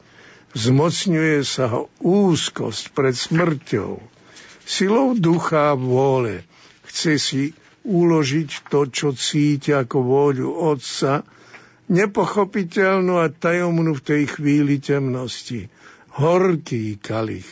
[0.57, 4.01] Zmocňuje sa ho úzkosť pred smrťou,
[4.65, 6.43] silou ducha a vôle,
[6.98, 7.44] chce si
[7.86, 11.22] uložiť to, čo cíti ako vôľu Otca,
[11.94, 15.69] nepochopiteľnú a tajomnú v tej chvíli temnosti.
[16.18, 17.45] Horký kalich,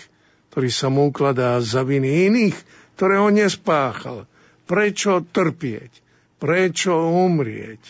[0.49, 2.57] ktorý sa mu ukladá za viny iných,
[2.97, 4.25] ktoré on nespáchal.
[4.65, 6.01] Prečo trpieť?
[6.41, 6.97] Prečo
[7.29, 7.85] umrieť?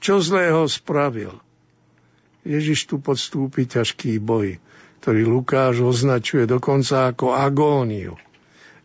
[0.00, 1.36] Čo zlého spravil?
[2.40, 4.56] Ježiš tu podstúpi ťažký boj,
[5.04, 8.16] ktorý Lukáš označuje dokonca ako agóniu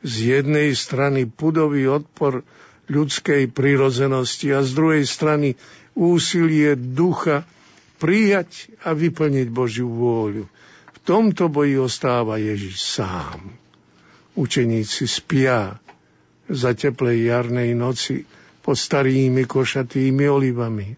[0.02, 2.41] z jednej strany pudový odpor
[2.90, 5.56] ľudskej prirozenosti a z druhej strany
[5.94, 7.45] úsilie ducha
[8.02, 10.45] prijať a vyplniť Božiu vôľu.
[10.91, 13.53] V tomto boji ostáva Ježiš sám.
[14.34, 15.78] Učeníci spia
[16.49, 18.26] za teplej jarnej noci
[18.65, 20.90] pod starými košatými olivami.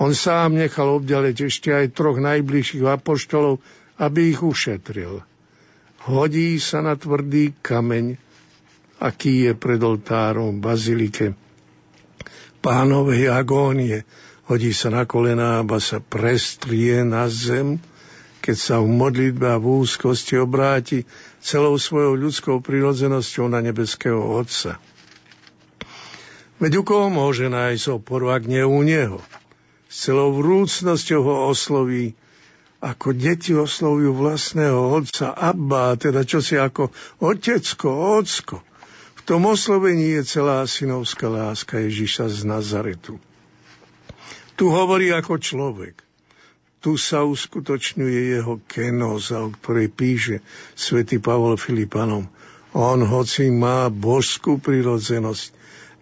[0.00, 3.60] On sám nechal obďaleť ešte aj troch najbližších apoštolov,
[4.00, 5.29] aby ich ušetril
[6.08, 8.16] hodí sa na tvrdý kameň,
[9.00, 11.36] aký je pred oltárom bazilike
[12.60, 14.04] pánovej agónie.
[14.48, 17.80] Hodí sa na kolená, aba sa prestrie na zem,
[18.40, 21.04] keď sa v modlitbe a v úzkosti obráti
[21.40, 24.80] celou svojou ľudskou prirodzenosťou na nebeského Otca.
[26.60, 29.24] Veď u koho môže nájsť oporu, ak nie u Neho?
[29.88, 32.12] S celou vrúcnosťou ho osloví,
[32.80, 36.88] ako deti oslovujú vlastného otca, Abba, teda čo si ako
[37.20, 38.64] otecko, ocko.
[39.20, 43.20] V tom oslovení je celá synovská láska Ježiša z Nazaretu.
[44.56, 46.00] Tu hovorí ako človek.
[46.80, 50.36] Tu sa uskutočňuje jeho kenoza, o ktorej píše
[50.72, 52.32] svätý Pavol Filipanom.
[52.72, 55.52] On, hoci má božskú prirodzenosť,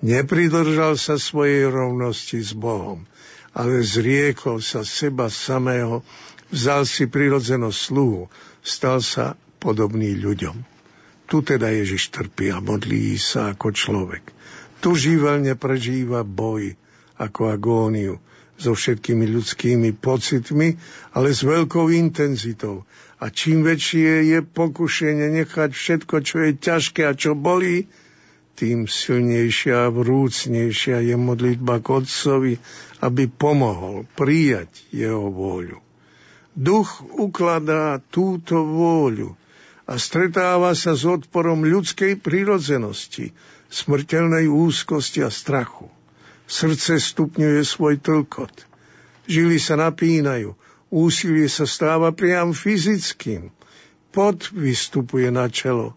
[0.06, 3.02] nepridržal sa svojej rovnosti s Bohom,
[3.50, 6.06] ale zriekol sa seba samého,
[6.52, 8.28] vzal si prirodzenosť sluhu,
[8.60, 10.56] stal sa podobný ľuďom.
[11.28, 14.24] Tu teda Ježiš trpí a modlí sa ako človek.
[14.80, 16.72] Tu živelne prežíva boj
[17.18, 18.16] ako agóniu,
[18.58, 20.74] so všetkými ľudskými pocitmi,
[21.14, 22.82] ale s veľkou intenzitou.
[23.22, 27.86] A čím väčšie je pokušenie nechať všetko, čo je ťažké a čo bolí,
[28.58, 32.54] tým silnejšia a vrúcnejšia je modlitba k Otcovi,
[32.98, 35.87] aby pomohol prijať jeho vôľu.
[36.58, 39.38] Duch ukladá túto vôľu
[39.86, 43.30] a stretáva sa s odporom ľudskej prirodzenosti,
[43.70, 45.86] smrteľnej úzkosti a strachu.
[46.50, 48.66] Srdce stupňuje svoj tlkot.
[49.30, 50.58] Žily sa napínajú.
[50.90, 53.54] Úsilie sa stáva priam fyzickým.
[54.10, 55.94] Pot vystupuje na čelo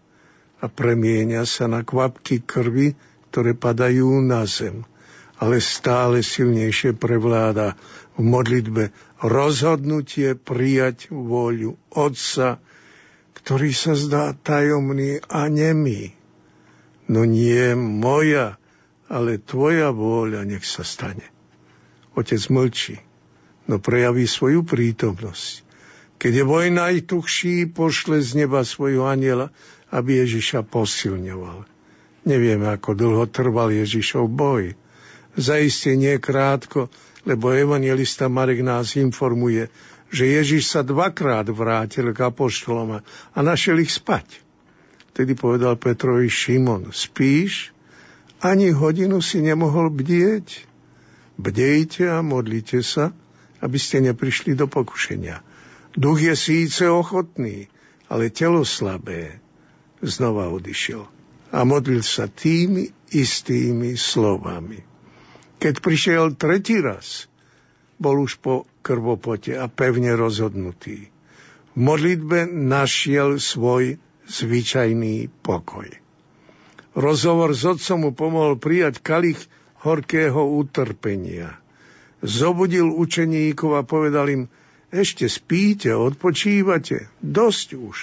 [0.62, 2.94] a premieňa sa na kvapky krvi,
[3.34, 4.86] ktoré padajú na zem.
[5.42, 7.74] Ale stále silnejšie prevláda
[8.14, 12.58] v modlitbe rozhodnutie prijať vôľu Otca,
[13.38, 16.14] ktorý sa zdá tajomný a nemý.
[17.06, 18.58] No nie moja,
[19.06, 21.26] ale tvoja vôľa nech sa stane.
[22.12, 23.00] Otec mlčí,
[23.66, 25.64] no prejaví svoju prítomnosť.
[26.22, 29.50] Keď je vojna i tuchší, pošle z neba svojho aniela,
[29.90, 31.66] aby Ježiša posilňoval.
[32.22, 34.78] Nevieme, ako dlho trval Ježišov boj.
[35.32, 36.92] Zaiste nie krátko,
[37.24, 39.72] lebo evangelista Marek nás informuje,
[40.12, 43.00] že Ježiš sa dvakrát vrátil k apoštolom
[43.32, 44.28] a našiel ich spať.
[45.16, 47.72] Tedy povedal Petrovi Šimon, spíš?
[48.44, 50.68] Ani hodinu si nemohol bdieť.
[51.40, 53.16] Bdejte a modlite sa,
[53.64, 55.40] aby ste neprišli do pokušenia.
[55.96, 57.72] Duch je síce ochotný,
[58.08, 59.40] ale telo slabé.
[60.02, 61.06] Znova odišiel
[61.52, 64.91] a modlil sa tými istými slovami.
[65.62, 67.30] Keď prišiel tretí raz,
[68.02, 71.06] bol už po krvopote a pevne rozhodnutý.
[71.72, 75.86] V modlitbe našiel svoj zvyčajný pokoj.
[76.98, 79.38] Rozhovor s otcom mu pomohol prijať kalich
[79.86, 81.54] horkého utrpenia.
[82.26, 84.42] Zobudil učeníkov a povedal im,
[84.90, 87.96] ešte spíte, odpočívate, dosť už.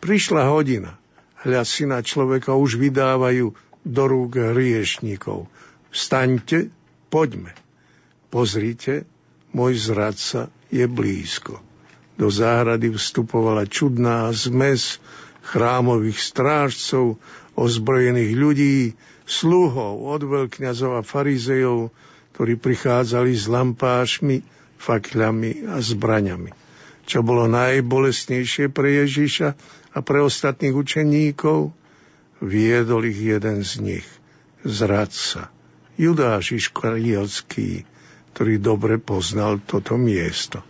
[0.00, 0.96] Prišla hodina.
[1.44, 3.52] Hľa syna človeka už vydávajú
[3.84, 5.44] do rúk hriešníkov.
[5.90, 6.70] Vstaňte,
[7.10, 7.54] poďme.
[8.30, 9.04] Pozrite,
[9.50, 11.58] môj zradca je blízko.
[12.14, 15.02] Do záhrady vstupovala čudná zmes
[15.42, 17.18] chrámových strážcov,
[17.58, 18.78] ozbrojených ľudí,
[19.26, 21.90] sluhov od veľkňazov a farizejov,
[22.34, 24.42] ktorí prichádzali s lampášmi,
[24.80, 26.50] fakľami a zbraňami.
[27.04, 29.48] Čo bolo najbolestnejšie pre Ježiša
[29.92, 31.74] a pre ostatných učeníkov,
[32.40, 34.08] viedol ich jeden z nich,
[34.62, 35.50] zradca,
[36.00, 37.84] Judáš Iškarielský,
[38.32, 40.64] ktorý dobre poznal toto miesto.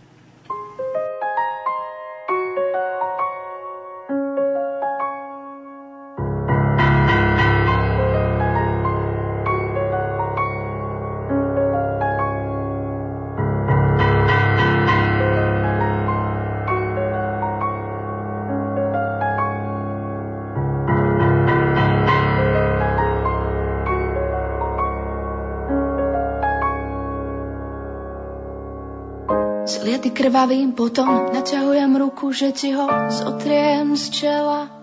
[30.41, 34.73] Krvavým potom naťahujem ruku, že ti ho zotriem z čela.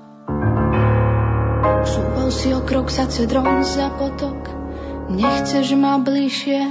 [1.83, 4.39] Šúpal si o krok za cedrom za potok,
[5.11, 6.63] nechceš ma bližšie.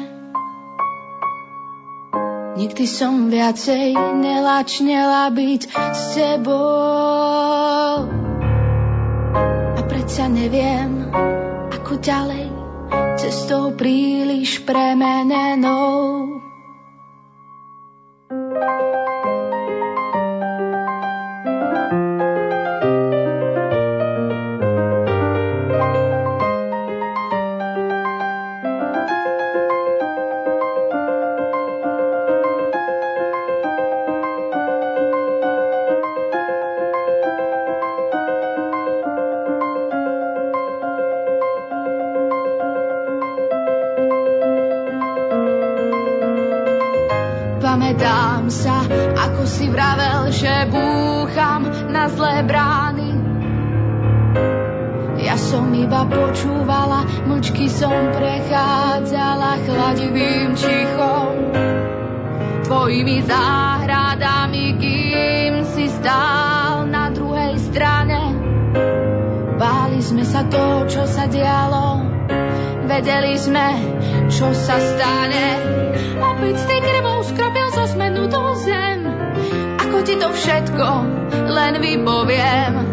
[2.56, 3.92] Nikdy som viacej
[4.24, 8.08] nelačnela byť s tebou.
[9.76, 11.12] A predsa neviem,
[11.76, 12.48] ako ďalej,
[13.20, 16.17] cestou príliš premenenou.
[73.08, 73.68] Vedeli sme,
[74.28, 75.56] čo sa stane.
[76.20, 78.36] Opäť tej krvou skropil zo zmenutú
[78.68, 79.08] zem.
[79.80, 80.88] Ako ti to všetko
[81.48, 82.87] len vypoviem.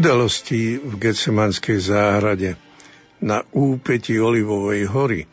[0.00, 2.56] Udalosti v Getsemanskej záhrade
[3.20, 5.28] na úpeti Olivovej hory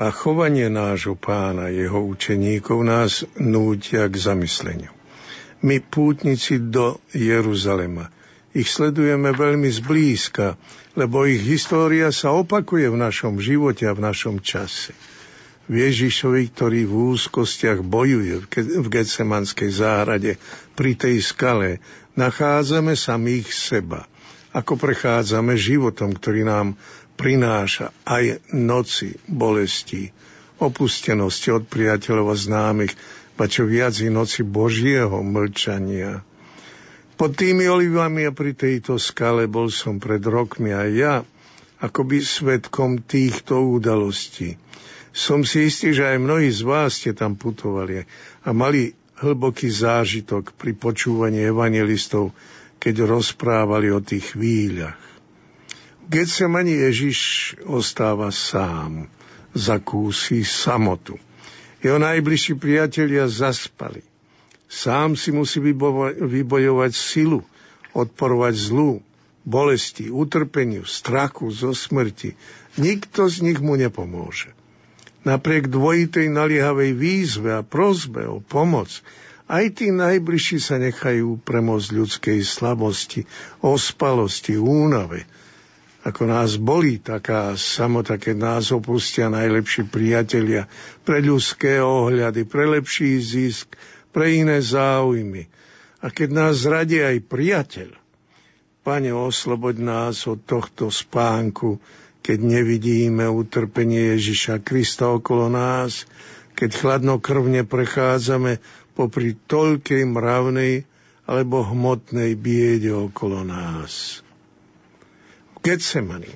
[0.00, 4.88] a chovanie nášho pána, jeho učeníkov nás nútia k zamysleniu.
[5.60, 8.08] My pútnici do Jeruzalema.
[8.56, 10.56] Ich sledujeme veľmi zblízka,
[10.96, 14.96] lebo ich história sa opakuje v našom živote a v našom čase.
[15.68, 20.40] V Ježišovi, ktorý v úzkostiach bojuje v Getsemanskej záhrade
[20.72, 21.84] pri tej skale,
[22.18, 24.10] nachádzame samých seba.
[24.50, 26.74] Ako prechádzame životom, ktorý nám
[27.14, 30.10] prináša aj noci, bolesti,
[30.58, 32.92] opustenosti od priateľov a známych,
[33.38, 36.26] ba čo viac i noci Božieho mlčania.
[37.14, 41.14] Pod tými olivami a pri tejto skale bol som pred rokmi aj ja,
[41.78, 44.58] akoby svetkom týchto udalostí.
[45.14, 48.06] Som si istý, že aj mnohí z vás ste tam putovali
[48.42, 52.30] a mali hlboký zážitok pri počúvaní evangelistov,
[52.78, 54.98] keď rozprávali o tých chvíľach.
[56.06, 57.18] V Getsemani Ježiš
[57.66, 59.10] ostáva sám,
[59.52, 61.18] zakúsi samotu.
[61.78, 64.02] Jeho najbližší priatelia zaspali.
[64.68, 67.40] Sám si musí vybo- vybojovať silu,
[67.94, 69.00] odporovať zlu,
[69.46, 72.36] bolesti, utrpeniu, strachu zo smrti.
[72.76, 74.57] Nikto z nich mu nepomôže.
[75.28, 78.88] Napriek dvojitej naliehavej výzve a prozbe o pomoc,
[79.44, 83.28] aj tí najbližší sa nechajú premôcť ľudskej slabosti,
[83.60, 85.28] ospalosti, únave.
[86.04, 90.64] Ako nás bolí taká samota, keď nás opustia najlepší priatelia
[91.04, 93.76] pre ľudské ohľady, pre lepší zisk,
[94.12, 95.44] pre iné záujmy.
[96.00, 97.90] A keď nás zradí aj priateľ,
[98.88, 101.76] Pane, osloboď nás od tohto spánku,
[102.28, 106.04] keď nevidíme utrpenie Ježiša Krista okolo nás,
[106.52, 108.60] keď chladnokrvne prechádzame
[108.92, 110.84] popri toľkej mravnej
[111.24, 114.20] alebo hmotnej biede okolo nás.
[115.56, 116.28] V Getsemani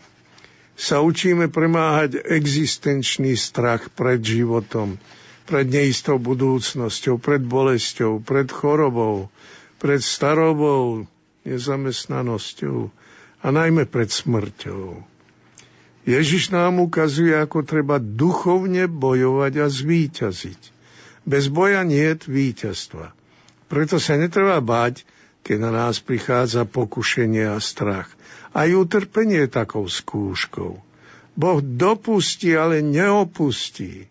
[0.80, 4.96] sa učíme premáhať existenčný strach pred životom,
[5.44, 9.28] pred neistou budúcnosťou, pred bolesťou, pred chorobou,
[9.76, 11.04] pred starobou,
[11.44, 12.88] nezamestnanosťou
[13.44, 15.11] a najmä pred smrťou.
[16.02, 20.60] Ježiš nám ukazuje, ako treba duchovne bojovať a zvíťaziť.
[21.22, 23.14] Bez boja nie je víťazstva.
[23.70, 25.06] Preto sa netreba báť,
[25.46, 28.10] keď na nás prichádza pokušenie a strach.
[28.50, 30.82] Aj utrpenie je takou skúškou.
[31.32, 34.10] Boh dopustí, ale neopustí.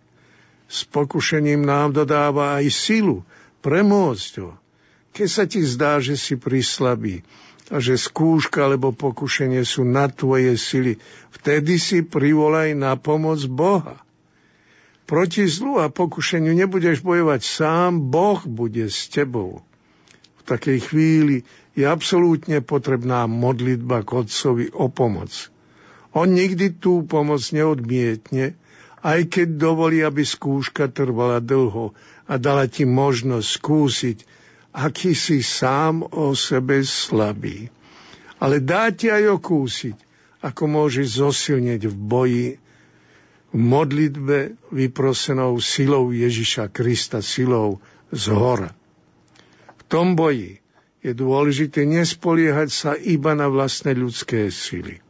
[0.72, 3.28] S pokušením nám dodáva aj silu
[3.62, 4.56] premôcť ho.
[5.12, 7.22] Keď sa ti zdá, že si prislabý,
[7.72, 11.00] a že skúška alebo pokušenie sú na tvoje sily,
[11.32, 14.04] vtedy si privolaj na pomoc Boha.
[15.08, 19.64] Proti zlu a pokušeniu nebudeš bojovať sám, Boh bude s tebou.
[20.40, 25.32] V takej chvíli je absolútne potrebná modlitba k Otcovi o pomoc.
[26.12, 28.60] On nikdy tú pomoc neodmietne
[29.02, 31.98] aj keď dovolí, aby skúška trvala dlho
[32.30, 34.18] a dala ti možnosť skúsiť,
[34.72, 37.72] aký si sám o sebe slabý.
[38.42, 39.98] Ale dá ti aj okúsiť,
[40.42, 42.50] ako môžeš zosilneť v boji,
[43.52, 48.72] v modlitbe vyprosenou silou Ježiša Krista, silou z hora.
[49.78, 50.64] V tom boji
[51.04, 55.04] je dôležité nespoliehať sa iba na vlastné ľudské sily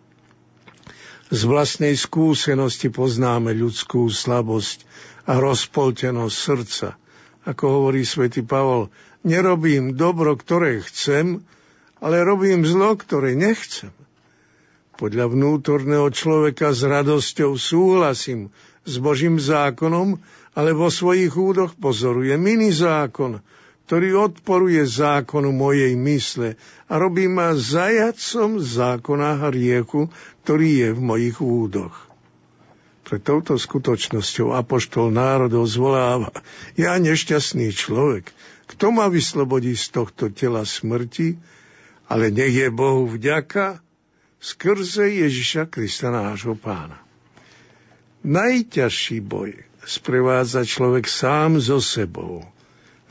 [1.31, 4.83] z vlastnej skúsenosti poznáme ľudskú slabosť
[5.31, 6.99] a rozpoltenosť srdca.
[7.47, 8.91] Ako hovorí svätý Pavol,
[9.22, 11.45] nerobím dobro, ktoré chcem,
[12.02, 13.93] ale robím zlo, ktoré nechcem.
[14.98, 18.53] Podľa vnútorného človeka s radosťou súhlasím
[18.85, 20.22] s Božím zákonom,
[20.53, 23.41] ale vo svojich údoch pozoruje mini zákon,
[23.89, 26.56] ktorý odporuje zákonu mojej mysle
[26.88, 30.07] a robí ma zajacom zákona riechu,
[30.45, 31.95] ktorý je v mojich údoch.
[33.03, 36.31] Pre touto skutočnosťou apoštol národov zvoláva,
[36.80, 38.31] ja nešťastný človek,
[38.72, 41.35] kto ma vyslobodí z tohto tela smrti,
[42.07, 43.84] ale nech je Bohu vďaka
[44.39, 46.99] skrze Ježiša Krista nášho pána.
[48.23, 52.41] Najťažší boj sprevádza človek sám so sebou–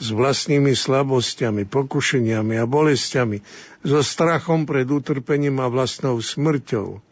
[0.01, 3.45] s vlastnými slabosťami, pokušeniami a bolestiami,
[3.85, 7.05] so strachom pred utrpením a vlastnou smrťou.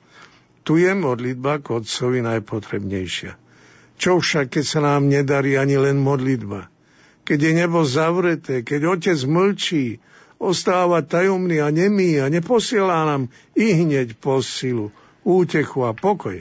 [0.65, 3.37] Tu je modlitba k Otcovi najpotrebnejšia.
[4.01, 6.73] Čo však, keď sa nám nedarí ani len modlitba?
[7.28, 10.00] Keď je nebo zavreté, keď Otec mlčí,
[10.40, 14.88] ostáva tajomný a nemý a neposiela nám i hneď posilu,
[15.28, 16.40] útechu a pokoj.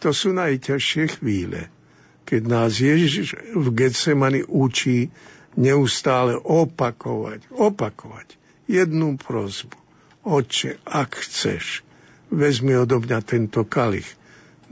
[0.00, 1.68] To sú najťažšie chvíle,
[2.24, 5.12] keď nás Ježiš v Getsemani učí
[5.52, 8.40] neustále opakovať, opakovať
[8.72, 9.76] jednu prozbu.
[10.26, 11.84] Oče, ak chceš,
[12.32, 14.08] vezmi odo mňa tento kalich,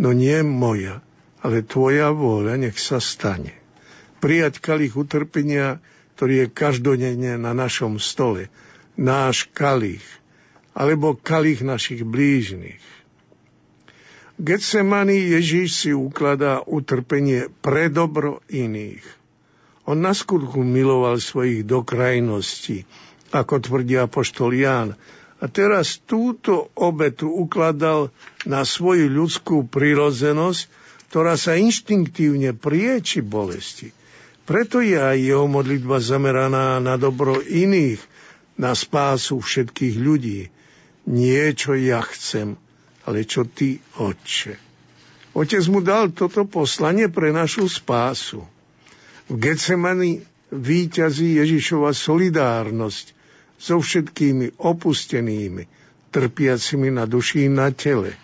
[0.01, 1.05] no nie moja,
[1.45, 3.64] ale tvoja vôľa nech sa stane.
[4.25, 5.85] Prijať kalich utrpenia,
[6.17, 8.49] ktorý je každodenne na našom stole,
[8.97, 10.05] náš kalich,
[10.73, 12.81] alebo kalich našich blížnych.
[14.41, 19.05] Getsemani Ježíš si ukladá utrpenie pre dobro iných–
[19.85, 20.17] on na
[20.57, 22.89] miloval svojich do krajnosti,
[23.37, 24.97] ako tvrdí apoštol Ján.
[25.41, 28.09] A teraz túto obetu ukladal
[28.49, 30.63] na svoju ľudskú prirodzenosť,
[31.13, 33.93] ktorá sa inštinktívne prieči bolesti.
[34.45, 38.01] Preto je aj jeho modlitba zameraná na dobro iných,
[38.61, 40.53] na spásu všetkých ľudí.
[41.09, 42.57] Nie, čo ja chcem,
[43.05, 44.57] ale čo ty, Otče.
[45.35, 48.47] Otec mu dal toto poslanie pre našu spásu.
[49.27, 50.23] V Getsemani
[50.55, 53.17] výťazí Ježišova solidárnosť
[53.59, 55.67] so všetkými opustenými,
[56.15, 58.15] trpiacimi na duši na tele,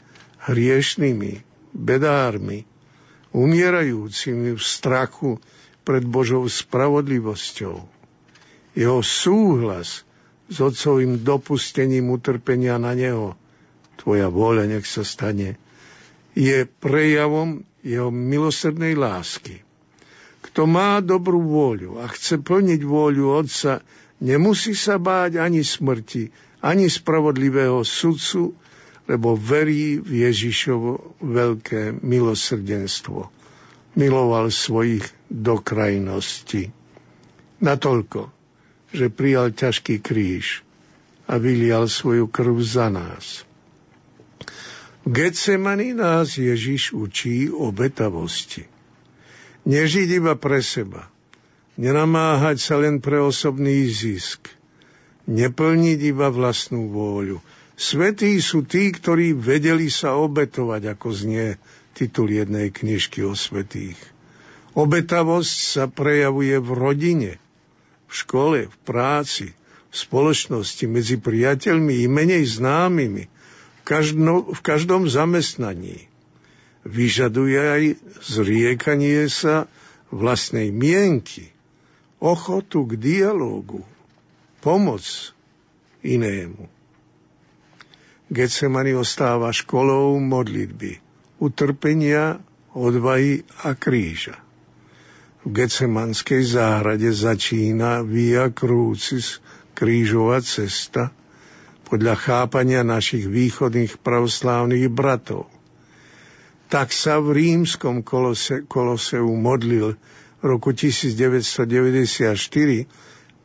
[0.47, 1.42] hriešnými,
[1.74, 2.62] bedármi,
[3.34, 5.42] umierajúcimi v strachu
[5.91, 7.83] pred Božou spravodlivosťou.
[8.79, 10.07] Jeho súhlas
[10.47, 13.35] s otcovým dopustením utrpenia na neho,
[13.99, 15.59] tvoja vôľa nech sa stane,
[16.39, 19.67] je prejavom jeho milosrdnej lásky.
[20.47, 23.83] Kto má dobrú vôľu a chce plniť vôľu Otca,
[24.23, 26.31] nemusí sa báť ani smrti,
[26.62, 28.55] ani spravodlivého sudcu,
[29.11, 33.27] lebo verí v Ježišovo veľké milosrdenstvo.
[33.99, 36.74] Miloval svojich do krajnosti.
[37.62, 38.35] Natoľko,
[38.90, 40.66] že prijal ťažký kríž
[41.31, 43.47] a vylial svoju krv za nás.
[45.07, 48.66] V Getsemani nás Ježiš učí obetavosti.
[49.65, 51.09] Nežiť iba pre seba.
[51.81, 54.51] Nenamáhať sa len pre osobný zisk.
[55.31, 57.40] Neplniť iba vlastnú vôľu.
[57.81, 61.57] Svetí sú tí, ktorí vedeli sa obetovať, ako znie
[61.97, 63.97] titul jednej knižky o svetých.
[64.74, 67.32] Obetavosť sa prejavuje v rodine,
[68.06, 69.51] v škole, v práci,
[69.90, 76.06] v spoločnosti, medzi priateľmi i menej známymi, v každom, v každom zamestnaní
[76.86, 77.82] vyžaduje aj
[78.22, 79.66] zriekanie sa
[80.14, 81.51] vlastnej mienky,
[82.22, 83.82] ochotu k dialógu,
[84.62, 85.02] pomoc
[86.06, 86.70] inému.
[88.30, 91.02] Getsemani ostáva školou modlitby,
[91.42, 92.38] utrpenia,
[92.70, 94.38] odvahy a kríža.
[95.41, 99.41] V Getsemanskej záhrade začína Via Crucis,
[99.73, 101.12] krížová cesta,
[101.89, 105.49] podľa chápania našich východných pravoslávnych bratov–
[106.71, 109.99] tak sa v rímskom kolose, koloseu modlil
[110.39, 112.39] v roku 1994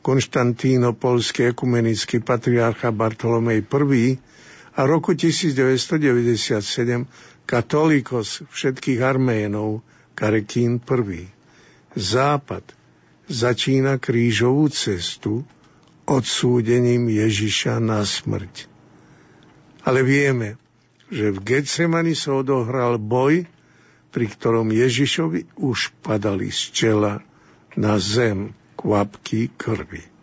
[0.06, 4.22] Konštantínopolský ekumenický patriarcha Bartolomej I
[4.78, 5.98] a roku 1997
[7.50, 9.82] katolíkos všetkých Arménov
[10.14, 11.26] Karekín prvý.
[11.96, 12.64] Západ
[13.32, 15.48] začína krížovú cestu
[16.06, 18.70] odsúdením Ježiša na smrť.
[19.82, 20.62] Ale vieme,
[21.10, 23.50] že v Getsemani sa odohral boj,
[24.14, 27.14] pri ktorom Ježišovi už padali z čela
[27.76, 30.15] na zem kvapky krvi.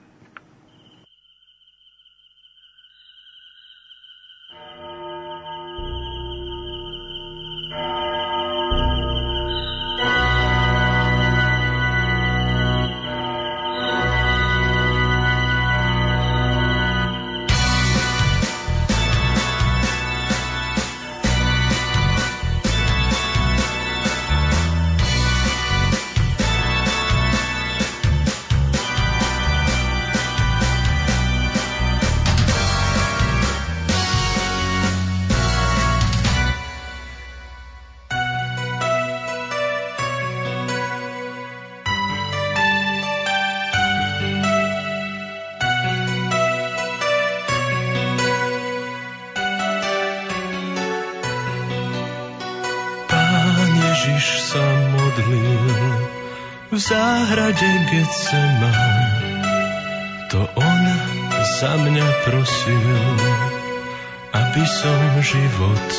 [65.32, 65.91] Život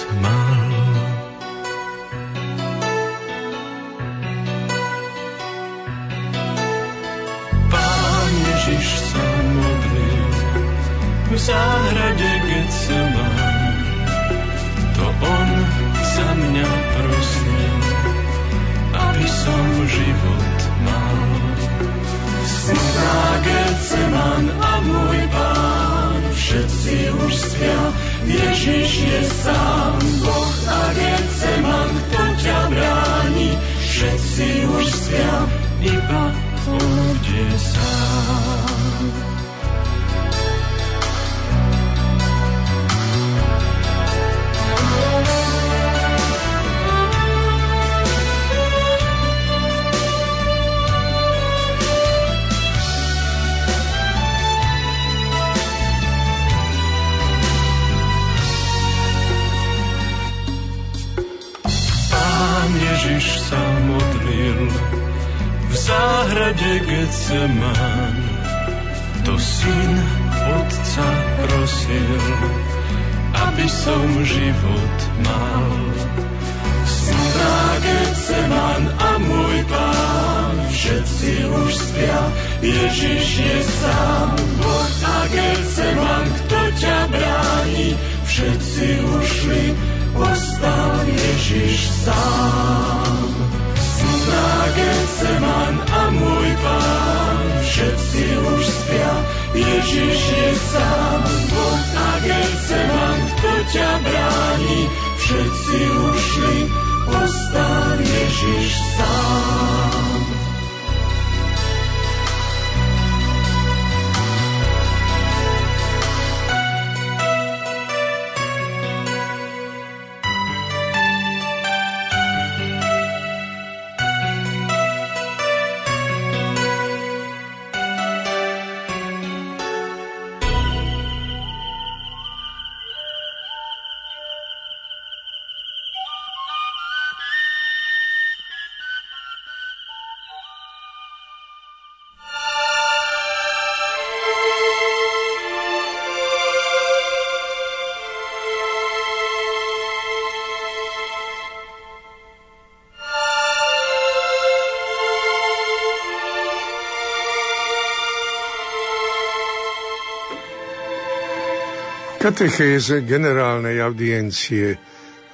[162.23, 164.79] katechéze generálnej audiencie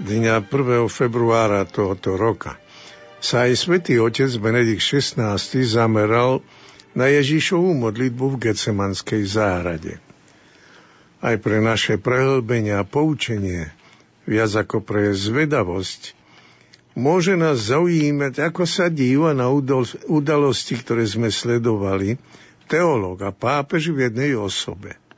[0.01, 0.89] dňa 1.
[0.89, 2.57] februára tohoto roka
[3.21, 5.37] sa aj svätý otec Benedikt XVI
[5.69, 6.41] zameral
[6.97, 10.01] na Ježišovú modlitbu v Getsemanskej záhrade.
[11.21, 13.69] Aj pre naše prehlbenie a poučenie,
[14.25, 16.17] viac ako pre zvedavosť,
[16.97, 19.45] môže nás zaujímať, ako sa díva na
[20.09, 22.17] udalosti, ktoré sme sledovali,
[22.65, 24.97] teológ a pápež v jednej osobe–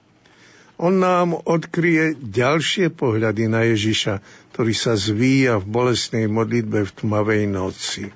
[0.81, 4.17] on nám odkryje ďalšie pohľady na Ježiša,
[4.49, 8.09] ktorý sa zvíja v bolestnej modlitbe v tmavej noci.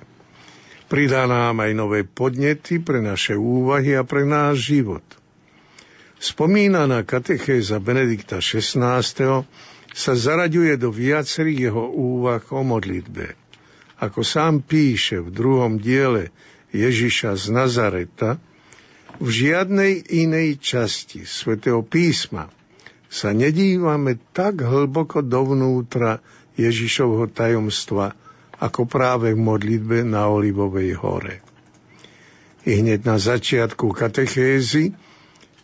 [0.90, 5.06] Pridá nám aj nové podnety pre naše úvahy a pre náš život.
[6.18, 9.46] Spomínaná katechéza Benedikta XVI.
[9.94, 13.38] sa zaraďuje do viacerých jeho úvah o modlitbe.
[14.02, 16.34] Ako sám píše v druhom diele
[16.74, 18.42] Ježiša z Nazareta,
[19.16, 22.52] v žiadnej inej časti svätého písma
[23.06, 26.20] sa nedívame tak hlboko dovnútra
[26.56, 28.16] Ježišovho tajomstva,
[28.56, 31.44] ako práve v modlitbe na Olivovej hore.
[32.66, 34.96] I hneď na začiatku katechézy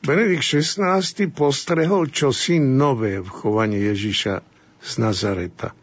[0.02, 4.34] Benedikt XVI postrehol čosi nové v chovaní Ježiša
[4.82, 5.78] z Nazareta.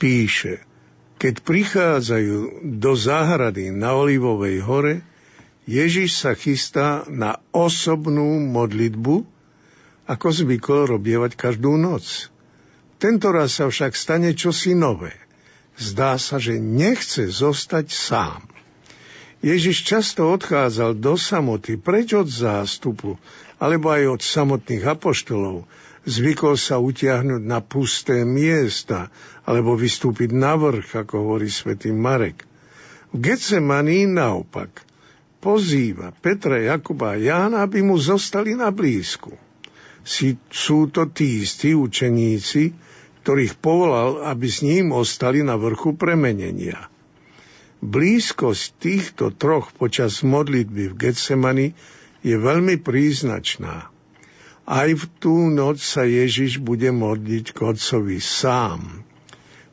[0.00, 0.64] Píše,
[1.20, 4.94] keď prichádzajú do záhrady na Olivovej hore,
[5.64, 9.33] Ježiš sa chystá na osobnú modlitbu,
[10.04, 12.28] ako zvykol robievať každú noc.
[13.00, 15.12] Tento raz sa však stane čosi nové.
[15.74, 18.42] Zdá sa, že nechce zostať sám.
[19.44, 23.20] Ježiš často odchádzal do samoty, preč od zástupu,
[23.60, 25.68] alebo aj od samotných apoštolov.
[26.08, 29.12] Zvykol sa utiahnuť na pusté miesta,
[29.44, 32.48] alebo vystúpiť na vrch, ako hovorí svätý Marek.
[33.12, 34.80] V Getsemani naopak–
[35.44, 39.36] pozýva Petra, Jakuba a Jána, aby mu zostali na blízku.
[40.04, 42.76] Si, sú to tí istí učeníci,
[43.24, 46.92] ktorých povolal, aby s ním ostali na vrchu premenenia.
[47.80, 51.68] Blízkosť týchto troch počas modlitby v Getsemani
[52.24, 53.88] je veľmi príznačná.
[54.64, 59.04] Aj v tú noc sa Ježiš bude modliť k Otcovi sám,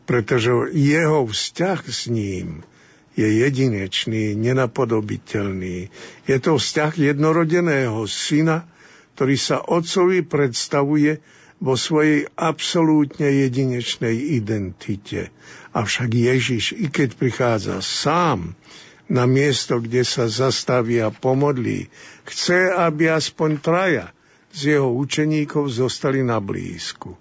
[0.03, 2.68] pretože jeho vzťah s ním
[3.16, 5.88] je jedinečný, nenapodobiteľný.
[6.28, 8.68] Je to vzťah jednorodeného syna,
[9.16, 11.22] ktorý sa otcovi predstavuje
[11.62, 15.30] vo svojej absolútne jedinečnej identite.
[15.78, 18.58] Avšak Ježiš, i keď prichádza sám
[19.06, 21.92] na miesto, kde sa zastaví a pomodlí,
[22.26, 24.08] chce, aby aspoň traja
[24.52, 27.14] z jeho učeníkov zostali na blízku.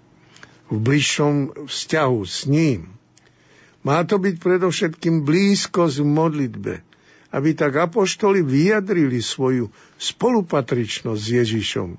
[0.71, 2.87] V bližšom vzťahu s ním–
[3.81, 6.73] má to byť predovšetkým blízkosť v modlitbe,
[7.31, 11.89] aby tak apoštoli vyjadrili svoju spolupatričnosť s Ježišom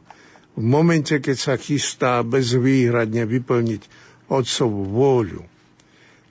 [0.53, 3.83] v momente, keď sa chystá bezvýhradne vyplniť
[4.29, 5.45] Otcovú vôľu.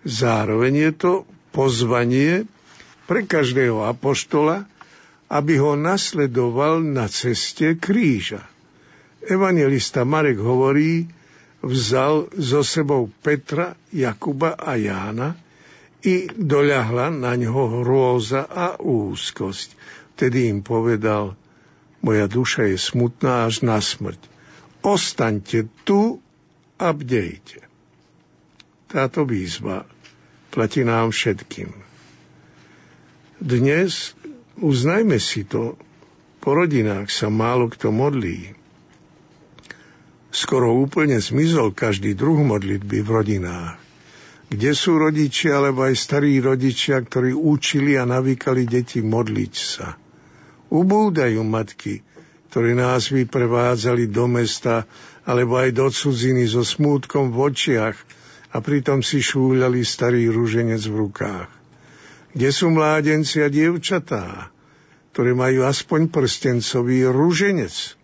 [0.06, 1.14] Zároveň je to
[1.54, 2.50] pozvanie
[3.06, 4.66] pre každého apoštola,
[5.30, 8.46] aby ho nasledoval na ceste kríža.
[9.22, 11.06] Evangelista Marek hovorí,
[11.62, 15.38] vzal so sebou Petra, Jakuba a Jána
[16.02, 19.78] i doľahla na ňo hrôza a úzkosť.
[20.18, 21.38] Vtedy im povedal,
[22.02, 24.18] moja duša je smutná až na smrť.
[24.82, 26.18] Ostaňte tu
[26.82, 27.62] a bdejte.
[28.90, 29.86] Táto výzva
[30.50, 31.70] platí nám všetkým.
[33.42, 34.14] Dnes,
[34.62, 35.78] uznajme si to,
[36.42, 38.58] po rodinách sa málo kto modlí.
[40.30, 43.81] Skoro úplne zmizol každý druh modlitby v rodinách.
[44.52, 49.96] Kde sú rodičia, alebo aj starí rodičia, ktorí učili a navýkali deti modliť sa?
[50.68, 52.04] Ubúdajú matky,
[52.52, 54.84] ktorí nás vyprevádzali do mesta,
[55.24, 57.96] alebo aj do cudziny so smútkom v očiach
[58.52, 61.48] a pritom si šúľali starý rúženec v rukách.
[62.36, 64.52] Kde sú mládenci a dievčatá,
[65.16, 67.96] ktorí majú aspoň prstencový rúženec,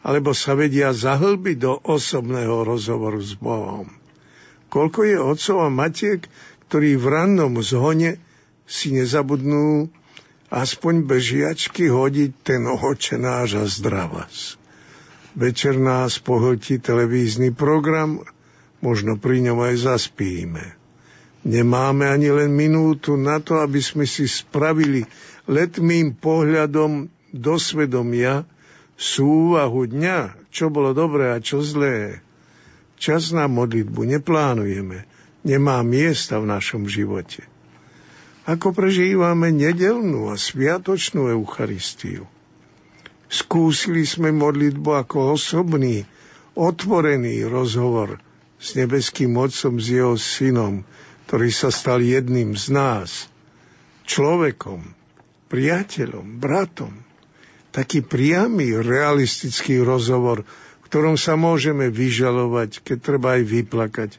[0.00, 4.07] alebo sa vedia zahlbiť do osobného rozhovoru s Bohom.
[4.68, 6.20] Koľko je otcov a matiek,
[6.68, 8.20] ktorí v rannom zhone
[8.68, 9.88] si nezabudnú
[10.52, 14.60] aspoň bežiačky hodiť ten oče náš a zdravas.
[15.36, 18.24] Večer nás pohltí televízny program,
[18.84, 20.76] možno pri ňom aj zaspíme.
[21.48, 25.06] Nemáme ani len minútu na to, aby sme si spravili
[25.48, 28.44] letmým pohľadom do svedomia,
[28.98, 32.20] súvahu dňa, čo bolo dobré a čo zlé.
[32.98, 35.06] Čas na modlitbu neplánujeme,
[35.46, 37.46] nemá miesta v našom živote.
[38.42, 42.26] Ako prežívame nedelnú a sviatočnú Eucharistiu.
[43.28, 46.08] Skúsili sme modlitbu ako osobný,
[46.58, 48.18] otvorený rozhovor
[48.58, 50.82] s nebeským Otcom, s jeho synom,
[51.28, 53.28] ktorý sa stal jedným z nás,
[54.08, 54.80] človekom,
[55.52, 57.04] priateľom, bratom,
[57.70, 60.48] taký priamy, realistický rozhovor,
[60.88, 64.10] ktorom sa môžeme vyžalovať, keď treba aj vyplakať.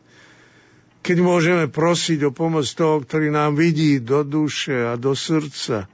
[1.01, 5.89] Keď môžeme prosiť o pomoc toho, ktorý nám vidí do duše a do srdca,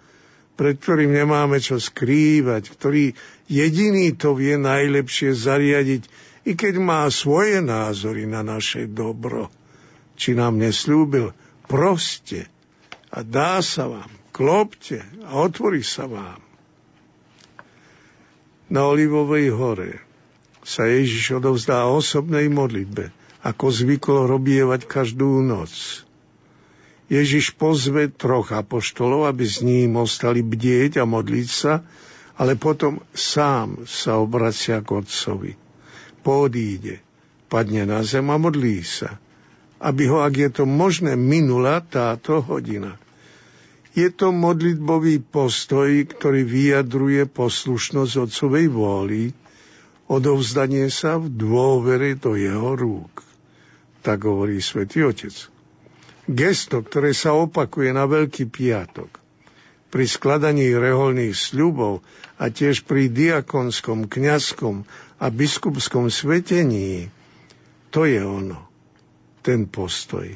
[0.59, 3.15] pred ktorým nemáme čo skrývať, ktorý
[3.47, 6.03] jediný to vie najlepšie zariadiť,
[6.45, 9.47] i keď má svoje názory na naše dobro.
[10.19, 11.31] Či nám neslúbil,
[11.71, 12.51] proste
[13.15, 16.43] a dá sa vám, klopte a otvorí sa vám.
[18.67, 20.04] Na Olivovej hore
[20.65, 23.13] sa Ježiš odovzdá osobnej modlitbe,
[23.45, 26.01] ako zvyklo robievať každú noc.
[27.05, 31.85] Ježiš pozve troch apoštolov, aby s ním ostali bdieť a modliť sa,
[32.41, 35.53] ale potom sám sa obracia k Otcovi.
[36.25, 37.05] Podíde,
[37.45, 39.21] padne na zem a modlí sa,
[39.77, 42.97] aby ho, ak je to možné, minula táto hodina.
[43.93, 49.31] Je to modlitbový postoj, ktorý vyjadruje poslušnosť Otcovej vôli,
[50.11, 53.25] odovzdanie sa v dôvere do jeho rúk.
[54.05, 55.55] Tak hovorí svätý Otec
[56.25, 59.21] gesto, ktoré sa opakuje na Veľký piatok.
[59.93, 62.03] Pri skladaní reholných sľubov
[62.35, 64.83] a tiež pri diakonskom, kňazskom
[65.21, 67.07] a biskupskom svetení,
[67.95, 68.59] to je ono,
[69.39, 70.27] ten postoj.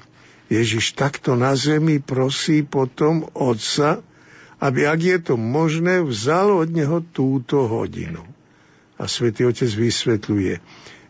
[0.47, 3.99] Ježiš takto na zemi prosí potom Otca,
[4.63, 8.23] aby, ak je to možné, vzal od neho túto hodinu.
[8.99, 10.59] A svätý Otec vysvetľuje,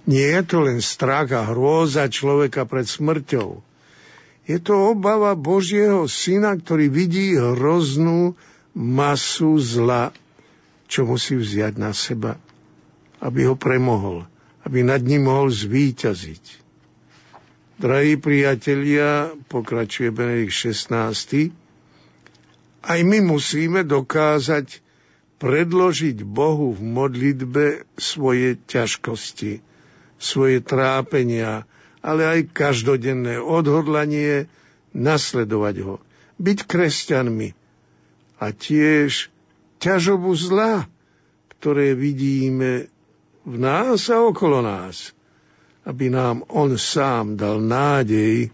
[0.06, 3.66] nie je to len strach a hrôza človeka pred smrťou,
[4.50, 8.34] je to obava Božieho syna, ktorý vidí hroznú
[8.74, 10.10] masu zla,
[10.90, 12.42] čo musí vziať na seba,
[13.22, 14.26] aby ho premohol,
[14.66, 16.66] aby nad ním mohol zvíťaziť.
[17.78, 21.54] Drahí priatelia, pokračuje Benedikt 16.
[22.82, 24.82] Aj my musíme dokázať
[25.40, 29.64] predložiť Bohu v modlitbe svoje ťažkosti,
[30.20, 31.64] svoje trápenia,
[32.04, 34.52] ale aj každodenné odhodlanie
[34.92, 35.96] nasledovať ho,
[36.40, 37.50] byť kresťanmi
[38.40, 39.32] a tiež
[39.80, 40.88] ťažobu zla,
[41.56, 42.92] ktoré vidíme
[43.48, 45.16] v nás a okolo nás,
[45.88, 48.52] aby nám on sám dal nádej,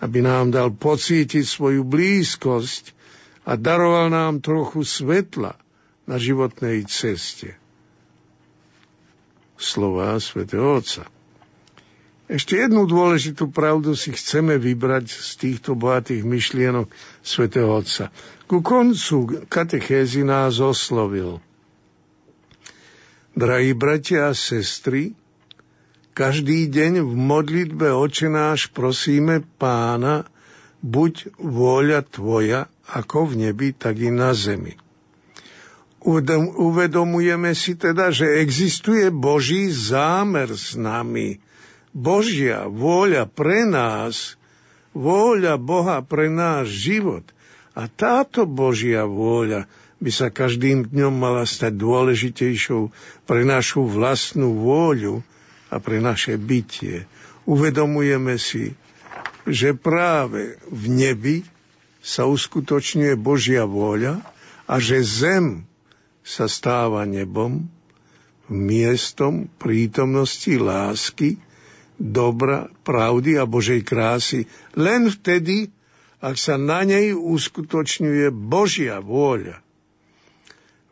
[0.00, 2.96] aby nám dal pocítiť svoju blízkosť
[3.44, 5.60] a daroval nám trochu svetla
[6.06, 7.54] na životnej ceste.
[9.54, 11.06] Slová svätého Otca.
[12.32, 16.88] Ešte jednu dôležitú pravdu si chceme vybrať z týchto bohatých myšlienok
[17.20, 18.08] svätého Otca.
[18.48, 21.38] Ku koncu katechézy nás oslovil.
[23.32, 25.16] Drahí bratia a sestry,
[26.12, 30.28] každý deň v modlitbe očenáš prosíme pána,
[30.84, 34.81] buď vôľa tvoja, ako v nebi, tak i na zemi.
[36.02, 41.38] Uvedomujeme si teda, že existuje Boží zámer s nami,
[41.92, 44.40] Božia vôľa pre nás,
[44.96, 47.22] vôľa Boha pre náš život.
[47.72, 49.68] A táto Božia vôľa
[50.02, 52.90] by sa každým dňom mala stať dôležitejšou
[53.28, 55.22] pre našu vlastnú vôľu
[55.70, 57.06] a pre naše bytie.
[57.46, 58.74] Uvedomujeme si,
[59.46, 61.36] že práve v nebi
[62.02, 64.18] sa uskutočňuje Božia vôľa
[64.66, 65.68] a že zem
[66.22, 67.66] sa stáva nebom,
[68.50, 71.38] miestom prítomnosti lásky,
[71.98, 75.70] dobra, pravdy a Božej krásy len vtedy,
[76.22, 79.58] ak sa na nej uskutočňuje Božia vôľa.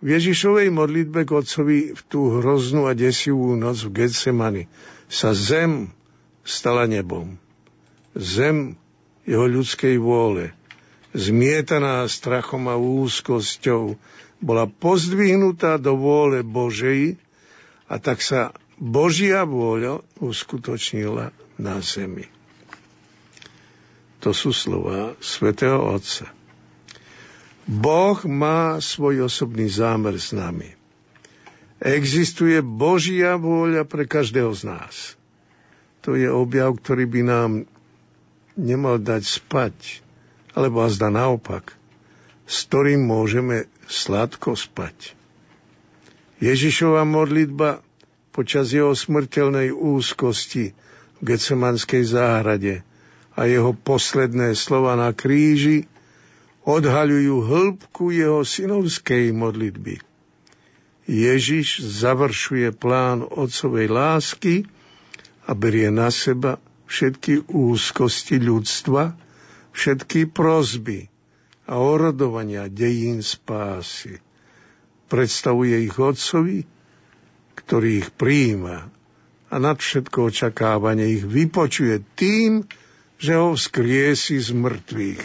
[0.00, 4.64] V Ježišovej modlitbe k Otcovi v tú hroznú a desivú noc v Getsemani
[5.12, 5.92] sa zem
[6.40, 7.36] stala nebom.
[8.16, 8.80] Zem
[9.28, 10.56] jeho ľudskej vôle,
[11.12, 14.00] zmietaná strachom a úzkosťou,
[14.40, 17.20] bola pozdvihnutá do vôle Božej
[17.86, 22.24] a tak sa Božia vôľa uskutočnila na zemi.
[24.24, 26.28] To sú slova svätého Otca.
[27.68, 30.76] Boh má svoj osobný zámer s nami.
[31.80, 34.94] Existuje Božia vôľa pre každého z nás.
[36.04, 37.50] To je objav, ktorý by nám
[38.56, 40.04] nemal dať spať,
[40.52, 41.79] alebo azda naopak,
[42.50, 45.14] s ktorým môžeme sladko spať.
[46.42, 47.78] Ježišova modlitba
[48.34, 52.82] počas jeho smrteľnej úzkosti v Getsemanskej záhrade
[53.38, 55.86] a jeho posledné slova na kríži
[56.66, 60.02] odhaľujú hĺbku jeho synovskej modlitby.
[61.06, 64.66] Ježiš završuje plán otcovej lásky
[65.46, 66.58] a berie na seba
[66.90, 69.14] všetky úzkosti ľudstva,
[69.70, 71.06] všetky prozby
[71.70, 74.18] a orodovania dejín spásy.
[75.06, 76.66] Predstavuje ich otcovi
[77.60, 78.88] ktorý ich príjima
[79.46, 82.64] a nad všetko očakávanie ich vypočuje tým,
[83.20, 85.24] že ho vzkriesi z mŕtvych.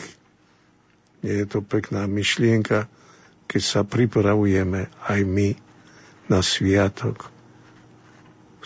[1.23, 2.91] Nie je to pekná myšlienka,
[3.47, 5.57] keď sa pripravujeme aj my
[6.27, 7.31] na sviatok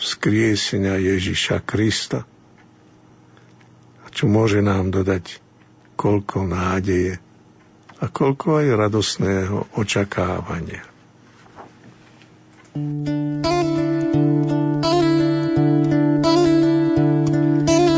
[0.00, 2.24] vzkriesenia Ježiša Krista.
[4.02, 5.38] A čo môže nám dodať
[5.94, 7.20] koľko nádeje
[8.00, 10.84] a koľko aj radosného očakávania.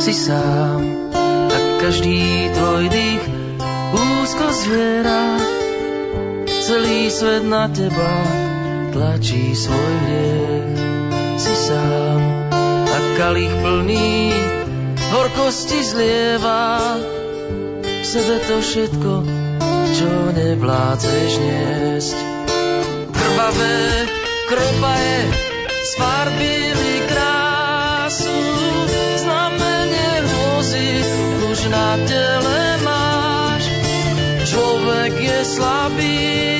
[0.02, 0.82] Si sám
[1.54, 3.42] a každý tvoj dých
[4.32, 5.36] lásko zviera,
[6.64, 8.12] celý svet na teba
[8.96, 10.78] tlačí svoj hriech.
[11.36, 12.20] Si sám
[12.88, 14.32] a kalich plný
[15.12, 16.96] horkosti zlieva,
[17.84, 19.12] v sebe to všetko,
[19.92, 22.16] čo nevládzeš niesť.
[23.12, 24.08] Krvavé
[24.48, 25.18] kropaje
[25.92, 28.40] sfarbili krásu,
[29.20, 30.88] znamenie hrozy
[31.52, 33.64] už na tele máš.
[34.48, 36.51] Človek je slabý,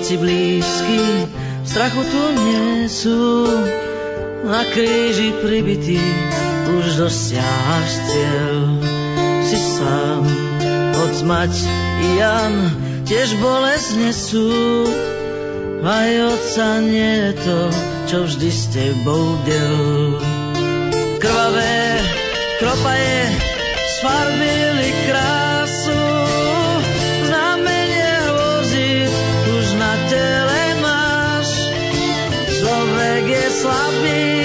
[0.00, 1.28] všetci blízky
[1.60, 3.44] strachu tu nie sú.
[4.48, 6.00] Na kríži pribitý
[6.72, 8.80] už dosiahaš cieľ.
[9.44, 10.24] Si sám,
[10.96, 11.52] hoď mať
[12.16, 12.54] Jan
[13.04, 14.48] tiež bolesť nesú.
[15.84, 17.60] Aj otca nie je to,
[18.08, 20.16] čo vždy s tebou del.
[21.20, 22.00] Krvavé
[22.56, 23.36] kropaje
[24.00, 26.19] sfarbili krásu,
[34.00, 34.39] slabý,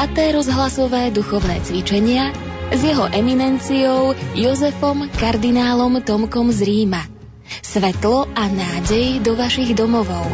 [0.00, 2.32] Piaté rozhlasové duchovné cvičenia
[2.72, 7.04] s jeho eminenciou Jozefom kardinálom Tomkom z Ríma.
[7.60, 10.24] Svetlo a nádej do vašich domovov.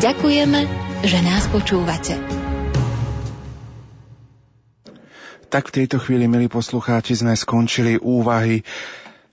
[0.00, 0.60] Ďakujeme,
[1.04, 2.16] že nás počúvate.
[5.52, 8.64] Tak v tejto chvíli, milí poslucháči, sme skončili úvahy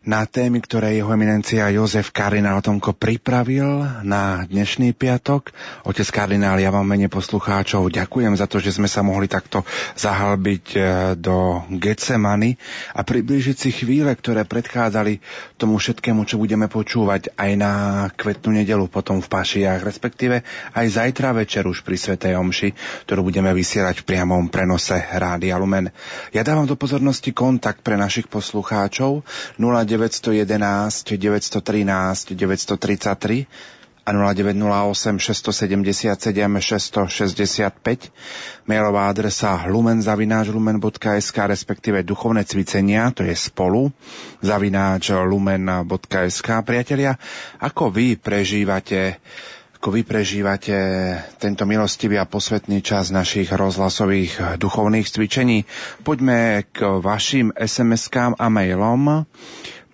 [0.07, 5.51] na témy, ktoré jeho eminencia Jozef kardinál Tomko pripravil na dnešný piatok.
[5.84, 9.67] Otec kardinál, ja vám mene poslucháčov ďakujem za to, že sme sa mohli takto
[9.99, 10.79] zahalbiť e,
[11.19, 12.55] do Getsemany
[12.95, 15.19] a priblížiť si chvíle, ktoré predchádzali
[15.59, 17.73] tomu všetkému, čo budeme počúvať aj na
[18.15, 20.39] kvetnú nedelu potom v Pašiach, respektíve
[20.71, 22.71] aj zajtra večer už pri Svetej Omši,
[23.03, 25.91] ktorú budeme vysielať v priamom prenose Rádia Lumen.
[26.31, 29.27] Ja dávam do pozornosti kontakt pre našich poslucháčov
[29.59, 33.48] 09 911 913 933
[34.07, 36.15] a 0908 677
[36.64, 38.07] 665,
[38.64, 43.91] mailová adresa lumenzavináčlumen.sk, respektíve duchovné cvicenia, to je spolu,
[44.40, 46.48] zavináč lumen.sk.
[46.64, 47.19] Priatelia,
[47.60, 49.19] ako vy prežívate
[49.78, 50.74] ako vy prežívate
[51.38, 55.69] tento milostivý a posvetný čas našich rozhlasových duchovných cvičení.
[56.02, 59.30] Poďme k vašim SMS-kám a mailom.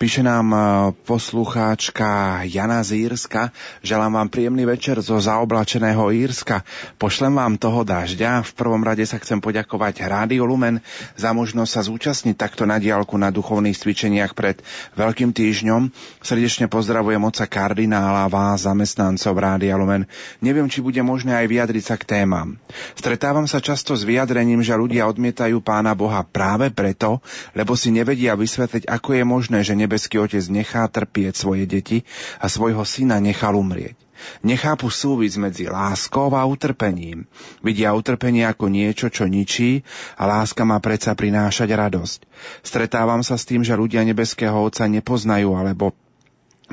[0.04, 0.60] Píše nám e,
[1.08, 3.56] poslucháčka Jana z Írska.
[3.80, 6.68] Želám vám príjemný večer zo zaoblačeného Írska.
[7.00, 8.44] Pošlem vám toho dažďa.
[8.44, 10.84] V prvom rade sa chcem poďakovať Rádio Lumen
[11.16, 14.60] za možnosť sa zúčastniť takto na diálku na duchovných cvičeniach pred
[15.00, 15.96] Veľkým týždňom.
[16.20, 20.04] Srdečne pozdravujem oca kardinála, vás, zamestnancov Rádia Lumen.
[20.44, 22.60] Neviem, či bude možné aj vyjadriť sa k témam.
[23.00, 27.24] Stretávam sa často s vyjadrením, že ľudia odmietajú Pána Boha práve preto,
[27.56, 32.02] lebo si nevedia vysvetliť, ako je možné, že nebe nebeský otec nechá trpieť svoje deti
[32.42, 33.94] a svojho syna nechal umrieť.
[34.42, 37.30] Nechápu súvis medzi láskou a utrpením.
[37.62, 39.86] Vidia utrpenie ako niečo, čo ničí
[40.18, 42.20] a láska má predsa prinášať radosť.
[42.66, 45.94] Stretávam sa s tým, že ľudia nebeského Otca nepoznajú alebo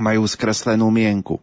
[0.01, 1.37] majú skreslenú mienku.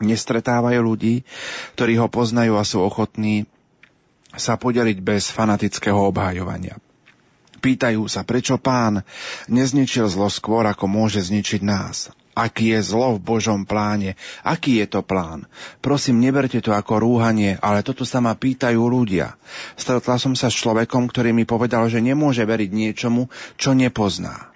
[0.00, 1.28] Nestretávajú ľudí,
[1.76, 3.44] ktorí ho poznajú a sú ochotní
[4.32, 6.80] sa podeliť bez fanatického obhajovania.
[7.58, 9.02] Pýtajú sa, prečo pán
[9.50, 12.12] nezničil zlo skôr, ako môže zničiť nás.
[12.36, 14.12] Aký je zlo v Božom pláne?
[14.44, 15.48] Aký je to plán?
[15.80, 19.40] Prosím, neberte to ako rúhanie, ale toto sa ma pýtajú ľudia.
[19.72, 24.52] Stretla som sa s človekom, ktorý mi povedal, že nemôže veriť niečomu, čo nepozná.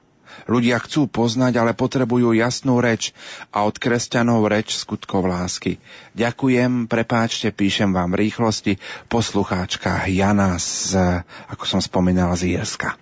[0.51, 3.15] Ľudia chcú poznať, ale potrebujú jasnú reč
[3.55, 5.79] a od kresťanov reč skutkov lásky.
[6.19, 8.73] Ďakujem, prepáčte, píšem vám v rýchlosti,
[9.07, 12.99] poslucháčka Jana z, ako som spomínal, z Jerska.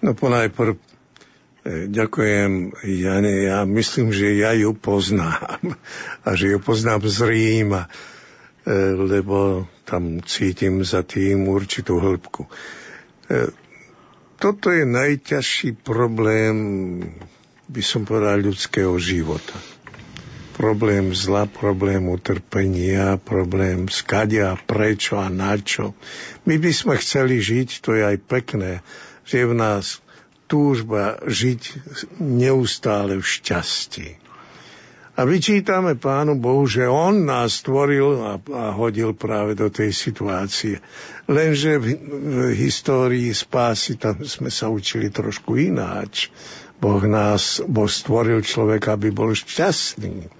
[0.00, 0.80] No ponajprv e,
[1.92, 5.76] ďakujem Jane, ja myslím, že ja ju poznám
[6.26, 7.90] a že ju poznám z Ríma, e,
[8.96, 12.48] lebo tam cítim za tým určitú hĺbku.
[14.40, 16.56] Toto je najťažší problém,
[17.68, 19.52] by som povedal, ľudského života.
[20.56, 25.92] Problém zla, problém utrpenia, problém skadia, prečo a na čo.
[26.48, 28.80] My by sme chceli žiť, to je aj pekné,
[29.28, 30.00] že je v nás
[30.48, 31.60] túžba žiť
[32.16, 34.29] neustále v šťastí.
[35.20, 40.80] A vyčítame Pánu Bohu, že On nás stvoril a, a hodil práve do tej situácie.
[41.28, 46.32] Lenže v, v histórii spásy tam sme sa učili trošku ináč.
[46.80, 50.32] Boh nás, Boh stvoril človeka, aby bol šťastný.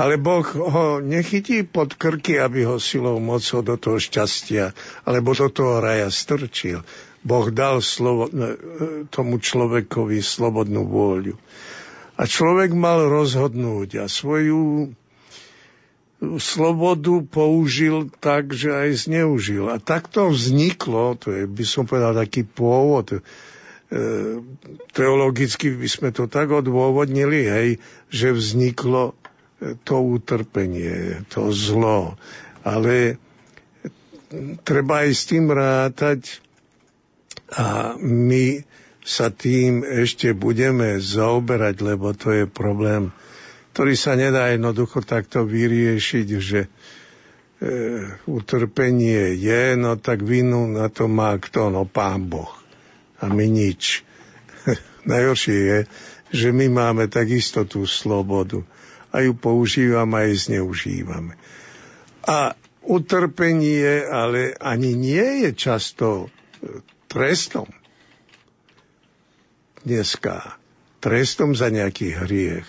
[0.00, 4.72] Ale Boh ho nechytí pod krky, aby ho silou mocou do toho šťastia,
[5.04, 6.80] alebo do toho raja strčil.
[7.20, 8.32] Boh dal slovo,
[9.12, 11.36] tomu človekovi slobodnú vôľu.
[12.20, 14.92] A človek mal rozhodnúť a svoju
[16.20, 19.72] slobodu použil tak, že aj zneužil.
[19.72, 23.20] A takto vzniklo, to je, by som povedal, taký pôvod, e,
[24.92, 27.68] teologicky by sme to tak odôvodnili, hej,
[28.12, 32.20] že vzniklo e, to utrpenie, to zlo.
[32.60, 33.16] Ale
[34.68, 36.44] treba aj s tým rátať
[37.56, 38.60] a my
[39.10, 43.10] sa tým ešte budeme zaoberať, lebo to je problém,
[43.74, 46.68] ktorý sa nedá jednoducho takto vyriešiť, že e,
[48.30, 51.74] utrpenie je, no tak vinu na to má kto?
[51.74, 52.54] No pán Boh.
[53.18, 54.06] A my nič.
[55.10, 55.78] Najhoršie je,
[56.30, 58.62] že my máme takisto tú slobodu
[59.10, 61.34] a ju používame aj zneužívame.
[62.30, 62.54] A
[62.86, 66.30] utrpenie ale ani nie je často
[67.10, 67.79] trestom
[69.82, 70.60] dneska
[71.00, 72.68] trestom za nejaký hriech,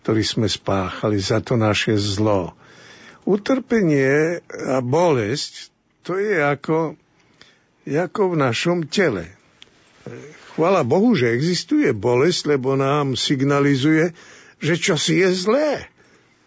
[0.00, 2.56] ktorý sme spáchali, za to naše zlo.
[3.22, 5.70] Utrpenie a bolesť,
[6.02, 6.98] to je ako,
[7.86, 9.30] ako v našom tele.
[10.52, 14.10] Chvala Bohu, že existuje bolesť, lebo nám signalizuje,
[14.58, 15.70] že čosi je zlé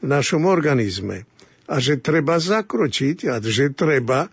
[0.04, 1.24] v našom organizme
[1.66, 4.28] a že treba zakročiť a že treba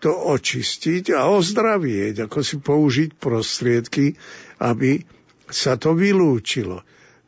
[0.00, 4.16] to očistiť a ozdravieť, ako si použiť prostriedky,
[4.64, 5.04] aby
[5.52, 6.80] sa to vylúčilo.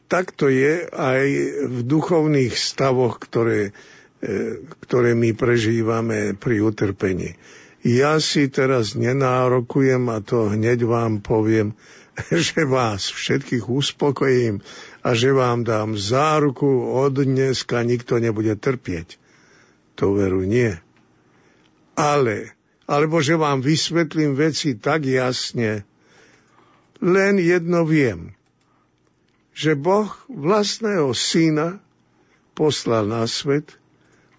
[0.08, 1.26] Tak to je aj
[1.68, 3.76] v duchovných stavoch, ktoré,
[4.24, 7.36] e, ktoré my prežívame pri utrpení.
[7.84, 11.76] Ja si teraz nenárokujem a to hneď vám poviem,
[12.32, 14.64] že vás všetkých uspokojím
[15.04, 19.20] a že vám dám záruku, od dneska nikto nebude trpieť.
[20.00, 20.76] To veru nie.
[21.96, 22.52] Ale,
[22.84, 25.88] alebo že vám vysvetlím veci tak jasne,
[27.00, 28.32] len jedno viem,
[29.56, 31.80] že Boh vlastného syna
[32.52, 33.76] poslal na svet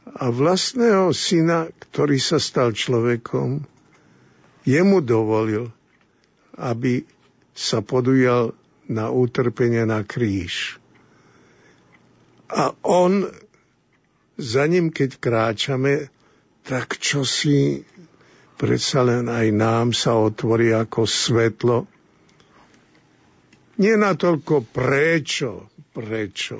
[0.05, 3.65] a vlastného syna, ktorý sa stal človekom,
[4.63, 5.73] jemu dovolil,
[6.57, 7.05] aby
[7.57, 8.53] sa podujal
[8.88, 10.79] na utrpenie na kríž.
[12.47, 13.27] A on,
[14.39, 16.07] za ním keď kráčame,
[16.63, 17.84] tak čo si
[18.55, 21.77] predsa len aj nám sa otvorí ako svetlo,
[23.77, 26.57] nie natoľko prečo, prečo,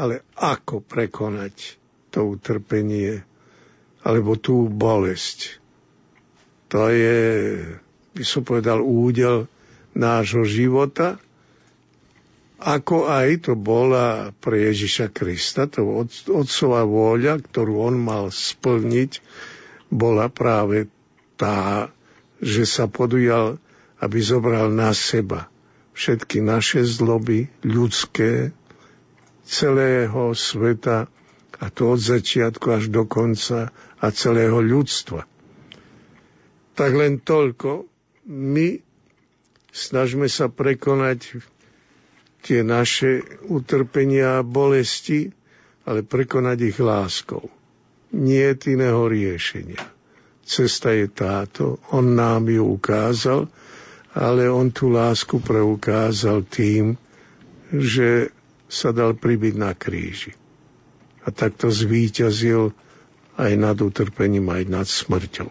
[0.00, 1.76] ale ako prekonať
[2.08, 3.20] to utrpenie
[4.00, 5.60] alebo tú bolesť.
[6.72, 7.20] To je,
[8.16, 9.44] by som povedal, údel
[9.92, 11.20] nášho života,
[12.60, 15.84] ako aj to bola pre Ježiša Krista, to
[16.28, 19.20] otcová vôľa, ktorú on mal splniť,
[19.88, 20.88] bola práve
[21.40, 21.88] tá,
[22.40, 23.56] že sa podujal,
[24.00, 25.49] aby zobral na seba
[26.00, 28.56] všetky naše zloby ľudské,
[29.44, 31.12] celého sveta,
[31.60, 33.68] a to od začiatku až do konca
[34.00, 35.28] a celého ľudstva.
[36.72, 37.84] Tak len toľko.
[38.32, 38.80] My
[39.68, 41.44] snažme sa prekonať
[42.40, 45.28] tie naše utrpenia a bolesti,
[45.84, 47.52] ale prekonať ich láskou.
[48.16, 49.84] Nie je iného riešenia.
[50.48, 53.52] Cesta je táto, on nám ju ukázal
[54.14, 56.98] ale on tú lásku preukázal tým,
[57.70, 58.34] že
[58.66, 60.34] sa dal pribiť na kríži.
[61.22, 62.74] A takto zvíťazil
[63.38, 65.50] aj nad utrpením, aj nad smrťou.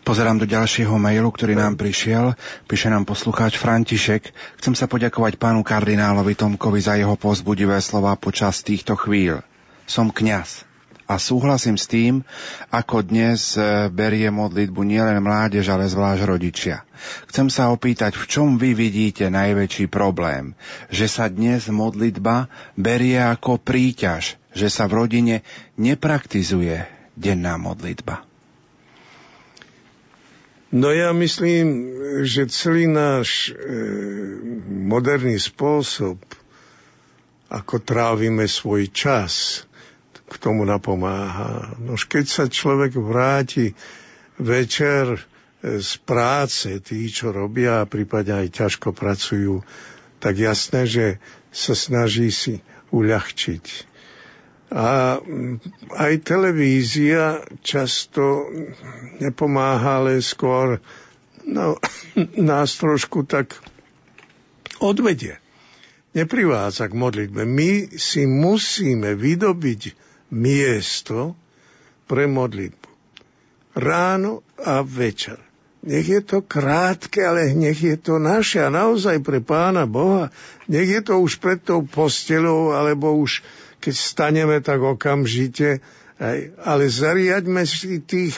[0.00, 2.32] Pozerám do ďalšieho mailu, ktorý nám prišiel.
[2.64, 4.32] Píše nám poslucháč František.
[4.58, 9.44] Chcem sa poďakovať pánu kardinálovi Tomkovi za jeho pozbudivé slova počas týchto chvíľ.
[9.84, 10.69] Som kňaz
[11.10, 12.22] a súhlasím s tým,
[12.70, 16.86] ako dnes e, berie modlitbu nielen mládež, ale zvlášť rodičia.
[17.26, 20.54] Chcem sa opýtať, v čom vy vidíte najväčší problém?
[20.86, 22.46] Že sa dnes modlitba
[22.78, 25.36] berie ako príťaž, že sa v rodine
[25.74, 26.86] nepraktizuje
[27.18, 28.22] denná modlitba.
[30.70, 31.90] No ja myslím,
[32.22, 33.58] že celý náš e,
[34.70, 36.22] moderný spôsob,
[37.50, 39.66] ako trávime svoj čas,
[40.30, 41.74] k tomu napomáha.
[41.82, 43.74] No keď sa človek vráti
[44.38, 45.20] večer e,
[45.82, 49.66] z práce, tí, čo robia a prípadne aj ťažko pracujú,
[50.22, 51.06] tak jasné, že
[51.50, 52.62] sa snaží si
[52.94, 53.90] uľahčiť.
[54.70, 55.58] A mm,
[55.98, 58.46] aj televízia často
[59.18, 60.78] nepomáha, ale skôr
[61.42, 61.74] no,
[62.50, 63.58] nás trošku tak
[64.78, 65.42] odvedie.
[66.10, 67.46] Neprivádza k modlitbe.
[67.46, 71.36] My si musíme vydobiť miesto
[72.06, 72.88] pre modlitbu.
[73.78, 75.38] Ráno a večer.
[75.80, 80.28] Nech je to krátke, ale nech je to naše a naozaj pre Pána Boha.
[80.68, 83.40] Nech je to už pred tou postelou, alebo už
[83.80, 85.80] keď staneme tak okamžite,
[86.60, 88.36] ale zariaďme si tých,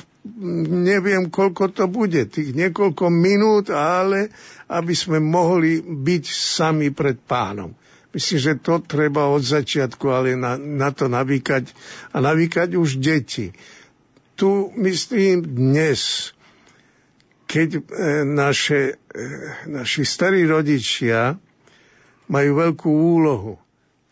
[0.70, 4.31] neviem koľko to bude, tých niekoľko minút, ale
[4.70, 7.74] aby sme mohli byť sami pred pánom.
[8.12, 11.72] Myslím, že to treba od začiatku, ale na, na to navýkať
[12.12, 13.56] a navýkať už deti.
[14.36, 16.32] Tu myslím dnes,
[17.47, 17.80] keď e,
[18.24, 19.24] naše, e,
[19.64, 21.40] naši starí rodičia
[22.28, 23.62] majú veľkú úlohu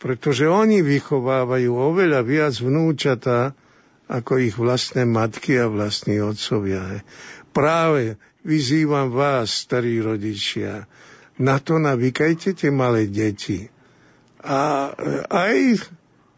[0.00, 3.52] pretože oni vychovávajú oveľa viac vnúčatá
[4.08, 7.04] ako ich vlastné matky a vlastní otcovia.
[7.52, 10.88] Práve vyzývam vás, starí rodičia,
[11.36, 13.68] na to navykajte tie malé deti.
[14.40, 14.92] A
[15.28, 15.84] aj,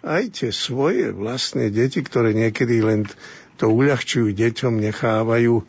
[0.02, 3.06] aj tie svoje vlastné deti, ktoré niekedy len
[3.56, 5.62] to uľahčujú deťom, nechávajú,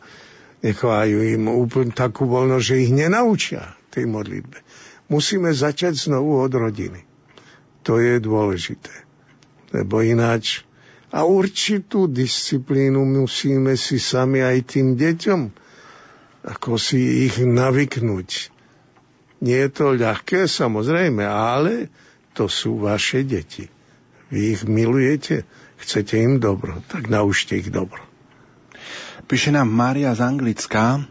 [0.66, 4.58] nechávajú im úplne takú voľnosť, že ich nenaučia tej modlitbe.
[5.06, 7.06] Musíme začať znovu od rodiny.
[7.86, 8.90] To je dôležité.
[9.70, 10.66] Lebo ináč
[11.14, 15.64] a určitú disciplínu musíme si sami aj tým deťom
[16.44, 18.52] ako si ich navyknúť.
[19.40, 21.88] Nie je to ľahké, samozrejme, ale
[22.34, 23.70] to sú vaše deti.
[24.28, 25.46] Vy ich milujete,
[25.78, 28.02] chcete im dobro, tak naučte ich dobro.
[29.24, 31.06] Píše nám Mária z Anglická,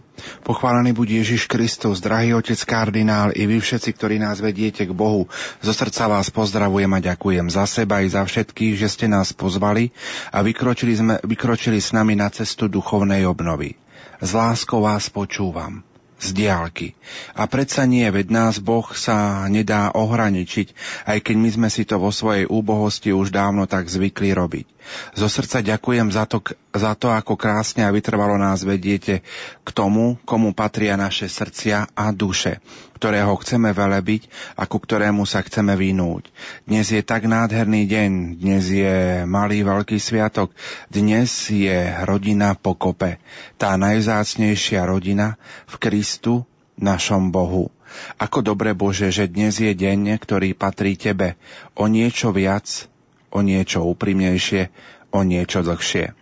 [0.45, 5.26] Pochválený buď Ježiš Kristus, drahý otec kardinál, i vy všetci, ktorí nás vediete k Bohu.
[5.60, 9.90] Zo srdca vás pozdravujem a ďakujem za seba i za všetkých, že ste nás pozvali
[10.30, 13.74] a vykročili, sme, vykročili s nami na cestu duchovnej obnovy.
[14.22, 15.82] S láskou vás počúvam
[16.19, 16.98] z diálky.
[17.38, 20.68] A predsa nie, veď nás Boh sa nedá ohraničiť,
[21.07, 24.73] aj keď my sme si to vo svojej úbohosti už dávno tak zvykli robiť.
[25.14, 26.43] Zo srdca ďakujem za to,
[26.73, 29.22] za to, ako krásne a vytrvalo nás vediete
[29.64, 32.60] k tomu, komu patria naše srdcia a duše,
[32.97, 34.27] ktorého chceme velebiť
[34.60, 36.31] a ku ktorému sa chceme vynúť.
[36.68, 40.55] Dnes je tak nádherný deň, dnes je malý veľký sviatok,
[40.91, 43.19] dnes je rodina pokope,
[43.60, 45.35] tá najvzácnejšia rodina
[45.68, 46.47] v Kristu,
[46.77, 47.69] našom Bohu.
[48.18, 51.38] Ako dobre Bože, že dnes je deň, ktorý patrí Tebe,
[51.77, 52.89] o niečo viac
[53.34, 54.69] o niečo úprimnejšie,
[55.10, 56.14] o niečo dlhšie.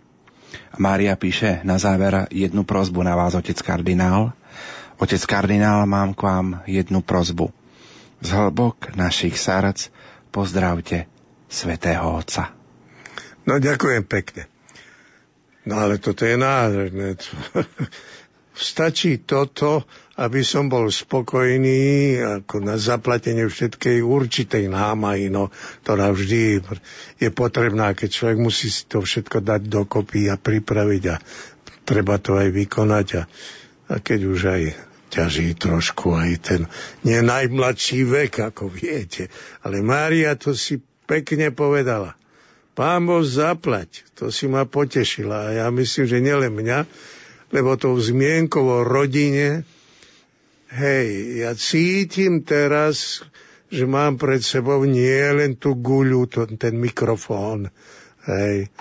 [0.80, 4.32] Mária píše na záver jednu prozbu na vás, otec kardinál.
[4.96, 7.52] Otec kardinál, mám k vám jednu prozbu.
[8.24, 9.92] Z hlbok našich srdc
[10.32, 11.04] pozdravte
[11.52, 12.56] svätého Otca.
[13.44, 14.48] No ďakujem pekne.
[15.68, 17.20] No ale toto je nádherné.
[18.52, 25.48] Stačí toto, aby som bol spokojný ako na zaplatenie všetkej určitej námahy, no,
[25.84, 26.60] ktorá vždy
[27.16, 31.16] je potrebná, keď človek musí si to všetko dať dokopy a pripraviť a
[31.88, 33.22] treba to aj vykonať a,
[33.88, 34.62] a keď už aj
[35.12, 36.60] ťaží trošku aj ten
[37.04, 39.28] nie najmladší vek, ako viete.
[39.60, 42.16] Ale Mária to si pekne povedala.
[42.72, 46.88] Pán Boh zaplať, to si ma potešila a ja myslím, že nielen mňa,
[47.52, 49.68] lebo tou zmienkou o rodine,
[50.72, 51.08] hej,
[51.44, 53.20] ja cítim teraz,
[53.72, 57.68] že mám pred sebou nie len tú guľu, to, ten mikrofón,
[58.28, 58.72] hej,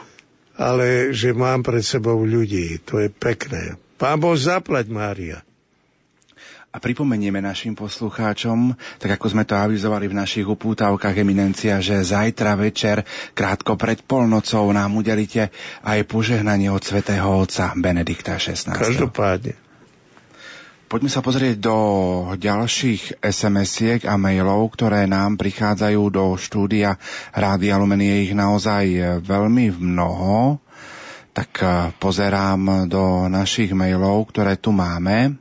[0.56, 2.80] ale že mám pred sebou ľudí.
[2.92, 3.80] To je pekné.
[3.96, 5.40] Pán Boh zaplať, Mária.
[6.72, 12.56] A pripomenieme našim poslucháčom, tak ako sme to avizovali v našich upútavkách Eminencia, že zajtra
[12.56, 13.04] večer,
[13.36, 15.52] krátko pred polnocou, nám udelíte
[15.84, 18.72] aj požehnanie od svätého otca Benedikta XVI.
[18.72, 19.71] Každopádne.
[20.92, 21.78] Poďme sa pozrieť do
[22.36, 27.00] ďalších SMS-iek a mailov, ktoré nám prichádzajú do štúdia
[27.32, 28.04] Rádia Lumen.
[28.04, 30.60] Je ich naozaj veľmi mnoho.
[31.32, 35.41] Tak eh, pozerám do našich mailov, ktoré tu máme.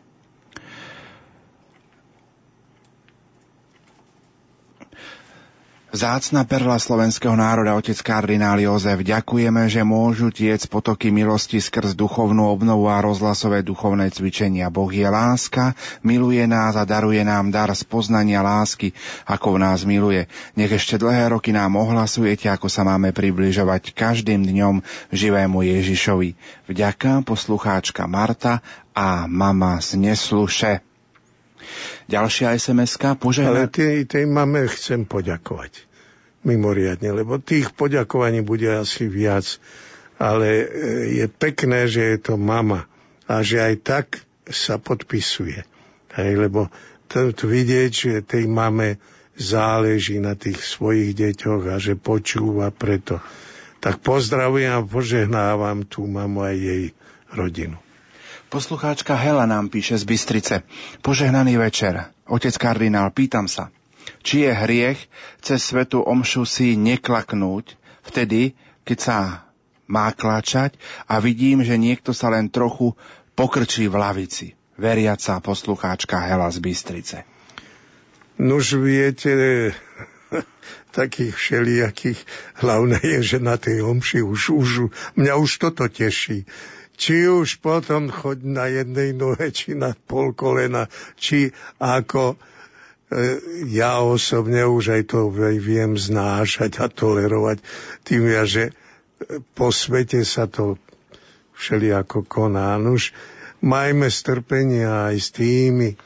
[5.90, 12.46] Zácna perla slovenského národa, otec kardinál Jozef, ďakujeme, že môžu tiec potoky milosti skrz duchovnú
[12.46, 14.70] obnovu a rozhlasové duchovné cvičenia.
[14.70, 15.74] Boh je láska,
[16.06, 18.94] miluje nás a daruje nám dar spoznania lásky,
[19.26, 20.30] ako v nás miluje.
[20.54, 26.38] Nech ešte dlhé roky nám ohlasujete, ako sa máme približovať každým dňom živému Ježišovi.
[26.70, 28.62] Vďaka poslucháčka Marta
[28.94, 30.89] a mama z Nesluše.
[32.10, 33.54] Ďalšia SMS-ka, požehna...
[33.54, 35.86] Ale tej, tej mame chcem poďakovať
[36.42, 39.46] mimoriadne, lebo tých poďakovaní bude asi viac.
[40.20, 40.66] Ale e,
[41.22, 42.90] je pekné, že je to mama
[43.30, 44.06] a že aj tak
[44.50, 45.62] sa podpisuje.
[46.18, 46.66] Hej, lebo
[47.06, 48.98] to, to vidieť, že tej mame
[49.38, 53.22] záleží na tých svojich deťoch a že počúva preto.
[53.80, 56.84] Tak pozdravujem a požehnávam tú mamu aj jej
[57.32, 57.80] rodinu.
[58.50, 60.66] Poslucháčka Hela nám píše z Bystrice.
[61.06, 62.10] Požehnaný večer.
[62.26, 63.70] Otec kardinál, pýtam sa,
[64.26, 64.98] či je hriech
[65.38, 67.78] cez svetu omšu si neklaknúť
[68.10, 69.18] vtedy, keď sa
[69.86, 70.74] má klačať
[71.06, 72.98] a vidím, že niekto sa len trochu
[73.38, 74.58] pokrčí v lavici.
[74.74, 77.22] Veriaca poslucháčka Hela z Bystrice.
[78.42, 79.30] Nuž viete,
[80.98, 82.18] takých všelijakých.
[82.58, 84.68] Hlavné je, že na tej omši už, už,
[85.14, 86.50] mňa už toto teší
[87.00, 90.84] či už potom choď na jednej nohe, či na pol kolena,
[91.16, 91.48] či
[91.80, 92.36] ako e,
[93.72, 97.64] ja osobne už aj to viem znášať a tolerovať
[98.04, 98.76] tým ja, že
[99.56, 100.76] po svete sa to
[101.56, 102.76] všelijako koná.
[102.76, 103.16] Nuž,
[103.64, 105.96] majme strpenia aj s tými,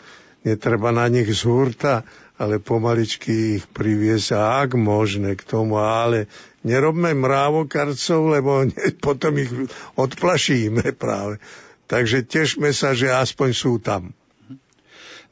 [0.46, 2.06] netreba na nich z hurta,
[2.38, 6.26] ale pomaličky ich priviesť ak možné k tomu, ale
[6.64, 8.66] nerobme mrávokarcov, lebo
[9.06, 9.52] potom ich
[9.94, 11.38] odplašíme práve.
[11.84, 14.16] Takže tešme sa, že aspoň sú tam.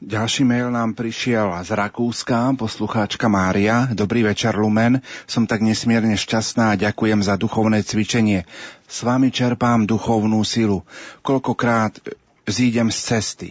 [0.03, 3.87] Ďalší mail nám prišiel z Rakúska, poslucháčka Mária.
[3.87, 4.99] Dobrý večer, Lumen.
[5.31, 8.43] Som tak nesmierne šťastná a ďakujem za duchovné cvičenie.
[8.83, 10.83] S vami čerpám duchovnú silu.
[11.23, 12.03] Koľkokrát
[12.43, 13.49] zídem z cesty.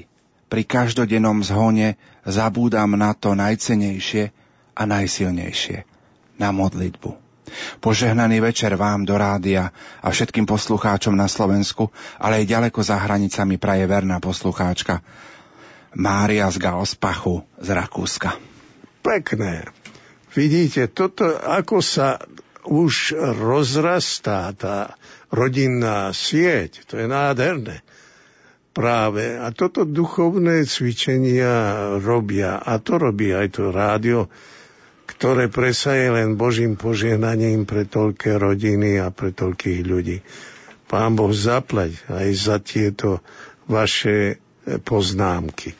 [0.52, 1.97] Pri každodennom zhone
[2.28, 4.28] zabúdam na to najcenejšie
[4.77, 5.89] a najsilnejšie.
[6.36, 7.22] Na modlitbu.
[7.81, 13.57] Požehnaný večer vám do rádia a všetkým poslucháčom na Slovensku, ale aj ďaleko za hranicami
[13.57, 15.05] praje verná poslucháčka
[15.93, 18.41] Mária z Galspachu z Rakúska.
[19.05, 19.69] Pekné.
[20.33, 22.17] Vidíte, toto ako sa
[22.65, 24.97] už rozrastá tá
[25.29, 27.85] rodinná sieť, to je nádherné.
[28.73, 29.37] Práve.
[29.37, 31.53] A toto duchovné cvičenia
[32.01, 32.57] robia.
[32.57, 34.33] A to robí aj to rádio
[35.23, 40.18] ktoré presa je len Božím požehnaním pre toľké rodiny a pre toľkých ľudí.
[40.91, 43.23] Pán Boh zaplať aj za tieto
[43.70, 44.42] vaše
[44.83, 45.78] poznámky.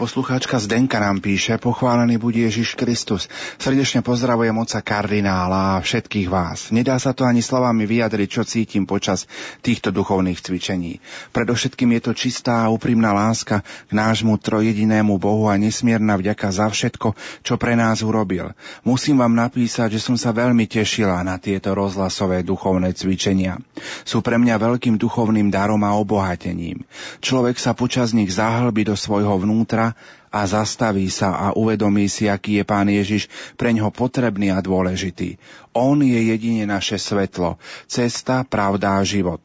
[0.00, 3.28] Poslucháčka Zdenka nám píše, pochválený bude Ježiš Kristus.
[3.60, 6.72] Srdečne pozdravujem oca kardinála a všetkých vás.
[6.72, 9.28] Nedá sa to ani slovami vyjadriť, čo cítim počas
[9.60, 11.04] týchto duchovných cvičení.
[11.36, 16.72] Predovšetkým je to čistá a úprimná láska k nášmu trojedinému Bohu a nesmierna vďaka za
[16.72, 17.12] všetko,
[17.44, 18.56] čo pre nás urobil.
[18.88, 23.60] Musím vám napísať, že som sa veľmi tešila na tieto rozhlasové duchovné cvičenia.
[24.08, 26.88] Sú pre mňa veľkým duchovným darom a obohatením.
[27.20, 29.89] Človek sa počas nich zahlbí do svojho vnútra
[30.30, 33.28] a zastaví sa a uvedomí si, aký je Pán Ježiš
[33.58, 35.36] pre ňoho potrebný a dôležitý.
[35.76, 37.58] On je jedine naše svetlo,
[37.90, 39.42] cesta, pravda a život.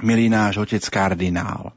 [0.00, 1.72] Milý náš otec kardinál,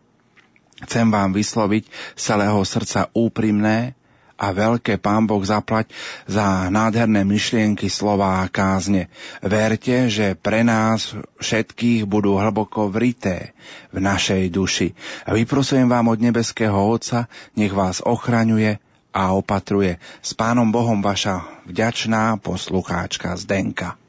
[0.88, 3.99] chcem vám vysloviť celého srdca úprimné,
[4.40, 5.92] a veľké Pán Boh zaplať
[6.24, 9.12] za nádherné myšlienky, slova a kázne.
[9.44, 11.12] Verte, že pre nás
[11.44, 13.52] všetkých budú hlboko vrité
[13.92, 14.96] v našej duši.
[15.28, 17.28] A vyprosujem vám od nebeského Otca,
[17.60, 18.80] nech vás ochraňuje
[19.12, 20.00] a opatruje.
[20.24, 24.00] S Pánom Bohom vaša vďačná poslucháčka Zdenka.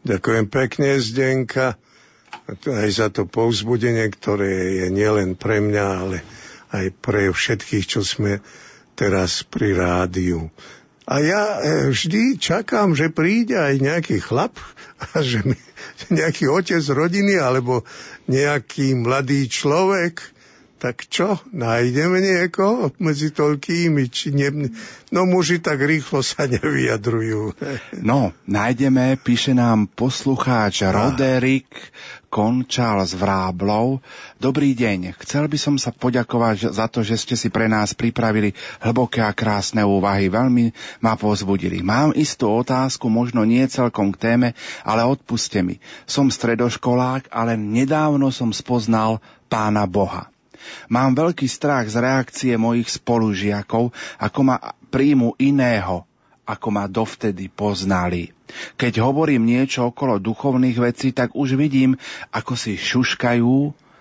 [0.00, 1.76] Ďakujem pekne, Zdenka,
[2.64, 6.24] aj za to povzbudenie, ktoré je nielen pre mňa, ale
[6.72, 8.40] aj pre všetkých, čo sme
[9.00, 10.52] teraz pri rádiu.
[11.08, 14.60] A ja e, vždy čakám, že príde aj nejaký chlap,
[15.00, 15.56] a že mi,
[16.20, 17.88] nejaký otec rodiny alebo
[18.28, 20.20] nejaký mladý človek,
[20.80, 24.72] tak čo, nájdeme niekoho medzi toľkými, či ne...
[25.12, 27.52] No muži tak rýchlo sa nevyjadrujú.
[28.00, 31.68] No, nájdeme, píše nám poslucháč Roderick
[32.30, 33.98] Končal z Vráblov.
[34.38, 38.54] Dobrý deň, chcel by som sa poďakovať za to, že ste si pre nás pripravili
[38.78, 40.30] hlboké a krásne úvahy.
[40.30, 40.70] Veľmi
[41.02, 41.82] ma pozbudili.
[41.82, 44.48] Mám istú otázku, možno nie celkom k téme,
[44.86, 45.82] ale odpuste mi.
[46.06, 49.18] Som stredoškolák, ale nedávno som spoznal
[49.50, 50.30] pána Boha.
[50.86, 53.90] Mám veľký strach z reakcie mojich spolužiakov,
[54.22, 54.56] ako ma
[54.94, 56.06] príjmu iného,
[56.50, 58.34] ako ma dovtedy poznali.
[58.74, 61.94] Keď hovorím niečo okolo duchovných vecí, tak už vidím,
[62.34, 63.54] ako si šuškajú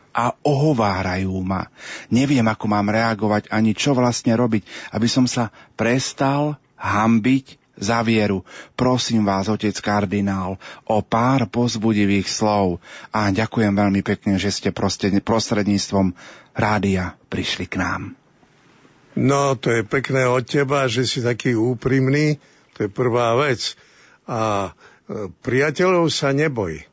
[0.10, 1.70] a ohovárajú ma.
[2.10, 4.66] Neviem, ako mám reagovať ani čo vlastne robiť,
[4.98, 8.44] aby som sa prestal hambiť za vieru.
[8.76, 12.84] Prosím vás, otec kardinál, o pár pozbudivých slov
[13.16, 14.76] a ďakujem veľmi pekne, že ste
[15.24, 16.12] prostredníctvom
[16.58, 18.19] rádia prišli k nám.
[19.18, 22.38] No, to je pekné od teba, že si taký úprimný,
[22.78, 23.74] to je prvá vec.
[24.30, 26.86] A e, priateľov sa neboj.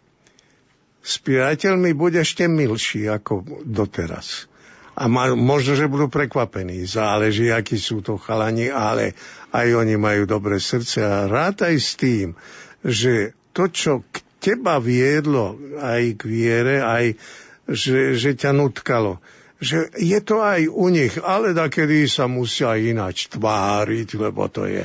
[1.04, 4.48] S priateľmi bude ešte milší ako doteraz
[4.96, 6.88] a ma, možno, že budú prekvapení.
[6.88, 9.12] Záleží, akí sú to chalani, ale
[9.52, 12.32] aj oni majú dobré srdce a rátaj s tým,
[12.80, 17.20] že to, čo k teba viedlo aj k viere, aj
[17.68, 19.20] že, že ťa nutkalo,
[19.56, 24.84] že je to aj u nich, ale kedy sa musia ináč tváriť, lebo to je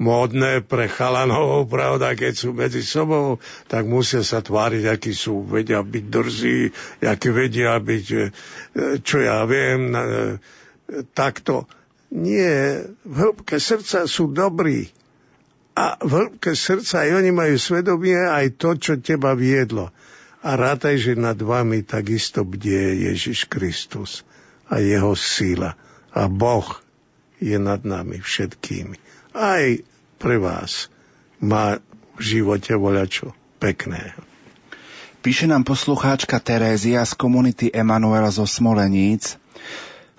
[0.00, 3.36] módne pre chalanov, pravda, keď sú medzi sobou,
[3.68, 6.60] tak musia sa tváriť, akí sú, vedia byť drzí,
[7.04, 8.20] akí vedia byť, e,
[9.04, 10.00] čo ja viem, e,
[11.12, 11.68] takto.
[12.10, 14.88] Nie, v hĺbke srdca sú dobrí.
[15.76, 19.92] A v hĺbke srdca aj oni majú svedomie aj to, čo teba viedlo.
[20.40, 24.24] A rátaj, že nad vami takisto bdie Ježiš Kristus
[24.72, 25.76] a jeho síla.
[26.16, 26.64] A Boh
[27.36, 28.96] je nad nami všetkými.
[29.36, 29.64] Aj
[30.16, 30.88] pre vás
[31.44, 31.76] má
[32.16, 34.16] v živote voľačo pekné.
[35.20, 39.36] Píše nám poslucháčka Terézia z komunity Emanuel zo Smoleníc.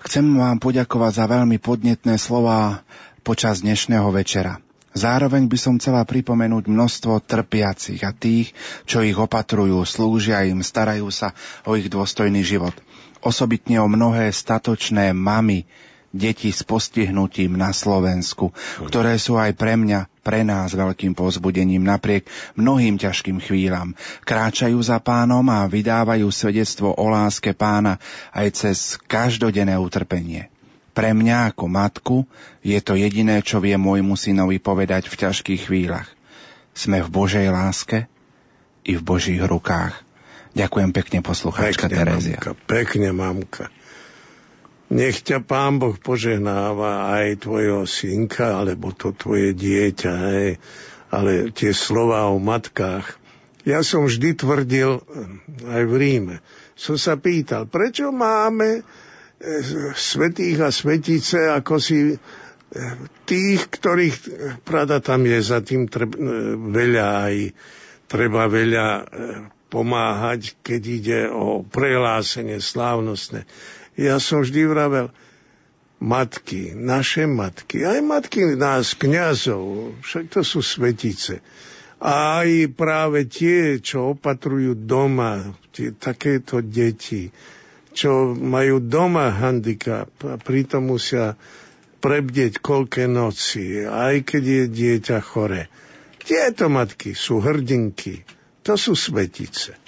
[0.06, 2.86] Chcem vám poďakovať za veľmi podnetné slova
[3.26, 4.62] počas dnešného večera.
[4.92, 8.52] Zároveň by som chcela pripomenúť množstvo trpiacich a tých,
[8.84, 11.32] čo ich opatrujú, slúžia im, starajú sa
[11.64, 12.76] o ich dôstojný život.
[13.24, 15.64] Osobitne o mnohé statočné mamy,
[16.12, 18.52] deti s postihnutím na Slovensku,
[18.84, 23.96] ktoré sú aj pre mňa, pre nás veľkým pozbudením napriek mnohým ťažkým chvíľam.
[24.28, 27.96] Kráčajú za pánom a vydávajú svedectvo o láske pána
[28.36, 30.52] aj cez každodenné utrpenie.
[30.92, 32.16] Pre mňa ako matku
[32.60, 36.08] je to jediné, čo vie môjmu synovi povedať v ťažkých chvíľach.
[36.76, 38.08] Sme v Božej láske
[38.84, 39.96] i v Božích rukách.
[40.52, 42.36] Ďakujem pekne, poslucháčka pekne, Terezia.
[42.36, 43.64] Mamka, pekne, mamka.
[44.92, 50.60] Nech ťa Pán Boh požehnáva aj tvojho synka, alebo to tvoje dieťa, hej.
[51.08, 53.16] ale tie slova o matkách.
[53.64, 55.00] Ja som vždy tvrdil,
[55.64, 56.36] aj v Ríme,
[56.76, 58.84] som sa pýtal, prečo máme
[59.94, 62.16] svetých a svetice, ako si e,
[63.26, 64.16] tých, ktorých,
[64.62, 66.20] prada tam je za tým treb, e,
[66.56, 67.36] veľa aj,
[68.06, 68.86] treba veľa
[69.72, 73.48] pomáhať, keď ide o prehlásenie slávnostné.
[73.96, 75.08] Ja som vždy vravel,
[76.02, 81.38] matky, naše matky, aj matky nás, kňazov, však to sú svetice.
[82.02, 87.30] A aj práve tie, čo opatrujú doma, tie, takéto deti,
[87.92, 91.36] čo majú doma handicap a pritom musia
[92.02, 95.70] prebdieť koľké noci, aj keď je dieťa chore.
[96.18, 98.26] Tieto matky sú hrdinky,
[98.66, 99.78] to sú svetice.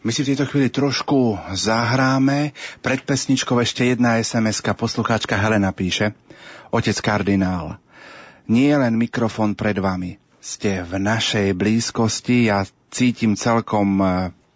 [0.00, 2.56] My si v tejto chvíli trošku zahráme.
[2.80, 4.72] Pred pesničkou ešte jedna SMS-ka.
[4.72, 6.16] Poslucháčka Helena píše.
[6.72, 7.76] Otec kardinál,
[8.48, 10.16] nie len mikrofón pred vami.
[10.40, 12.48] Ste v našej blízkosti.
[12.48, 14.06] Ja cítim celkom e,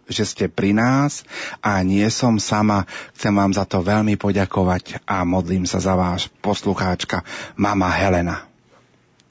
[0.05, 1.25] že ste pri nás
[1.61, 2.85] a nie som sama.
[3.17, 7.25] Chcem vám za to veľmi poďakovať a modlím sa za váš poslucháčka
[7.57, 8.45] mama Helena.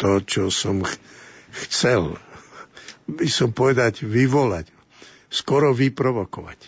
[0.03, 0.99] To, čo som ch-
[1.67, 2.19] chcel,
[3.07, 4.71] by som povedať, vyvolať
[5.31, 6.59] skoro vyprovokovať.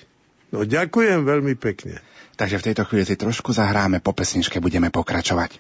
[0.55, 2.03] No ďakujem veľmi pekne.
[2.37, 5.57] Takže v tejto chvíli si trošku zahráme, po pesničke budeme pokračovať.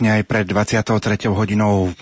[0.00, 1.28] Tesne aj pred 23.
[1.28, 1.92] hodinou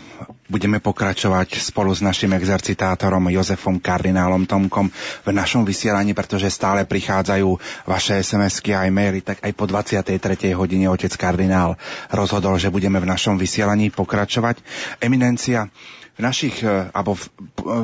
[0.46, 4.86] budeme pokračovať spolu s našim exercitátorom Jozefom Kardinálom Tomkom
[5.26, 7.58] v našom vysielaní, pretože stále prichádzajú
[7.90, 10.14] vaše SMS-ky a aj maily, tak aj po 23.
[10.54, 11.74] hodine otec kardinál
[12.14, 14.62] rozhodol, že budeme v našom vysielaní pokračovať.
[15.02, 15.66] Eminencia,
[16.14, 17.26] v našich e, alebo v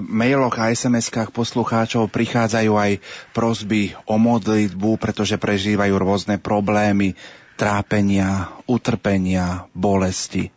[0.06, 3.02] mailoch a SMS-kách poslucháčov prichádzajú aj
[3.34, 7.18] prosby o modlitbu, pretože prežívajú rôzne problémy,
[7.54, 10.50] trápenia, utrpenia, bolesti.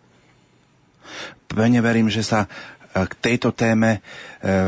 [1.48, 2.48] Pevne verím, že sa e,
[3.08, 4.00] k tejto téme e,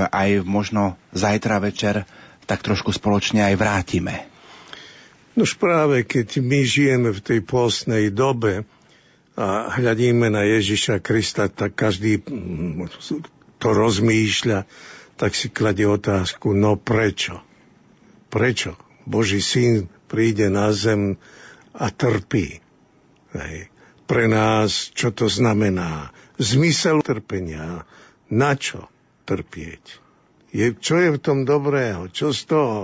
[0.07, 2.07] aj možno zajtra večer
[2.49, 4.25] tak trošku spoločne aj vrátime.
[5.37, 8.65] Nož práve keď my žijeme v tej postnej dobe,
[9.39, 12.91] a hľadíme na Ježiša Krista, tak každý mm,
[13.55, 14.67] to rozmýšľa,
[15.15, 17.39] tak si kladie otázku, no prečo?
[18.27, 18.75] Prečo?
[19.07, 21.15] Boží syn príde na zem
[21.75, 22.61] a trpí.
[23.35, 23.69] Hej.
[24.09, 26.09] Pre nás, čo to znamená?
[26.41, 27.85] Zmysel trpenia.
[28.29, 28.89] Na čo
[29.29, 30.01] trpieť?
[30.49, 32.09] Je, čo je v tom dobrého?
[32.09, 32.77] Čo z toho?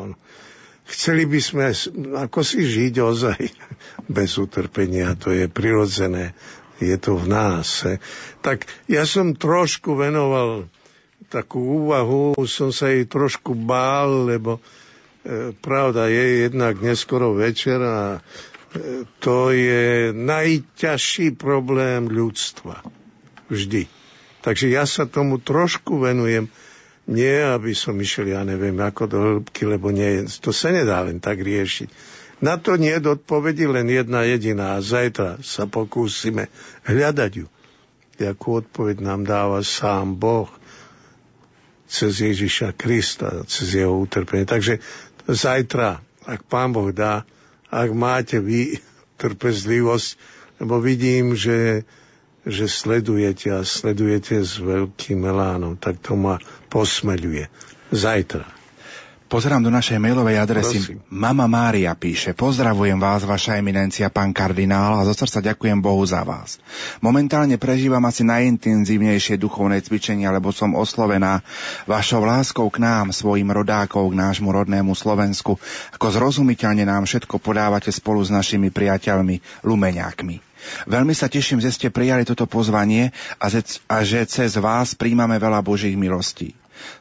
[0.86, 1.66] Chceli by sme
[2.14, 3.42] ako si žiť ozaj
[4.18, 6.38] bez utrpenia, to je prirodzené,
[6.78, 7.90] je to v nás.
[7.90, 7.98] He.
[8.46, 10.70] Tak ja som trošku venoval
[11.26, 14.62] takú úvahu, som sa jej trošku bál, lebo
[15.26, 18.22] e, pravda je jednak neskoro večer a
[19.24, 22.84] to je najťažší problém ľudstva.
[23.48, 23.88] Vždy.
[24.42, 26.50] Takže ja sa tomu trošku venujem
[27.06, 31.22] nie, aby som išiel, ja neviem, ako do hĺbky, lebo nie, to sa nedá len
[31.22, 31.90] tak riešiť.
[32.42, 36.50] Na to nie je odpovedi len jedna jediná a zajtra sa pokúsime
[36.84, 37.48] hľadať ju.
[38.18, 40.50] Jakú odpoveď nám dáva sám Boh
[41.86, 44.50] cez Ježiša Krista, cez jeho utrpenie.
[44.50, 44.82] Takže
[45.30, 47.24] zajtra, ak Pán Boh dá,
[47.76, 48.80] ak máte vy
[49.20, 50.08] trpezlivosť,
[50.64, 51.84] lebo vidím, že
[52.45, 56.38] že sledujete a sledujete s veľkým elánom, tak to ma
[56.70, 57.50] posmeľuje.
[57.90, 58.45] Zajtra.
[59.26, 60.78] Pozerám do našej mailovej adresy.
[60.78, 61.02] Prosím.
[61.10, 66.22] Mama Mária píše, pozdravujem vás, vaša eminencia, pán kardinál, a zo srdca ďakujem Bohu za
[66.22, 66.62] vás.
[67.02, 71.42] Momentálne prežívam asi najintenzívnejšie duchovné cvičenia, lebo som oslovená
[71.90, 75.58] vašou láskou k nám, svojim rodákov, k nášmu rodnému Slovensku,
[75.98, 80.38] ako zrozumiteľne nám všetko podávate spolu s našimi priateľmi, lumeňákmi.
[80.86, 83.10] Veľmi sa teším, že ste prijali toto pozvanie
[83.90, 86.54] a že cez vás príjmame veľa Božích milostí.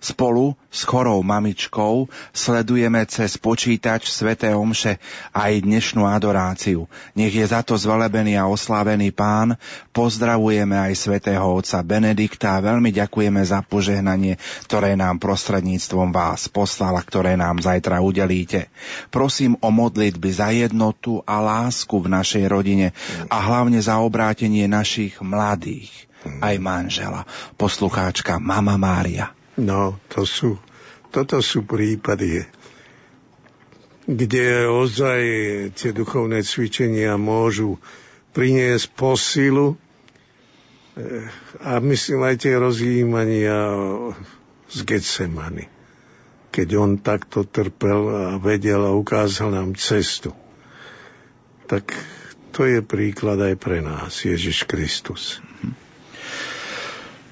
[0.02, 5.00] Spolu s chorou mamičkou sledujeme cez počítač Sveté Omše
[5.32, 6.90] aj dnešnú adoráciu.
[7.16, 9.56] Nech je za to zvelebený a oslávený pán.
[9.94, 14.36] Pozdravujeme aj svätého otca Benedikta a veľmi ďakujeme za požehnanie,
[14.68, 18.68] ktoré nám prostredníctvom vás poslala, ktoré nám zajtra udelíte.
[19.08, 22.90] Prosím o modlitby za jednotu a lásku v našej rodine
[23.32, 26.04] a hlavne za obrátenie našich mladých
[26.40, 27.28] aj manžela,
[27.60, 29.43] poslucháčka Mama Mária.
[29.54, 30.58] No, to sú,
[31.14, 32.42] toto sú prípady,
[34.04, 35.20] kde ozaj
[35.78, 37.78] tie duchovné cvičenia môžu
[38.34, 39.78] priniesť posilu
[41.58, 43.58] A myslím aj tie rozjímania
[44.70, 45.66] z Getsemany.
[46.54, 50.30] Keď on takto trpel a vedel a ukázal nám cestu.
[51.66, 51.90] Tak
[52.54, 55.42] to je príklad aj pre nás, Ježiš Kristus.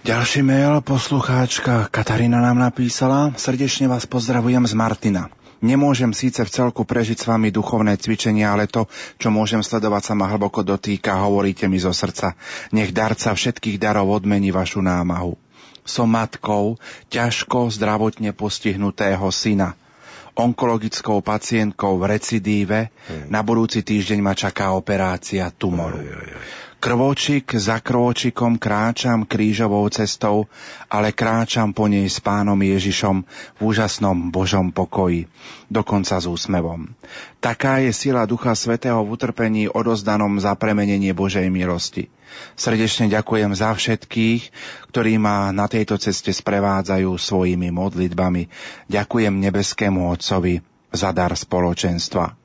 [0.03, 3.31] Ďalší mail poslucháčka Katarína nám napísala.
[3.39, 5.31] Srdečne vás pozdravujem z Martina.
[5.63, 8.91] Nemôžem síce v celku prežiť s vami duchovné cvičenia, ale to,
[9.23, 12.35] čo môžem sledovať, sa ma hlboko dotýka, hovoríte mi zo srdca.
[12.75, 15.39] Nech darca všetkých darov odmení vašu námahu.
[15.87, 19.79] Som matkou ťažko zdravotne postihnutého syna.
[20.35, 22.91] Onkologickou pacientkou v recidíve.
[23.07, 23.31] Hmm.
[23.31, 26.03] Na budúci týždeň ma čaká operácia tumoru.
[26.83, 30.51] Krvočik za krvočikom kráčam krížovou cestou,
[30.91, 35.31] ale kráčam po nej s pánom Ježišom v úžasnom Božom pokoji,
[35.71, 36.91] dokonca s úsmevom.
[37.39, 42.11] Taká je sila Ducha Svetého v utrpení odozdanom za premenenie Božej milosti.
[42.59, 44.43] Srdečne ďakujem za všetkých,
[44.91, 48.51] ktorí ma na tejto ceste sprevádzajú svojimi modlitbami.
[48.91, 50.59] Ďakujem nebeskému Otcovi
[50.91, 52.42] za dar spoločenstva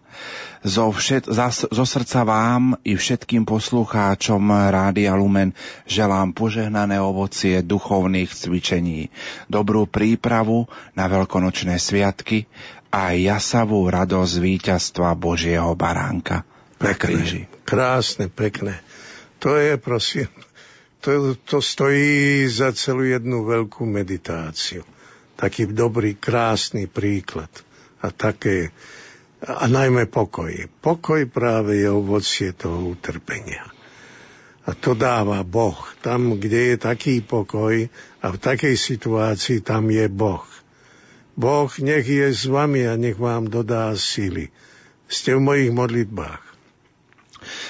[0.66, 1.30] zo, všet,
[1.72, 5.54] zo srdca vám i všetkým poslucháčom Rádia Lumen
[5.86, 9.14] želám požehnané ovocie duchovných cvičení,
[9.48, 10.66] dobrú prípravu
[10.98, 12.50] na veľkonočné sviatky
[12.90, 16.44] a jasavú radosť víťazstva Božieho baránka.
[16.78, 18.78] Pekné, krásne, pekné.
[19.42, 20.30] To je, prosím,
[21.02, 24.86] to, to stojí za celú jednu veľkú meditáciu.
[25.38, 27.50] Taký dobrý, krásny príklad.
[28.02, 28.74] A také,
[29.46, 30.50] a najmä pokoj.
[30.82, 33.70] Pokoj práve je ovocie toho utrpenia.
[34.68, 35.78] A to dáva Boh.
[36.02, 37.88] Tam, kde je taký pokoj
[38.20, 40.44] a v takej situácii, tam je Boh.
[41.38, 44.50] Boh nech je s vami a nech vám dodá síly.
[45.06, 46.44] Ste v mojich modlitbách.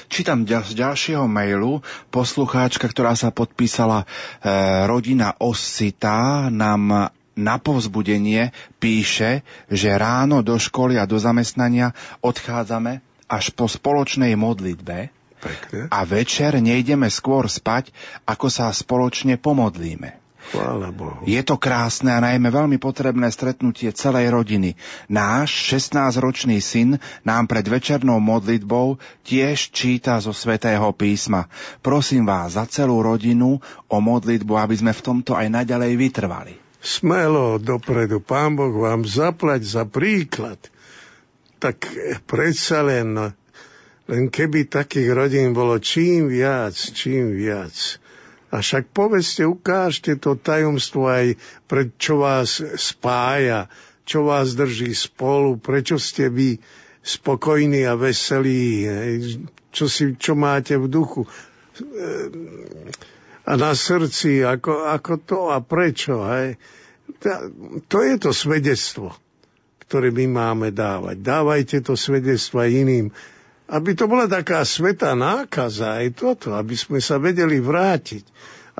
[0.07, 4.05] Čítam z ďalšieho mailu poslucháčka, ktorá sa podpísala e,
[4.87, 8.51] rodina Osita, nám na povzbudenie
[8.81, 11.93] píše, že ráno do školy a do zamestnania
[12.25, 12.99] odchádzame
[13.29, 15.85] až po spoločnej modlitbe Pekne.
[15.93, 17.93] a večer nejdeme skôr spať,
[18.25, 20.17] ako sa spoločne pomodlíme.
[20.47, 21.27] Chvála Bohu.
[21.27, 24.79] Je to krásne a najmä veľmi potrebné stretnutie celej rodiny.
[25.11, 28.95] Náš 16-ročný syn nám pred večernou modlitbou
[29.27, 31.51] tiež číta zo svätého písma.
[31.83, 33.59] Prosím vás za celú rodinu
[33.91, 38.23] o modlitbu, aby sme v tomto aj naďalej vytrvali smelo dopredu.
[38.23, 40.55] Pán Boh vám zaplať za príklad.
[41.59, 41.83] Tak
[42.23, 43.35] predsa len,
[44.07, 47.99] len keby takých rodín bolo čím viac, čím viac.
[48.47, 51.35] A však povedzte, ukážte to tajomstvo aj,
[51.67, 53.67] pre čo vás spája,
[54.07, 56.55] čo vás drží spolu, prečo ste vy
[57.03, 58.87] spokojní a veselí,
[59.75, 61.27] čo, si, čo máte v duchu
[63.47, 66.19] a na srdci, ako, ako to a prečo.
[66.27, 66.59] Hej.
[67.87, 69.15] To je to svedectvo,
[69.87, 71.23] ktoré my máme dávať.
[71.23, 73.05] Dávajte to svedectvo aj iným,
[73.67, 78.23] aby to bola taká svetá nákaza aj toto, aby sme sa vedeli vrátiť,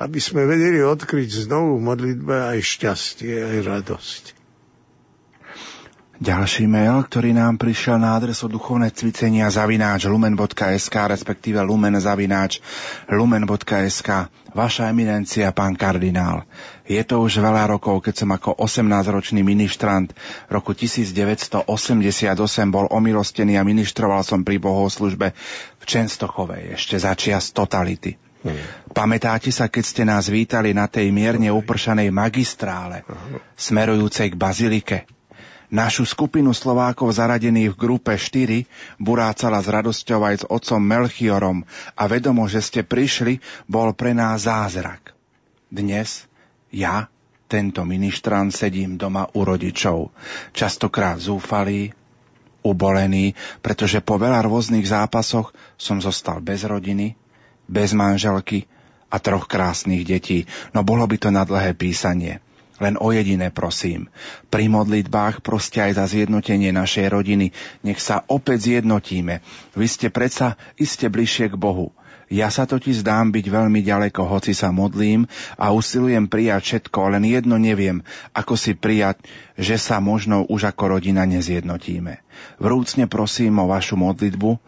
[0.00, 4.37] aby sme vedeli odkryť znovu modlitbe aj šťastie, aj radosť.
[6.18, 12.58] Ďalší mail, ktorý nám prišiel na adresu duchovné cvicenia zavináč lumen.sk, respektíve lumen zavináč
[13.06, 14.26] lumen.sk.
[14.50, 16.42] Vaša eminencia, pán kardinál.
[16.90, 20.10] Je to už veľa rokov, keď som ako 18-ročný ministrant
[20.50, 21.62] v roku 1988
[22.66, 25.30] bol omilostený a ministroval som pri bohoslužbe
[25.78, 28.18] v Čenstochovej, ešte za čias totality.
[28.42, 28.58] Hmm.
[28.90, 33.06] Pamätáte sa, keď ste nás vítali na tej mierne upršanej magistrále,
[33.54, 35.17] smerujúcej k bazilike?
[35.68, 38.64] Našu skupinu Slovákov zaradených v grupe 4
[38.96, 41.60] burácala s radosťou aj s otcom Melchiorom
[41.92, 43.36] a vedomo, že ste prišli,
[43.68, 45.12] bol pre nás zázrak.
[45.68, 46.24] Dnes
[46.72, 47.12] ja,
[47.52, 50.08] tento ministrant, sedím doma u rodičov,
[50.56, 51.92] častokrát zúfalý,
[52.64, 57.12] ubolený, pretože po veľa rôznych zápasoch som zostal bez rodiny,
[57.68, 58.64] bez manželky
[59.12, 62.40] a troch krásnych detí, no bolo by to na dlhé písanie.
[62.78, 64.06] Len o jediné prosím.
[64.48, 67.50] Pri modlitbách proste aj za zjednotenie našej rodiny.
[67.82, 69.42] Nech sa opäť zjednotíme.
[69.74, 71.90] Vy ste predsa iste bližšie k Bohu.
[72.28, 75.24] Ja sa totiž zdám byť veľmi ďaleko, hoci sa modlím
[75.56, 78.04] a usilujem prijať všetko, len jedno neviem,
[78.36, 79.24] ako si prijať,
[79.56, 82.20] že sa možno už ako rodina nezjednotíme.
[82.60, 84.60] Vrúcne prosím o vašu modlitbu,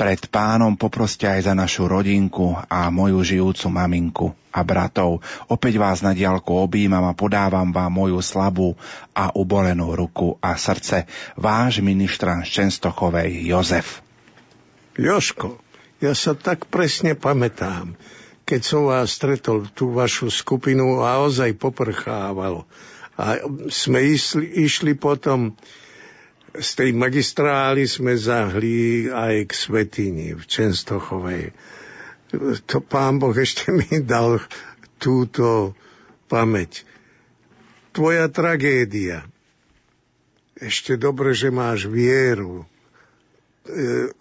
[0.00, 5.20] pred pánom poproste aj za našu rodinku a moju žijúcu maminku a bratov.
[5.52, 8.80] Opäť vás na diálku objímam a podávam vám moju slabú
[9.12, 11.04] a ubolenú ruku a srdce.
[11.36, 14.00] Váš ministran z Čenstochovej Jozef.
[14.96, 15.60] Joško,
[16.00, 17.92] ja sa tak presne pamätám,
[18.48, 22.64] keď som vás stretol, tú vašu skupinu, a ozaj poprchávalo.
[23.20, 23.36] A
[23.68, 25.52] sme išli, išli potom
[26.50, 31.54] z tej magistrály sme zahli aj k Svetini v Čenstochovej.
[32.66, 34.42] To pán Boh ešte mi dal
[34.98, 35.74] túto
[36.30, 36.86] pamäť.
[37.90, 39.26] Tvoja tragédia.
[40.60, 42.62] Ešte dobre, že máš vieru.
[43.66, 44.12] E,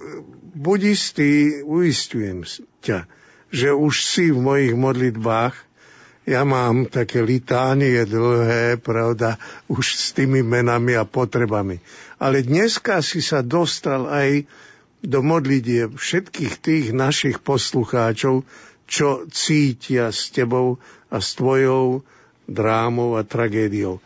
[0.55, 2.47] buď istý, uistujem
[2.81, 3.05] ťa,
[3.53, 5.68] že už si v mojich modlitbách
[6.29, 11.81] ja mám také litánie dlhé, pravda, už s tými menami a potrebami.
[12.21, 14.45] Ale dneska si sa dostal aj
[15.01, 18.45] do modlitie všetkých tých našich poslucháčov,
[18.85, 20.77] čo cítia s tebou
[21.09, 22.05] a s tvojou
[22.45, 23.97] drámou a tragédiou.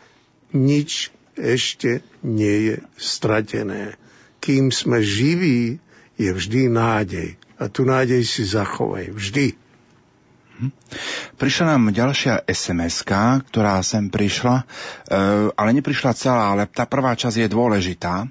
[0.56, 4.00] Nič ešte nie je stratené.
[4.40, 5.76] Kým sme živí,
[6.14, 7.36] je vždy nádej.
[7.58, 9.10] A tu nádej si zachovaj.
[9.10, 9.63] Vždy.
[10.54, 10.70] Hm.
[11.34, 13.02] Prišla nám ďalšia sms
[13.50, 14.64] ktorá sem prišla, e,
[15.50, 18.30] ale neprišla celá, ale tá prvá časť je dôležitá.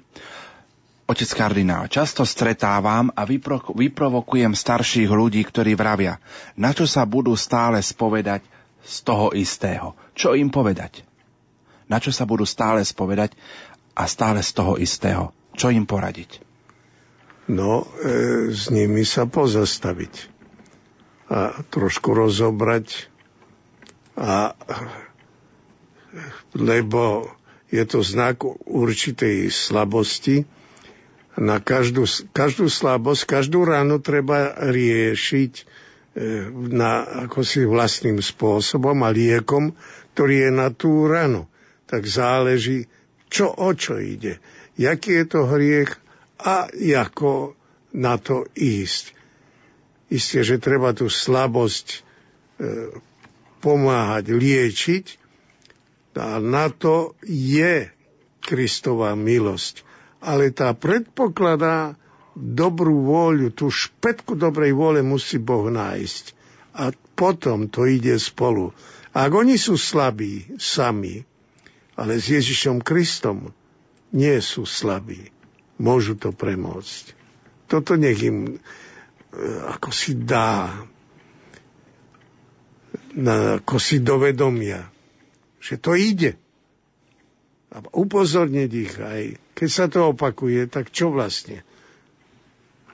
[1.04, 6.16] Otec kardinál, často stretávam a vypro- vyprovokujem starších ľudí, ktorí vravia,
[6.56, 8.40] na čo sa budú stále spovedať
[8.80, 9.92] z toho istého.
[10.16, 11.04] Čo im povedať?
[11.92, 13.36] Na čo sa budú stále spovedať
[13.92, 15.36] a stále z toho istého?
[15.52, 16.40] Čo im poradiť?
[17.52, 20.33] No, e, s nimi sa pozastaviť
[21.34, 23.10] a trošku rozobrať.
[24.14, 24.54] A,
[26.54, 27.26] lebo
[27.74, 30.46] je to znak určitej slabosti.
[31.34, 35.64] Na každú, každú slabosť, každú ránu treba riešiť e,
[36.70, 39.74] na, ako si vlastným spôsobom a liekom,
[40.14, 41.50] ktorý je na tú ranu.
[41.90, 42.86] Tak záleží,
[43.26, 44.38] čo o čo ide,
[44.78, 45.98] jaký je to hriech
[46.38, 47.58] a ako
[47.90, 49.23] na to ísť.
[50.12, 51.98] Isté, že treba tú slabosť e,
[53.64, 55.06] pomáhať, liečiť
[56.14, 57.90] a na to je
[58.44, 59.82] Kristová milosť.
[60.24, 61.96] Ale tá predpokladá
[62.36, 66.24] dobrú vôľu, tú špetku dobrej vôle musí Boh nájsť.
[66.74, 68.74] A potom to ide spolu.
[69.14, 71.22] Ak oni sú slabí sami,
[71.94, 73.54] ale s Ježišom Kristom
[74.10, 75.30] nie sú slabí,
[75.78, 77.14] môžu to premôcť.
[77.70, 78.58] Toto nech im
[79.68, 80.70] ako si dá
[83.14, 84.86] na, ako si do vedomia,
[85.62, 86.38] že to ide.
[87.74, 89.22] A upozorniť ich aj,
[89.58, 91.66] keď sa to opakuje, tak čo vlastne?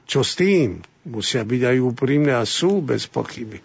[0.08, 0.80] Čo s tým?
[1.04, 3.60] Musia byť aj úprimné a sú bez pochyby.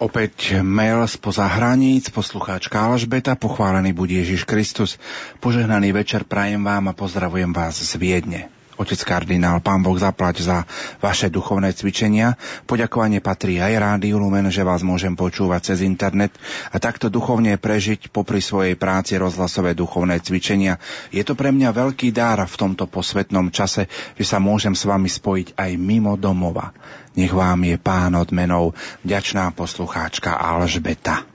[0.00, 4.96] Opäť mail spoza hraníc, poslucháčka Alžbeta, pochválený bude Ježiš Kristus.
[5.44, 8.59] Požehnaný večer prajem vám a pozdravujem vás z Viedne.
[8.80, 10.64] Otec kardinál, pán Boh zaplať za
[11.04, 12.40] vaše duchovné cvičenia.
[12.64, 16.32] Poďakovanie patrí aj Rádiu Lumen, že vás môžem počúvať cez internet
[16.72, 20.80] a takto duchovne prežiť popri svojej práci rozhlasové duchovné cvičenia.
[21.12, 23.84] Je to pre mňa veľký dar v tomto posvetnom čase,
[24.16, 26.72] že sa môžem s vami spojiť aj mimo domova.
[27.20, 28.72] Nech vám je pán odmenou
[29.04, 31.28] vďačná poslucháčka Alžbeta.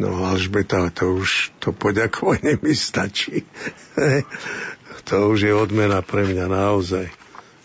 [0.00, 3.44] No Alžbeta, to už to poďakovanie mi stačí.
[5.10, 7.06] To už je odmena pre mňa naozaj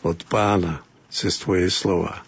[0.02, 2.27] od pána cez tvoje slova.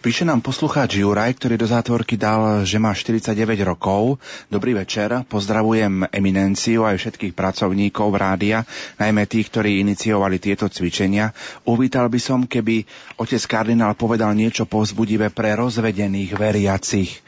[0.00, 3.36] Píše nám poslucháč Juraj, ktorý do zátvorky dal, že má 49
[3.68, 4.16] rokov.
[4.48, 8.64] Dobrý večer, pozdravujem eminenciu aj všetkých pracovníkov rádia,
[8.96, 11.36] najmä tých, ktorí iniciovali tieto cvičenia.
[11.68, 12.88] Uvítal by som, keby
[13.20, 17.20] otec kardinál povedal niečo povzbudivé pre rozvedených veriacich.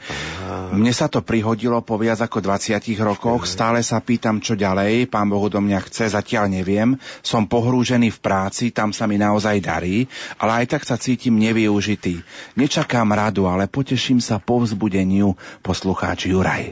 [0.73, 5.29] Mne sa to prihodilo po viac ako 20 rokoch, stále sa pýtam, čo ďalej, pán
[5.29, 6.97] Boh do mňa chce, zatiaľ neviem.
[7.21, 10.09] Som pohrúžený v práci, tam sa mi naozaj darí,
[10.41, 12.25] ale aj tak sa cítim nevyužitý
[12.63, 16.71] Nečakám radu, ale poteším sa po vzbudeniu poslucháč Juraj.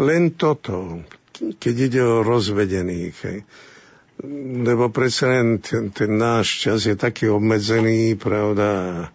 [0.00, 1.04] Len toto,
[1.60, 3.38] keď ide o rozvedených, hej.
[4.64, 9.12] lebo predsa len ten, ten náš čas je taký obmedzený, pravda,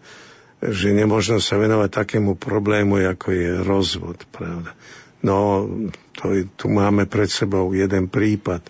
[0.62, 4.78] že nemôžno sa venovať takému problému, ako je rozvod, pravda.
[5.26, 5.66] No,
[6.14, 8.62] to, tu máme pred sebou jeden prípad.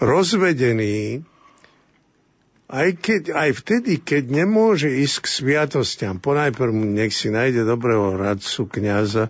[0.00, 1.20] Rozvedený
[2.70, 8.70] aj, keď, aj vtedy, keď nemôže ísť k sviatostiam, ponajprv nech si nájde dobrého radcu,
[8.70, 9.26] kniaza,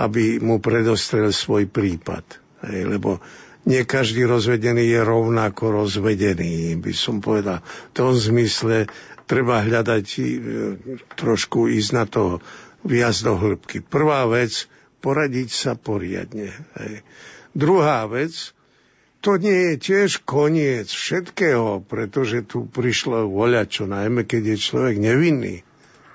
[0.00, 2.24] aby mu predostrel svoj prípad.
[2.64, 3.20] Hej, lebo
[3.68, 7.60] nie každý rozvedený je rovnako rozvedený, by som povedal.
[7.60, 8.88] V tom zmysle
[9.28, 10.22] treba hľadať e,
[11.20, 12.40] trošku ísť na to
[12.88, 13.84] viac do hĺbky.
[13.84, 14.64] Prvá vec,
[15.04, 16.56] poradiť sa poriadne.
[16.80, 17.04] Hej.
[17.52, 18.56] Druhá vec,
[19.20, 24.96] to nie je tiež koniec všetkého, pretože tu prišlo voľa, čo najmä keď je človek
[24.96, 25.60] nevinný.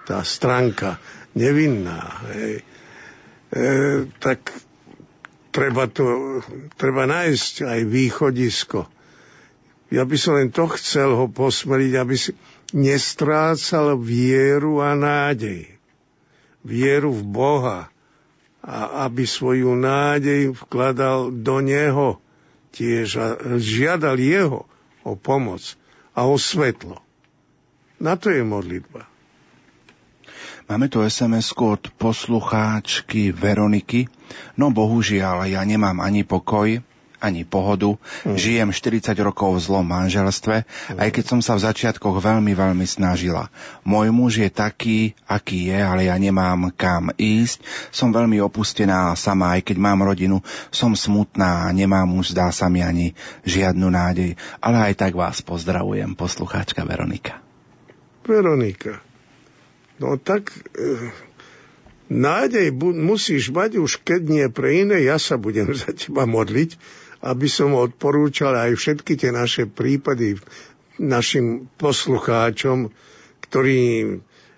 [0.05, 1.01] tá stránka
[1.33, 2.61] nevinná, hej,
[3.49, 3.63] e,
[4.21, 4.53] tak
[5.49, 6.37] treba, to,
[6.77, 8.85] treba nájsť aj východisko.
[9.89, 12.37] Ja by som len to chcel ho posmeriť, aby si
[12.73, 15.73] nestrácal vieru a nádej.
[16.65, 17.79] Vieru v Boha
[18.65, 22.24] a aby svoju nádej vkladal do Neho
[22.75, 24.67] tiež a žiadal Jeho
[25.07, 25.63] o pomoc
[26.11, 26.99] a o svetlo.
[28.03, 29.07] Na to je modlitba.
[30.65, 34.09] Máme tu sms od poslucháčky Veroniky.
[34.57, 36.81] No bohužiaľ, ja nemám ani pokoj,
[37.21, 37.95] ani pohodu.
[38.23, 38.35] Mm.
[38.35, 40.99] Žijem 40 rokov v zlom manželstve, mm.
[40.99, 43.47] aj keď som sa v začiatkoch veľmi, veľmi snažila.
[43.87, 47.63] Môj muž je taký, aký je, ale ja nemám kam ísť.
[47.91, 50.43] Som veľmi opustená sama, aj keď mám rodinu.
[50.69, 53.15] Som smutná a nemám už, zdá sa mi, ani
[53.47, 54.39] žiadnu nádej.
[54.59, 57.39] Ale aj tak vás pozdravujem, poslucháčka Veronika.
[58.25, 59.05] Veronika,
[59.99, 61.11] No tak e,
[62.11, 66.75] nádej bu- musíš mať už keď nie pre iné, ja sa budem za teba modliť,
[67.25, 70.37] aby som odporúčal aj všetky tie naše prípady
[71.01, 72.93] našim poslucháčom,
[73.49, 73.81] ktorí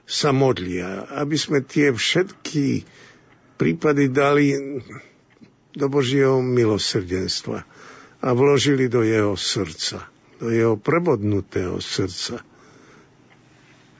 [0.03, 2.83] sa modlia, aby sme tie všetky
[3.55, 4.51] prípady dali
[5.73, 7.63] do Božieho milosrdenstva
[8.21, 10.07] a vložili do jeho srdca,
[10.43, 12.43] do jeho prebodnutého srdca,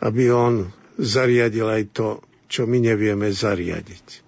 [0.04, 2.08] aby on zariadil aj to,
[2.52, 4.28] čo my nevieme zariadiť.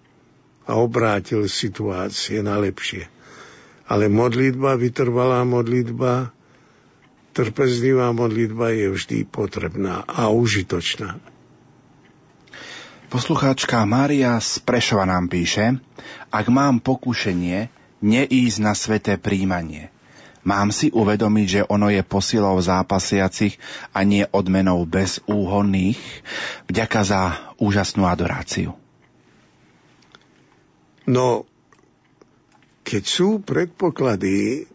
[0.69, 3.18] A obrátil situácie na lepšie.
[3.90, 6.30] Ale modlitba, vytrvalá modlitba,
[7.34, 11.18] trpezlivá modlitba je vždy potrebná a užitočná.
[13.09, 15.82] Poslucháčka Mária z Prešova nám píše,
[16.30, 17.74] ak mám pokušenie,
[18.06, 19.90] neísť na sveté príjmanie–
[20.48, 23.59] Mám si uvedomiť, že ono je posilou zápasiacich
[23.92, 26.00] a nie odmenou bezúhonných.
[26.72, 27.22] Vďaka za
[27.59, 28.72] úžasnú adoráciu.
[31.09, 31.48] No,
[32.90, 34.66] keď sú predpoklady,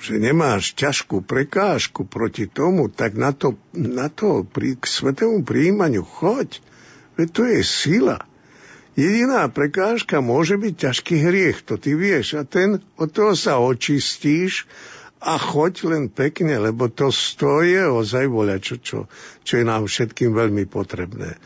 [0.00, 6.00] že nemáš ťažkú prekážku proti tomu, tak na to, na to pri, k svetému príjmaniu
[6.00, 6.64] choď.
[7.20, 8.24] Veď to je sila.
[8.96, 12.40] Jediná prekážka môže byť ťažký hriech, to ty vieš.
[12.40, 14.64] A ten, od toho sa očistíš
[15.20, 18.98] a choď len pekne, lebo to stoje ozaj voľa, čo, čo,
[19.44, 21.36] čo je nám všetkým veľmi potrebné.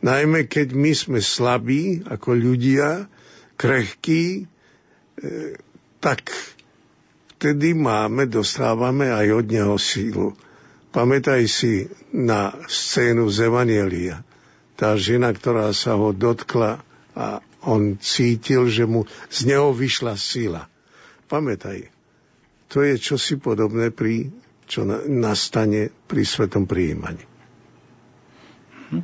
[0.00, 3.04] Najmä keď my sme slabí ako ľudia,
[3.60, 4.48] krehkí,
[5.98, 6.30] tak
[7.36, 10.34] vtedy máme, dostávame aj od neho sílu.
[10.88, 14.24] Pamätaj si na scénu z Evanielia
[14.78, 16.78] tá žena, ktorá sa ho dotkla
[17.18, 20.70] a on cítil, že mu z neho vyšla sila.
[21.26, 21.90] Pamätaj,
[22.70, 24.30] to je čosi podobné, pri,
[24.70, 27.26] čo nastane pri svetom prijímaní.
[28.94, 29.02] Hm.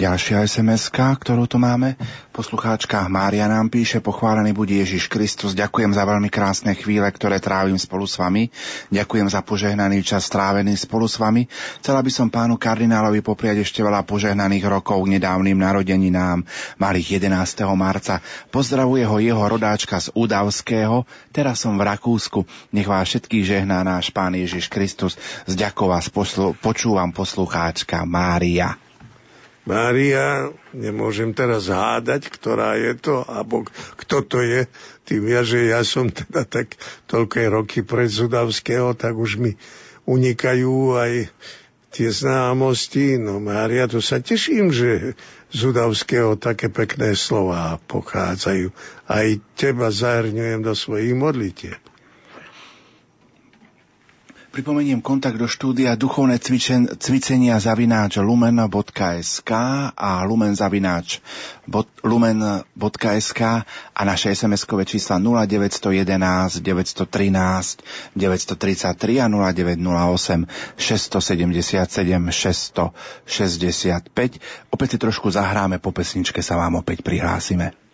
[0.00, 1.92] Ďalšia sms ktorú tu máme,
[2.32, 7.76] poslucháčka Mária nám píše, pochválený bude Ježiš Kristus, ďakujem za veľmi krásne chvíle, ktoré trávim
[7.76, 8.48] spolu s vami,
[8.88, 11.52] ďakujem za požehnaný čas strávený spolu s vami.
[11.84, 16.48] Chcela by som pánu kardinálovi popriať ešte veľa požehnaných rokov k nedávnym narodeninám,
[16.80, 17.68] malých 11.
[17.76, 18.24] marca.
[18.48, 24.08] Pozdravuje ho jeho rodáčka z Udavského, teraz som v Rakúsku, nech vás všetkých žehná náš
[24.08, 25.20] pán Ježiš Kristus.
[25.44, 25.60] Z
[26.08, 28.80] poslu- počúvam poslucháčka Mária.
[29.70, 33.62] Mária, nemôžem teraz hádať, ktorá je to, alebo
[33.94, 34.66] kto to je,
[35.06, 36.74] tým ja, že ja som teda tak
[37.06, 39.54] toľké roky pred Zudavského, tak už mi
[40.10, 41.30] unikajú aj
[41.94, 43.18] tie známosti.
[43.18, 45.14] No Mária, to sa teším, že
[45.50, 48.70] z Udavského také pekné slova pochádzajú.
[49.10, 49.26] Aj
[49.58, 51.89] teba zahrňujem do svojich modlitieb.
[54.50, 59.50] Pripomeniem kontakt do štúdia duchovné cvičen, cvicenia zavináč lumen.sk
[59.94, 61.22] a lumen zavináč
[62.02, 63.40] lumen.sk
[63.94, 72.34] a naše SMS-kové čísla 0911 913 933 a 0908 677
[73.30, 74.74] 665.
[74.74, 77.89] Opäť si trošku zahráme, po pesničke sa vám opäť prihlásime.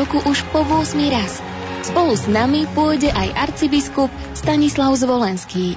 [0.00, 1.44] Roku už po 8 raz.
[1.84, 5.76] Spolu s nami pôjde aj arcibiskup Stanislav Zvolenský.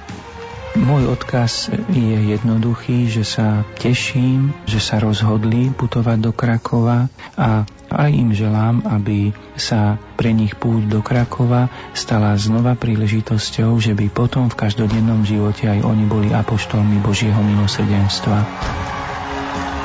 [0.73, 8.09] Môj odkaz je jednoduchý, že sa teším, že sa rozhodli putovať do Krakova a aj
[8.09, 14.49] im želám, aby sa pre nich púť do Krakova stala znova príležitosťou, že by potom
[14.49, 18.41] v každodennom živote aj oni boli apoštolmi Božieho milosrdenstva.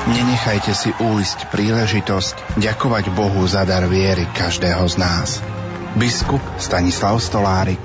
[0.09, 5.37] Nenechajte si újsť príležitosť ďakovať Bohu za dar viery každého z nás.
[5.93, 7.81] Biskup Stanislav Stolárik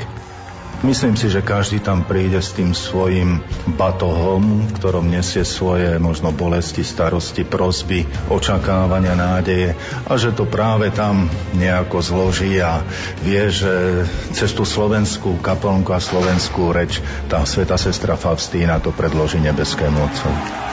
[0.85, 3.41] Myslím si, že každý tam príde s tým svojim
[3.73, 9.73] batohom, v ktorom nesie svoje možno bolesti, starosti, prosby, očakávania, nádeje
[10.05, 12.85] a že to práve tam nejako zloží a
[13.25, 14.05] vie, že
[14.37, 17.01] cez tú slovenskú kaplnku a slovenskú reč
[17.33, 20.64] tá sveta sestra Faustína to predloží nebeskému Otcovi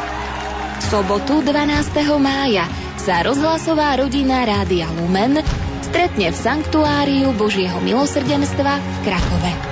[0.91, 1.87] sobotu 12.
[2.19, 2.67] mája
[2.99, 5.39] sa rozhlasová rodina Rádia Lumen
[5.79, 9.70] stretne v Sanktuáriu Božieho milosrdenstva v Krakove.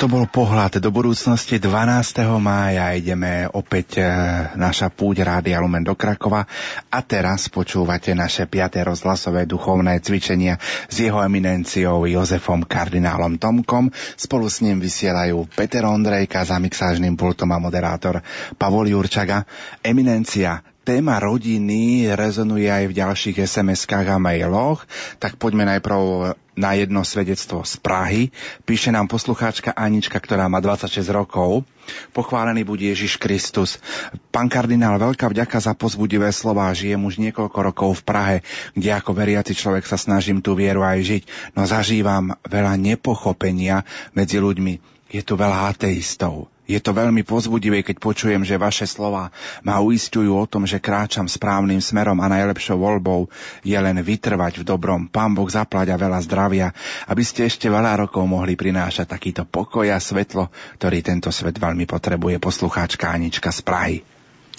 [0.00, 2.24] To bol pohľad do budúcnosti 12.
[2.40, 2.96] mája.
[2.96, 4.08] Ideme opäť e,
[4.56, 6.48] naša púť Rádia Lumen do Krakova
[6.88, 8.80] a teraz počúvate naše 5.
[8.80, 10.56] rozhlasové duchovné cvičenia
[10.88, 13.92] s jeho eminenciou Jozefom kardinálom Tomkom.
[14.16, 18.24] Spolu s ním vysielajú Peter Ondrejka za mixážnym pultom a moderátor
[18.56, 19.44] Pavol Jurčaga.
[19.84, 24.88] Eminencia téma rodiny rezonuje aj v ďalších SMS-kách a mailoch,
[25.20, 28.22] tak poďme najprv na jedno svedectvo z Prahy.
[28.68, 31.64] Píše nám poslucháčka Anička, ktorá má 26 rokov.
[32.12, 33.80] Pochválený bude Ježiš Kristus.
[34.28, 36.68] Pán kardinál, veľká vďaka za pozbudivé slova.
[36.72, 38.36] Žijem už niekoľko rokov v Prahe,
[38.76, 41.22] kde ako veriaci človek sa snažím tú vieru aj žiť,
[41.56, 45.00] no zažívam veľa nepochopenia medzi ľuďmi.
[45.10, 49.34] Je tu veľa ateistov je to veľmi pozbudivé, keď počujem, že vaše slova
[49.66, 53.26] ma uistujú o tom, že kráčam správnym smerom a najlepšou voľbou
[53.66, 55.10] je len vytrvať v dobrom.
[55.10, 56.70] Pán Boh zaplať a veľa zdravia,
[57.10, 61.90] aby ste ešte veľa rokov mohli prinášať takýto pokoj a svetlo, ktorý tento svet veľmi
[61.90, 62.38] potrebuje.
[62.38, 63.96] Poslucháčka Anička z Prahy.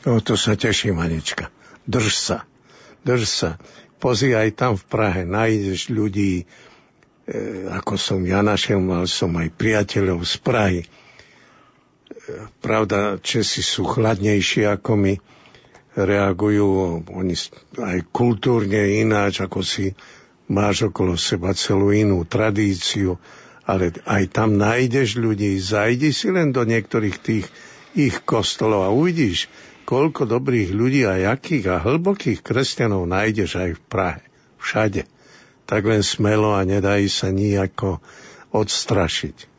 [0.04, 1.48] O to sa teším, Anička.
[1.88, 2.38] Drž sa.
[3.08, 3.50] Drž sa.
[4.04, 6.46] Pozri aj tam v Prahe, nájdeš ľudí, e,
[7.70, 10.82] ako som ja našiel, mal som aj priateľov z Prahy
[12.60, 15.14] Pravda, Česi sú chladnejší ako my,
[15.96, 17.36] reagujú oni
[17.76, 19.92] aj kultúrne ináč, ako si
[20.52, 23.20] máš okolo seba celú inú tradíciu,
[23.68, 27.46] ale aj tam nájdeš ľudí, zajdi si len do niektorých tých
[27.96, 29.52] ich kostolov a uvidíš,
[29.84, 34.24] koľko dobrých ľudí a jakých a hlbokých kresťanov nájdeš aj v Prahe.
[34.62, 35.04] Všade.
[35.68, 38.00] Tak len smelo a nedají sa nijako
[38.56, 39.51] odstrašiť.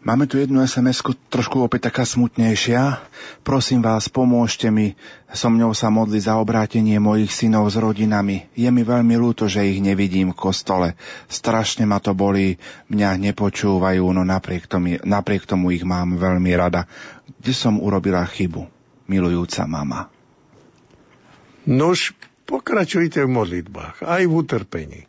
[0.00, 3.04] Máme tu jednu sms trošku opäť taká smutnejšia.
[3.44, 4.96] Prosím vás, pomôžte mi
[5.28, 8.48] so mňou sa modliť za obrátenie mojich synov s rodinami.
[8.56, 10.88] Je mi veľmi ľúto, že ich nevidím v kostole.
[11.28, 12.56] Strašne ma to bolí,
[12.88, 16.88] mňa nepočúvajú, no napriek tomu, napriek tomu ich mám veľmi rada.
[17.36, 18.72] Kde som urobila chybu?
[19.04, 20.08] Milujúca mama.
[21.68, 22.16] Nož,
[22.48, 25.00] pokračujte v modlitbách, aj v utrpení.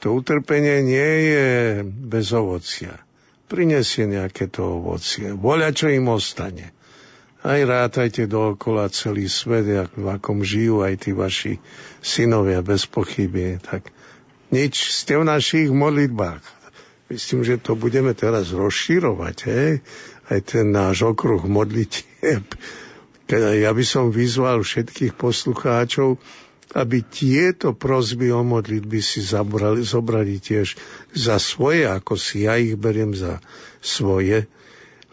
[0.00, 1.48] To utrpenie nie je
[1.84, 3.05] bez ovocia
[3.46, 5.30] prinesie nejaké to ovocie.
[5.32, 6.74] Voľa, čo im ostane.
[7.46, 11.62] Aj rátajte dookola celý svet, v akom žijú aj tí vaši
[12.02, 13.62] synovia, bez pochyby.
[13.62, 13.86] Tak
[14.50, 16.42] nič, ste v našich modlitbách.
[17.06, 19.78] Myslím, že to budeme teraz rozširovať, hej?
[20.26, 22.42] aj ten náš okruh modlitieb.
[23.30, 26.18] Ja by som vyzval všetkých poslucháčov,
[26.76, 30.76] aby tieto prozby o modlitby si zabrali, zobrali tiež
[31.16, 33.40] za svoje, ako si ja ich beriem za
[33.80, 34.44] svoje,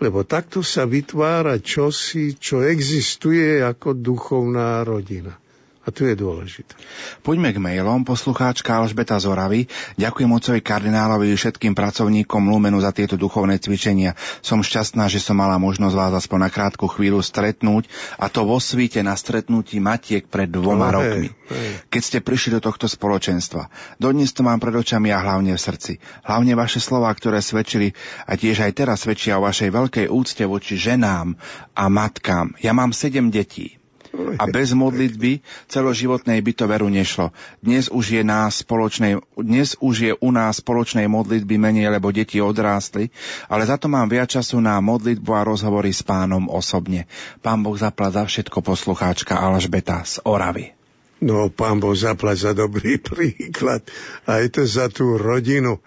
[0.04, 5.40] lebo takto sa vytvára čosi, čo existuje ako duchovná rodina.
[5.84, 6.80] A tu je dôležité.
[7.28, 8.08] Poďme k mailom.
[8.08, 9.68] Poslucháčka Alžbeta Zoravy.
[10.00, 14.16] Ďakujem ocovi kardinálovi i všetkým pracovníkom Lumenu za tieto duchovné cvičenia.
[14.40, 18.64] Som šťastná, že som mala možnosť vás aspoň na krátku chvíľu stretnúť a to vo
[18.64, 21.28] svite na stretnutí Matiek pred dvoma no, rokmi.
[21.28, 21.72] Hej, hej.
[21.92, 23.68] Keď ste prišli do tohto spoločenstva.
[24.00, 26.00] Dodnes to mám pred očami a hlavne v srdci.
[26.24, 27.92] Hlavne vaše slova, ktoré svedčili
[28.24, 31.36] a tiež aj teraz svedčia o vašej veľkej úcte voči ženám
[31.76, 32.56] a matkám.
[32.64, 33.83] Ja mám sedem detí.
[34.14, 37.34] A bez modlitby celoživotnej by to veru nešlo.
[37.66, 42.38] Dnes už je, nás spoločnej, dnes už je u nás spoločnej modlitby menej, lebo deti
[42.38, 43.10] odrástli,
[43.50, 47.10] ale za to mám viac času na modlitbu a rozhovory s pánom osobne.
[47.42, 50.78] Pán Boh zaplať za všetko poslucháčka Alžbeta z Oravy.
[51.18, 53.82] No, pán Boh zaplať za dobrý príklad.
[54.30, 55.82] Aj to za tú rodinu.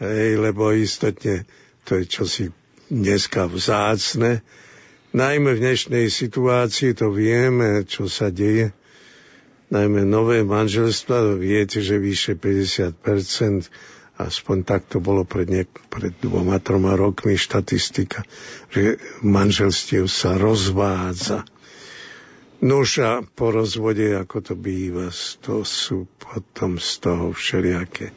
[0.00, 1.48] Hej, lebo istotne
[1.88, 2.44] to je čosi
[2.92, 4.44] dneska vzácne
[5.10, 8.70] Najmä v dnešnej situácii to vieme, čo sa deje.
[9.74, 12.94] Najmä nové manželstva, viete, že vyše 50%,
[14.22, 18.22] aspoň tak to bolo pred, niek- pred dvoma, troma rokmi štatistika,
[18.70, 21.42] že manželstiev sa rozvádza.
[22.62, 23.02] Nuž
[23.34, 25.10] po rozvode, ako to býva,
[25.42, 28.14] to sú potom z toho všelijaké,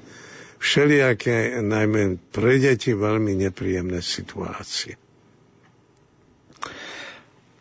[0.61, 5.02] všelijaké, najmä pre deti veľmi nepríjemné situácie.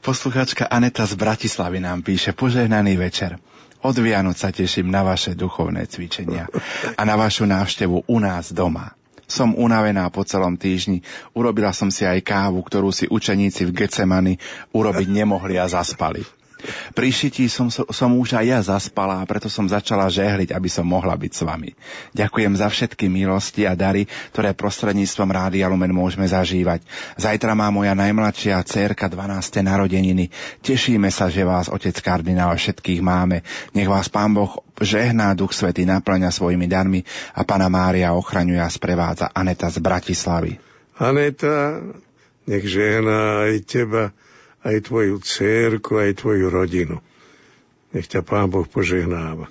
[0.03, 3.39] Posluchačka Aneta z Bratislavy nám píše požehnaný večer.
[3.87, 6.51] Od Vianoc sa teším na vaše duchovné cvičenia
[6.99, 8.99] a na vašu návštevu u nás doma.
[9.31, 11.07] Som unavená po celom týždni,
[11.39, 14.35] urobila som si aj kávu, ktorú si učeníci v Getsemani
[14.75, 16.27] urobiť nemohli a zaspali.
[16.93, 20.87] Pri šití som, som už aj ja zaspala a preto som začala žehliť, aby som
[20.87, 21.71] mohla byť s vami.
[22.15, 26.87] Ďakujem za všetky milosti a dary, ktoré prostredníctvom Rádia Lumen môžeme zažívať.
[27.19, 29.63] Zajtra má moja najmladšia dcerka 12.
[29.63, 30.31] narodeniny.
[30.63, 33.43] Tešíme sa, že vás, otec kardinál, všetkých máme.
[33.75, 37.03] Nech vás Pán Boh žehná, Duch Svety naplňa svojimi darmi
[37.35, 40.59] a Pana Mária ochraňuje a sprevádza Aneta z Bratislavy.
[40.99, 41.83] Aneta,
[42.47, 44.03] nech žehná aj teba
[44.63, 46.97] aj tvoju cérku, aj tvoju rodinu.
[47.93, 49.51] Nech ťa Pán Boh požehnáva.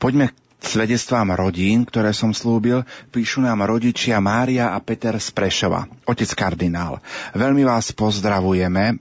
[0.00, 5.34] Poďme k svedectvám rodín, ktoré som slúbil, píšu nám rodičia Mária a Peter z
[6.06, 7.02] otec kardinál.
[7.34, 8.96] Veľmi vás pozdravujeme.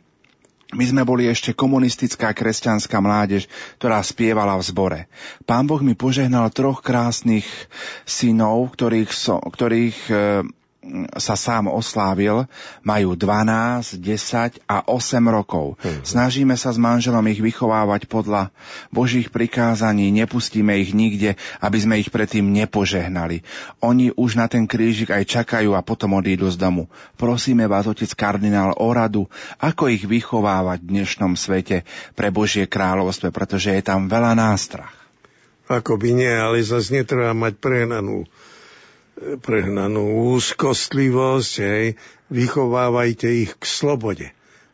[0.71, 4.99] My sme boli ešte komunistická kresťanská mládež, ktorá spievala v zbore.
[5.43, 7.43] Pán Boh mi požehnal troch krásnych
[8.07, 10.15] synov, ktorých, so, ktorých e,
[11.21, 12.49] sa sám oslávil,
[12.81, 15.77] majú 12, 10 a 8 rokov.
[15.77, 16.01] Mhm.
[16.01, 18.49] Snažíme sa s manželom ich vychovávať podľa
[18.89, 23.45] Božích prikázaní, nepustíme ich nikde, aby sme ich predtým nepožehnali.
[23.85, 26.89] Oni už na ten krížik aj čakajú a potom odídu z domu.
[27.13, 29.29] Prosíme vás, otec kardinál, o radu,
[29.61, 31.85] ako ich vychovávať v dnešnom svete
[32.17, 34.97] pre Božie kráľovstvo, pretože je tam veľa nástrach.
[35.69, 38.25] Ako by nie, ale zase netreba mať prehnanú
[39.41, 41.85] prehnanú úzkostlivosť, hej,
[42.33, 44.27] vychovávajte ich k slobode,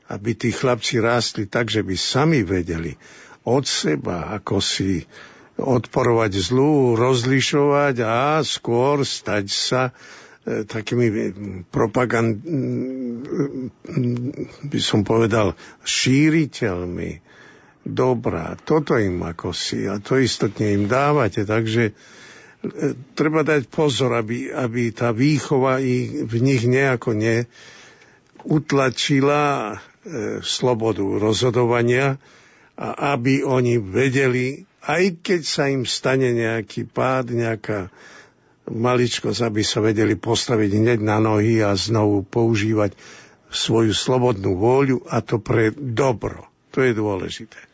[0.07, 2.95] aby tí chlapci rástli tak, že by sami vedeli
[3.43, 5.03] od seba, ako si
[5.57, 9.81] odporovať zlú, rozlišovať a skôr stať sa
[10.47, 11.07] takými
[11.67, 12.39] propagand,
[14.63, 17.19] by som povedal, šíriteľmi
[17.83, 18.55] dobrá.
[18.63, 21.91] Toto im ako si a to istotne im dávate, takže
[23.13, 27.13] treba dať pozor, aby, aby tá výchova ich, v nich nejako
[28.45, 29.75] neutlačila e,
[30.41, 32.17] slobodu rozhodovania
[32.77, 37.89] a aby oni vedeli, aj keď sa im stane nejaký pád, nejaká
[38.71, 42.93] maličkosť, aby sa vedeli postaviť hneď na nohy a znovu používať
[43.47, 46.47] svoju slobodnú vôľu a to pre dobro.
[46.75, 47.66] To je dôležité.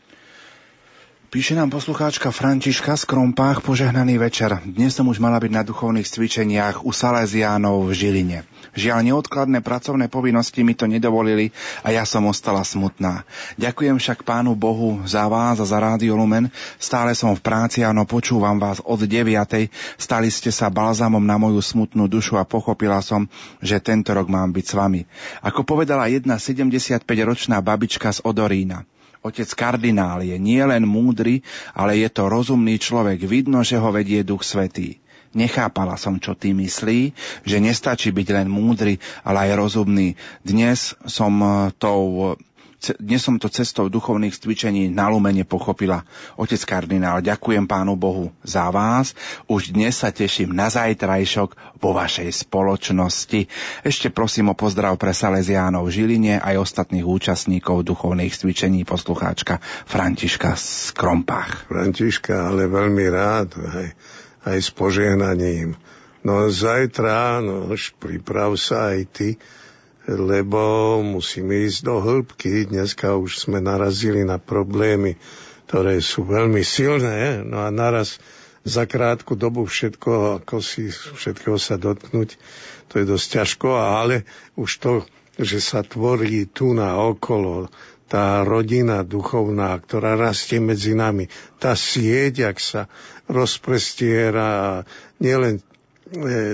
[1.34, 4.54] Píše nám poslucháčka Františka z Krompách požehnaný večer.
[4.62, 8.38] Dnes som už mala byť na duchovných cvičeniach u Salesiánov v Žiline.
[8.78, 11.50] Žiaľ, neodkladné pracovné povinnosti mi to nedovolili
[11.82, 13.26] a ja som ostala smutná.
[13.58, 16.54] Ďakujem však pánu Bohu za vás a za Rádio Lumen.
[16.78, 19.26] Stále som v práci, áno, počúvam vás od 9.
[19.98, 23.26] Stali ste sa balzamom na moju smutnú dušu a pochopila som,
[23.58, 25.02] že tento rok mám byť s vami.
[25.42, 28.86] Ako povedala jedna 75-ročná babička z Odorína.
[29.24, 31.40] Otec kardinál je nielen múdry,
[31.72, 33.24] ale je to rozumný človek.
[33.24, 35.00] Vidno, že ho vedie Duch Svetý.
[35.32, 37.16] Nechápala som, čo ty myslí,
[37.48, 40.12] že nestačí byť len múdry, ale aj rozumný.
[40.44, 42.36] Dnes som eh, tou
[43.00, 46.04] dnes som to cestou duchovných cvičení na Lumene pochopila.
[46.36, 49.16] Otec kardinál, ďakujem Pánu Bohu za vás.
[49.48, 53.48] Už dnes sa teším na zajtrajšok vo vašej spoločnosti.
[53.80, 60.92] Ešte prosím o pozdrav pre Salesiánov Žiline aj ostatných účastníkov duchovných cvičení poslucháčka Františka z.
[61.70, 63.86] Františka, ale veľmi rád aj,
[64.44, 65.78] aj s požehnaním.
[66.24, 67.68] No zajtra, no
[68.00, 69.28] priprav sa aj ty,
[70.04, 72.68] lebo musíme ísť do hĺbky.
[72.68, 75.16] Dneska už sme narazili na problémy,
[75.68, 78.20] ktoré sú veľmi silné, no a naraz
[78.64, 82.36] za krátku dobu všetko, ako si všetkého sa dotknúť,
[82.88, 84.24] to je dosť ťažko, ale
[84.56, 84.92] už to,
[85.36, 87.68] že sa tvorí tu na okolo,
[88.08, 92.86] tá rodina duchovná, ktorá rastie medzi nami, tá sieť, ak sa
[93.28, 94.84] rozprestiera
[95.20, 95.64] nielen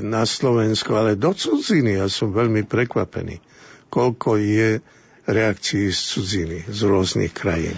[0.04, 1.98] na Slovensku, ale do cudziny.
[1.98, 3.42] Ja som veľmi prekvapený,
[3.90, 4.78] koľko je
[5.26, 7.74] reakcií z cudziny, z rôznych krajín.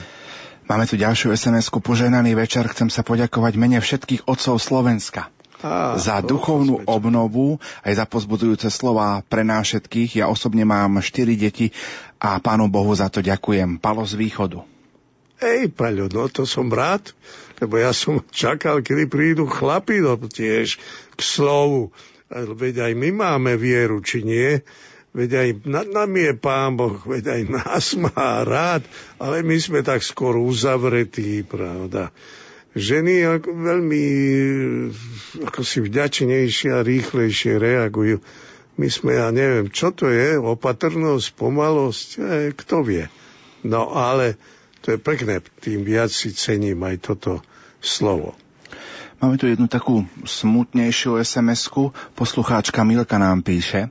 [0.68, 1.83] Máme tu ďalšiu SMS-ku.
[1.83, 2.65] Poženaný večer.
[2.70, 5.28] Chcem sa poďakovať mene všetkých otcov Slovenska.
[5.62, 10.23] Á, za duchovnú obnovu aj za pozbudujúce slova pre nás všetkých.
[10.23, 11.70] Ja osobne mám 4 deti
[12.18, 13.78] a pánu Bohu za to ďakujem.
[13.78, 14.62] Palo z východu.
[15.42, 17.10] Ej, Paľo, no to som rád,
[17.62, 20.82] lebo ja som čakal, kedy prídu chlapi no, tiež
[21.15, 21.94] k slovu.
[22.32, 24.66] Veď aj my máme vieru, či nie?
[25.15, 28.82] Veď aj nad nami je Pán Boh, veď aj nás má rád,
[29.23, 32.10] ale my sme tak skôr uzavretí, pravda.
[32.73, 34.05] Ženy ako veľmi
[35.44, 38.24] ako si vďačnejšie a rýchlejšie reagujú.
[38.81, 42.20] My sme, ja neviem, čo to je, opatrnosť, pomalosť, e,
[42.57, 43.05] kto vie.
[43.60, 44.41] No ale
[44.81, 47.44] to je pekné, tým viac si cením aj toto
[47.82, 48.38] slovo.
[49.22, 51.94] Máme tu jednu takú smutnejšiu SMS-ku.
[52.18, 53.86] Poslucháčka Milka nám píše.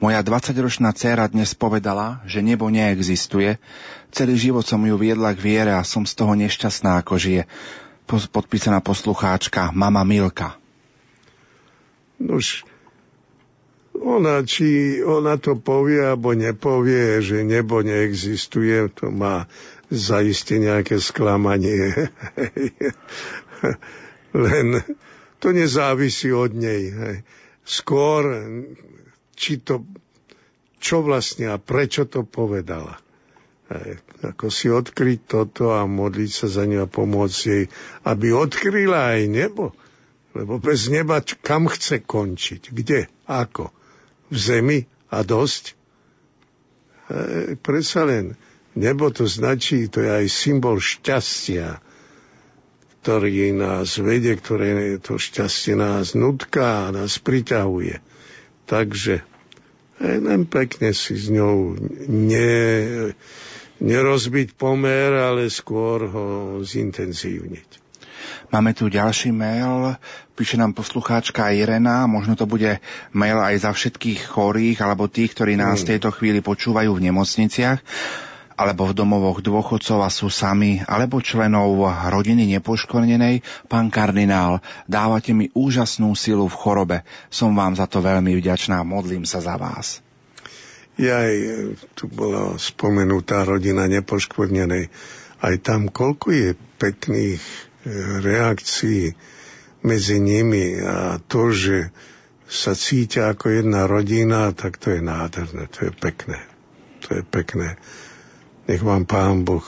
[0.00, 3.60] Moja 20-ročná dcéra dnes povedala, že nebo neexistuje.
[4.08, 7.44] Celý život som ju viedla k viere a som z toho nešťastná, ako žije.
[8.08, 10.56] Podpísaná poslucháčka Mama Milka.
[12.16, 12.64] Nož,
[14.00, 19.44] ona, či ona to povie alebo nepovie, že nebo neexistuje, to má
[19.90, 22.10] zaiste nejaké sklamanie.
[24.46, 24.66] Len
[25.42, 26.94] to nezávisí od nej.
[27.66, 28.22] Skôr,
[29.34, 29.84] či to,
[30.78, 33.02] čo vlastne a prečo to povedala.
[34.26, 37.64] Ako si odkryť toto a modliť sa za ňu a pomôcť jej,
[38.02, 39.74] aby odkryla aj nebo.
[40.34, 42.70] Lebo bez neba kam chce končiť?
[42.70, 43.10] Kde?
[43.26, 43.70] Ako?
[44.30, 44.78] V zemi?
[45.10, 45.74] A dosť?
[47.10, 48.38] E, predsa len
[48.78, 51.82] Nebo to značí, to je aj symbol šťastia,
[53.00, 57.98] ktorý nás vedie, ktoré to šťastie nás nutká a nás priťahuje.
[58.70, 59.26] Takže
[60.00, 61.74] len pekne si s ňou
[62.06, 62.54] ne,
[63.80, 66.28] nerozbiť pomer, ale skôr ho
[66.62, 67.68] zintenzívniť.
[68.50, 69.94] Máme tu ďalší mail,
[70.34, 72.82] píše nám poslucháčka Irena, možno to bude
[73.14, 75.90] mail aj za všetkých chorých alebo tých, ktorí nás v mm.
[75.96, 77.78] tejto chvíli počúvajú v nemocniciach
[78.60, 81.80] alebo v domovoch dôchodcov a sú sami, alebo členov
[82.12, 83.40] rodiny nepoškodenej,
[83.72, 86.98] pán kardinál, dávate mi úžasnú silu v chorobe.
[87.32, 90.04] Som vám za to veľmi vďačná, modlím sa za vás.
[91.00, 91.36] Ja aj
[91.96, 94.92] tu bola spomenutá rodina nepoškvrnenej.
[95.40, 97.56] Aj tam koľko je pekných e,
[98.20, 99.16] reakcií
[99.80, 101.88] medzi nimi a to, že
[102.44, 106.44] sa cítia ako jedna rodina, tak to je nádherné, to je pekné.
[107.08, 107.80] To je pekné.
[108.70, 109.66] Nech vám Pán Boh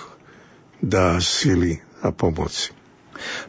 [0.83, 2.71] dá sily a pomoci.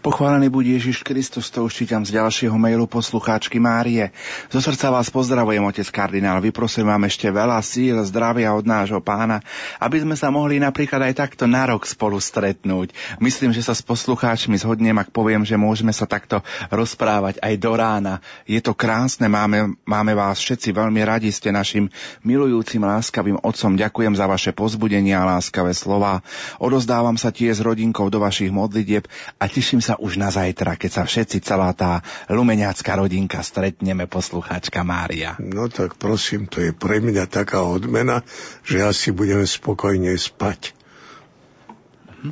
[0.05, 4.13] Pochválený buď Ježiš Kristus, to už čítam z ďalšieho mailu poslucháčky Márie.
[4.53, 6.37] Zo srdca vás pozdravujem, otec kardinál.
[6.37, 9.41] Vyprosím vám ešte veľa síl, zdravia od nášho pána,
[9.81, 12.93] aby sme sa mohli napríklad aj takto na rok spolu stretnúť.
[13.17, 17.73] Myslím, že sa s poslucháčmi zhodnem, ak poviem, že môžeme sa takto rozprávať aj do
[17.73, 18.21] rána.
[18.45, 21.89] Je to krásne, máme, máme vás všetci veľmi radi, ste našim
[22.21, 23.73] milujúcim, láskavým otcom.
[23.73, 26.21] Ďakujem za vaše pozbudenia a láskavé slova.
[26.61, 29.09] Odozdávam sa tie s rodinkou do vašich modlitieb
[29.41, 34.83] a teším sa už na zajtra, keď sa všetci, celá tá lumeniacká rodinka stretneme, poslucháčka
[34.83, 35.39] Mária.
[35.39, 38.21] No tak prosím, to je pre mňa taká odmena,
[38.67, 40.75] že asi budeme spokojne spať.
[42.19, 42.31] Mhm.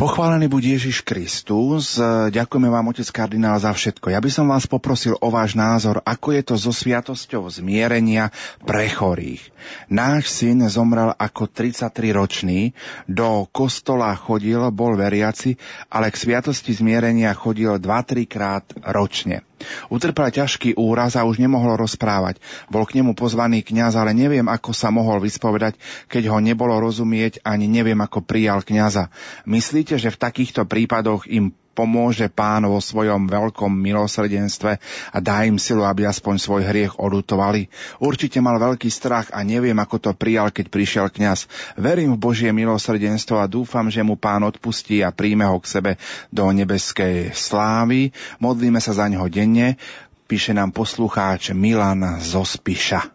[0.00, 2.00] Pochválený buď Ježiš Kristus.
[2.32, 4.08] Ďakujeme vám, otec kardinál, za všetko.
[4.08, 8.32] Ja by som vás poprosil o váš názor, ako je to so sviatosťou zmierenia
[8.64, 9.52] pre chorých.
[9.92, 12.72] Náš syn zomrel ako 33-ročný,
[13.12, 15.60] do kostola chodil, bol veriaci,
[15.92, 19.44] ale k sviatosti zmierenia chodil 2-3 krát ročne.
[19.92, 22.40] Utrpel ťažký úraz a už nemohol rozprávať.
[22.72, 25.76] Bol k nemu pozvaný kňaz, ale neviem, ako sa mohol vyspovedať,
[26.08, 29.12] keď ho nebolo rozumieť, ani neviem, ako prijal kňaza.
[29.44, 34.76] Myslíte, že v takýchto prípadoch im pomôže pán vo svojom veľkom milosrdenstve
[35.16, 37.72] a dá im silu, aby aspoň svoj hriech odutovali.
[37.96, 41.48] Určite mal veľký strach a neviem, ako to prijal, keď prišiel kňaz.
[41.80, 45.92] Verím v Božie milosrdenstvo a dúfam, že mu pán odpustí a príjme ho k sebe
[46.28, 48.12] do nebeskej slávy.
[48.44, 49.80] Modlíme sa za neho denne.
[50.28, 53.08] Píše nám poslucháč Milan zo Spiša.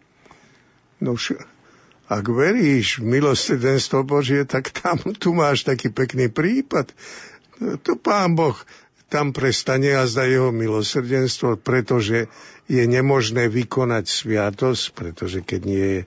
[0.98, 1.14] No
[2.06, 6.94] ak veríš v milosrdenstvo Božie, tak tam tu máš taký pekný prípad
[7.58, 8.56] to pán Boh
[9.06, 12.26] tam prestane a zda jeho milosrdenstvo, pretože
[12.66, 16.06] je nemožné vykonať sviatosť, pretože keď nie je, e,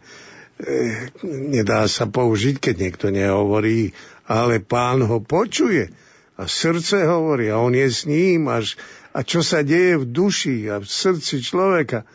[1.23, 3.95] nedá sa použiť, keď niekto nehovorí,
[4.27, 5.87] ale pán ho počuje
[6.35, 8.75] a srdce hovorí a on je s ním až,
[9.15, 12.07] a čo sa deje v duši a v srdci človeka, e,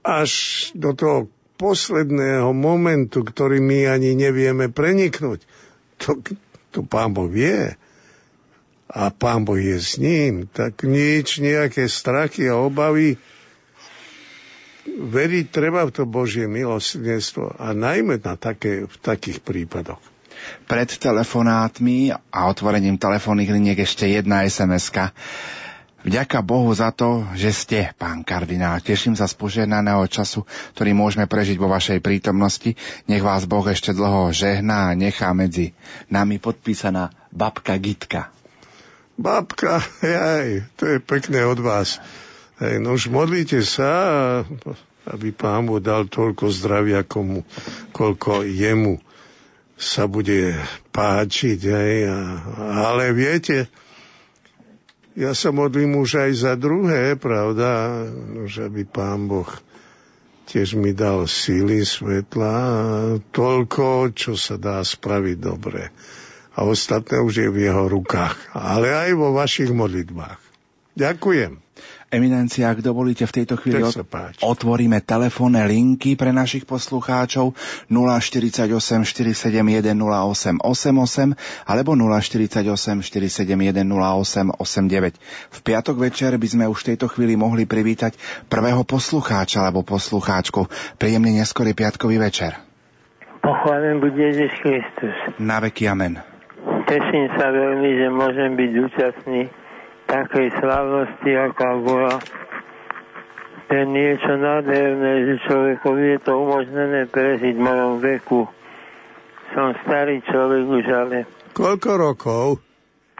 [0.00, 0.32] až
[0.72, 1.28] do toho
[1.60, 5.44] posledného momentu, ktorý my ani nevieme preniknúť.
[6.02, 6.18] To,
[6.72, 7.76] to pán Boh vie
[8.90, 13.16] a pán Boh je s ním, tak nič, nejaké strachy a obavy.
[14.84, 20.00] Veriť treba v to Božie milosrdenstvo a najmä na také, v takých prípadoch.
[20.68, 25.16] Pred telefonátmi a otvorením telefónnych liniek ešte jedna sms -ka.
[26.04, 28.76] Vďaka Bohu za to, že ste, pán kardinál.
[28.84, 30.44] Teším sa z požehnaného času,
[30.76, 32.76] ktorý môžeme prežiť vo vašej prítomnosti.
[33.08, 35.72] Nech vás Boh ešte dlho žehná a nechá medzi
[36.12, 38.33] nami podpísaná babka Gitka.
[39.14, 42.02] Babka, jaj, to je pekné od vás.
[42.58, 44.42] Hej, no už modlite sa,
[45.06, 47.46] aby pán mu dal toľko zdravia, komu,
[47.94, 48.98] koľko jemu
[49.78, 50.58] sa bude
[50.90, 51.60] páčiť.
[51.62, 52.18] Hej, a,
[52.90, 53.70] ale viete,
[55.14, 58.02] ja sa modlím už aj za druhé, pravda,
[58.50, 59.50] že aby pán Boh
[60.50, 62.54] tiež mi dal síly, svetla,
[63.30, 65.94] toľko, čo sa dá spraviť dobre
[66.54, 70.38] a ostatné už je v jeho rukách, ale aj vo vašich modlitbách.
[70.94, 71.64] Ďakujem.
[72.14, 74.06] Eminencia, ak dovolíte, v tejto chvíli od...
[74.38, 77.58] otvoríme telefónne linky pre našich poslucháčov
[77.90, 78.70] 048
[79.02, 81.34] 471 08 88
[81.66, 85.18] alebo 048 471 08 89.
[85.50, 88.14] V piatok večer by sme už v tejto chvíli mohli privítať
[88.46, 90.70] prvého poslucháča alebo poslucháčku.
[91.02, 92.54] Príjemný neskorý piatkový večer.
[93.42, 95.16] Pochválen bude Ježiš Kristus.
[95.42, 96.33] Na veky amen.
[96.84, 99.48] Teším sa veľmi, že môžem byť účastný
[100.04, 102.20] takej slavnosti, aká bola.
[103.66, 108.44] To je niečo nádherné, že človekovi je to umožnené prežiť v mojom veku.
[109.56, 111.16] Som starý človek už, ale...
[111.56, 112.46] Koľko rokov?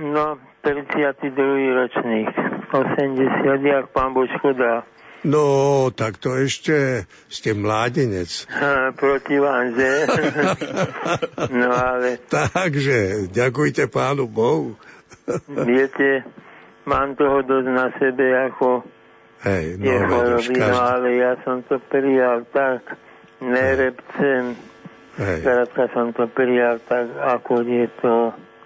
[0.05, 1.33] No, 32.
[1.73, 2.29] ročník.
[2.69, 4.85] 80, jak pán Božko dá.
[5.25, 8.45] No, tak to ešte ste mládenec.
[8.53, 9.91] Ha, proti vám, že?
[11.65, 12.21] no ale...
[12.29, 14.77] Takže, ďakujte pánu Bohu.
[15.49, 16.29] Viete,
[16.85, 18.85] mám toho dosť na sebe ako
[19.45, 22.97] Hej, no, je chorobí, no ale ja som to prijal tak,
[23.45, 24.57] nerepcem.
[25.21, 25.41] Hej.
[25.45, 28.17] Krátka som to prijal tak, ako je to.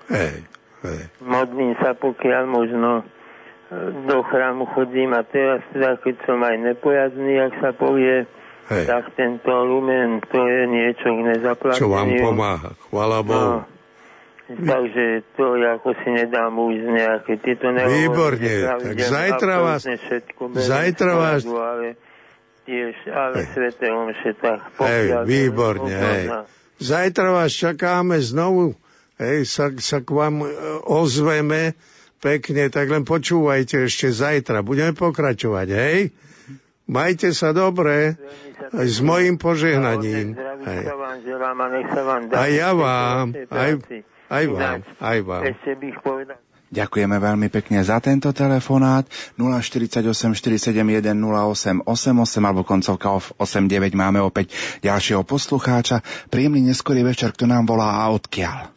[0.07, 0.47] Hej,
[0.87, 1.01] hej.
[1.19, 3.03] Modlím sa, pokiaľ možno
[4.08, 8.24] do chrámu chodím a teraz teda, keď som aj nepojazný, ak sa povie,
[8.72, 8.84] Hej.
[8.88, 11.80] tak tento lumen, to je niečo k nezaplatieniu.
[11.80, 13.52] Čo vám pomáha, chvala Bohu.
[13.60, 13.78] No,
[14.48, 19.84] Takže to ako si nedám už nejaké tieto nehovorím, Výborne, tak zajtra vás-
[20.56, 22.00] zajtra vás- Ale
[22.64, 26.24] tiež, ale sveté omše, tak Hej, výborne, hej.
[26.80, 28.72] Zajtra vás čakáme znovu,
[29.20, 30.48] hej, sa, sa k vám e,
[30.88, 31.76] ozveme
[32.18, 34.66] pekne, tak len počúvajte ešte zajtra.
[34.66, 35.98] Budeme pokračovať, hej?
[36.88, 38.16] Majte sa dobre,
[38.72, 40.32] aj s mojim požehnaním.
[40.32, 41.56] Želám
[42.32, 43.70] a ja vám, aj,
[44.32, 45.42] aj vám, aj vám.
[46.68, 49.08] Ďakujeme veľmi pekne za tento telefonát.
[49.40, 50.05] 048
[50.36, 54.52] 471 08 88 alebo koncovka 89 máme opäť
[54.84, 56.05] ďalšieho poslucháča.
[56.28, 58.68] Príjemný neskorý večer, kto nám volá a odkiaľ.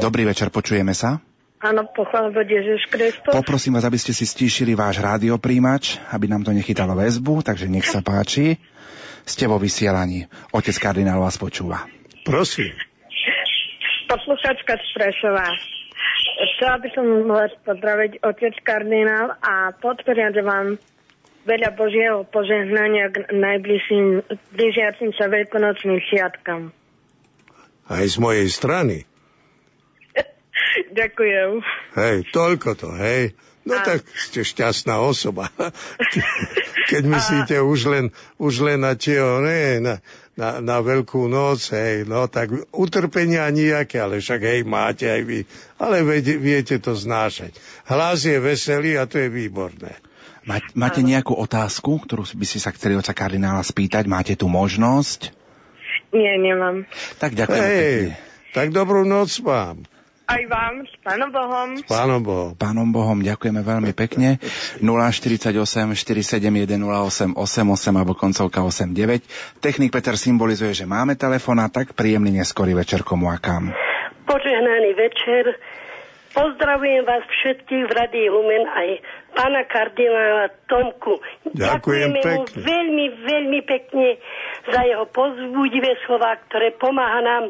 [0.00, 1.20] Dobrý večer, počujeme sa.
[1.60, 3.36] Áno, pochvála bude Ježiš Kristus.
[3.36, 7.84] Poprosím vás, aby ste si stíšili váš rádiopríjimač, aby nám to nechytalo väzbu, takže nech
[7.84, 8.56] sa páči.
[9.28, 10.24] Ste vo vysielaní.
[10.56, 11.84] Otec kardinál vás počúva.
[12.24, 12.72] Prosím.
[14.08, 15.52] Posluchačka z Prešova.
[16.56, 20.80] Chcela by som vás pozdraviť otec kardinál a podporiať vám
[21.44, 24.24] veľa Božieho požehnania k najbližším
[24.56, 26.72] blížiacim sa veľkonočným sviatkam.
[27.84, 29.09] Aj z mojej strany.
[30.98, 31.50] Ďakujem.
[31.94, 33.34] Hej, toľko to, hej.
[33.60, 35.52] No A- tak ste šťastná osoba.
[36.90, 38.04] Keď myslíte už len,
[38.40, 39.94] už len na tie, ne, na,
[40.34, 45.38] na, na veľkú noc, hej, no tak utrpenia nejaké, ale však hej, máte aj vy.
[45.76, 47.54] Ale viete, viete to znášať.
[47.86, 49.94] Hlas je veselý a to je výborné.
[50.48, 54.08] Ma- Máte nejakú otázku, ktorú by ste sa chceli oca kardinála spýtať?
[54.08, 55.36] Máte tu možnosť?
[56.10, 56.88] Nie, nemám.
[57.22, 57.76] Tak ďakujem Hej,
[58.10, 58.16] pekne.
[58.50, 59.84] tak dobrú noc vám.
[60.30, 61.68] Aj vám, s Pánom Bohom.
[61.90, 62.50] Pánom Bohom.
[62.54, 64.38] Pánom Bohom ďakujeme veľmi pekne.
[64.78, 69.26] 048 471 08 88 alebo koncovka 89.
[69.58, 73.74] Technik Peter symbolizuje, že máme telefón a tak príjemný neskorý večer komu a kam.
[74.22, 75.58] Požehnaný večer.
[76.30, 78.88] Pozdravujem vás všetkých v Radii Lumen aj
[79.34, 81.18] pána kardinála Tomku.
[81.58, 82.62] Ďakujem Ďakujeme mu pekne.
[82.62, 84.08] veľmi, veľmi pekne
[84.70, 87.44] za jeho pozbudivé slova, ktoré pomáha nám,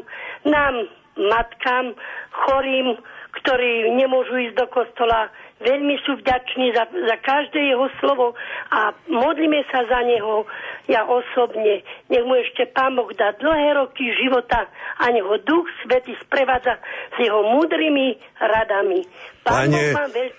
[0.49, 0.75] nám,
[1.13, 1.93] matkám,
[2.31, 2.95] chorým,
[3.31, 5.31] ktorí nemôžu ísť do kostola.
[5.61, 8.33] Veľmi sú vďační za, za každé jeho slovo
[8.73, 10.49] a modlíme sa za neho
[10.89, 11.85] ja osobne.
[12.09, 14.65] Nech mu ešte Pán Boh dá dlhé roky života
[14.97, 16.81] a nech ho Duch Svety sprevádza
[17.13, 19.05] s jeho múdrymi radami.
[19.45, 19.81] Pán Pane,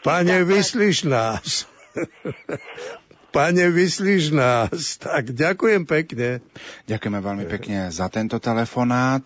[0.03, 1.71] pane, vyslíš nás.
[3.33, 5.01] Pane, vyslíš nás.
[5.01, 6.45] Tak ďakujem pekne.
[6.85, 9.25] Ďakujeme veľmi pekne za tento telefonát.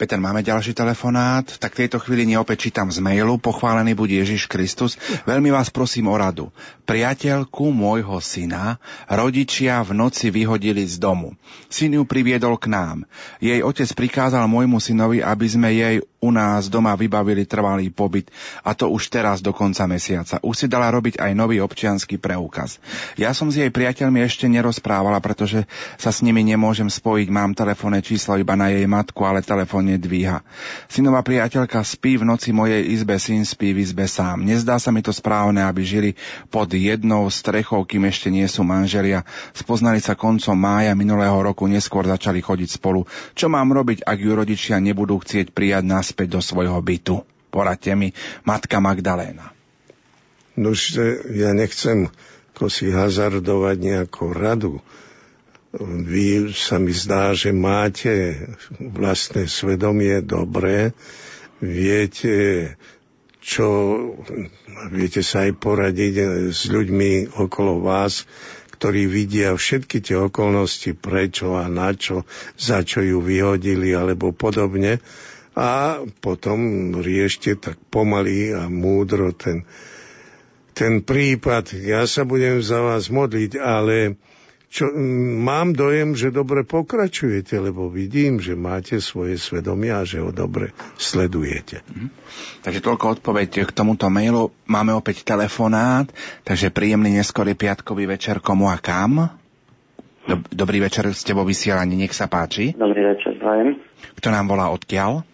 [0.00, 1.44] Peter, máme ďalší telefonát.
[1.44, 3.36] Tak v tejto chvíli neopäť čítam z mailu.
[3.36, 4.96] Pochválený buď Ježiš Kristus.
[5.28, 6.48] Veľmi vás prosím o radu.
[6.88, 11.36] Priateľku môjho syna rodičia v noci vyhodili z domu.
[11.68, 13.04] Syn ju priviedol k nám.
[13.44, 18.28] Jej otec prikázal môjmu synovi, aby sme jej u nás doma vybavili trvalý pobyt
[18.60, 20.36] a to už teraz do konca mesiaca.
[20.44, 22.76] Už si dala robiť aj nový občiansky preukaz.
[23.16, 25.64] Ja som s jej priateľmi ešte nerozprávala, pretože
[25.96, 27.28] sa s nimi nemôžem spojiť.
[27.32, 30.46] Mám telefónne číslo iba na jej matku, ale telefón nedvíha.
[30.86, 34.46] Synová priateľka spí v noci mojej izbe, syn spí v izbe sám.
[34.46, 36.10] Nezdá sa mi to správne, aby žili
[36.48, 39.26] pod jednou strechou, kým ešte nie sú manželia.
[39.50, 43.04] Spoznali sa koncom mája minulého roku, neskôr začali chodiť spolu.
[43.34, 47.26] Čo mám robiť, ak ju rodičia nebudú chcieť prijať naspäť do svojho bytu?
[47.50, 48.14] Poradte mi,
[48.46, 49.50] matka Magdaléna.
[50.54, 50.94] Nož,
[51.34, 52.10] ja nechcem
[52.60, 54.84] ako si hazardovať nejakú radu.
[55.78, 58.42] Vy sa mi zdá, že máte
[58.82, 60.98] vlastné svedomie dobré,
[61.62, 62.74] viete,
[63.38, 63.68] čo,
[64.90, 66.14] viete sa aj poradiť
[66.50, 68.26] s ľuďmi okolo vás,
[68.74, 72.26] ktorí vidia všetky tie okolnosti, prečo a na čo,
[72.58, 74.98] za čo ju vyhodili alebo podobne.
[75.54, 79.62] A potom riešte tak pomaly a múdro ten,
[80.74, 81.78] ten prípad.
[81.78, 84.18] Ja sa budem za vás modliť, ale
[84.70, 84.86] čo,
[85.42, 90.70] mám dojem, že dobre pokračujete, lebo vidím, že máte svoje svedomie a že ho dobre
[90.94, 91.82] sledujete.
[92.62, 94.54] Takže toľko odpoveď k tomuto mailu.
[94.70, 96.06] Máme opäť telefonát,
[96.46, 99.34] takže príjemný neskorý piatkový večer komu a kam.
[100.30, 102.70] Dob- Dobrý večer, ste vo vysielaní, nech sa páči.
[102.78, 103.74] Dobrý večer, prajem.
[104.22, 105.26] Kto nám volá odkiaľ?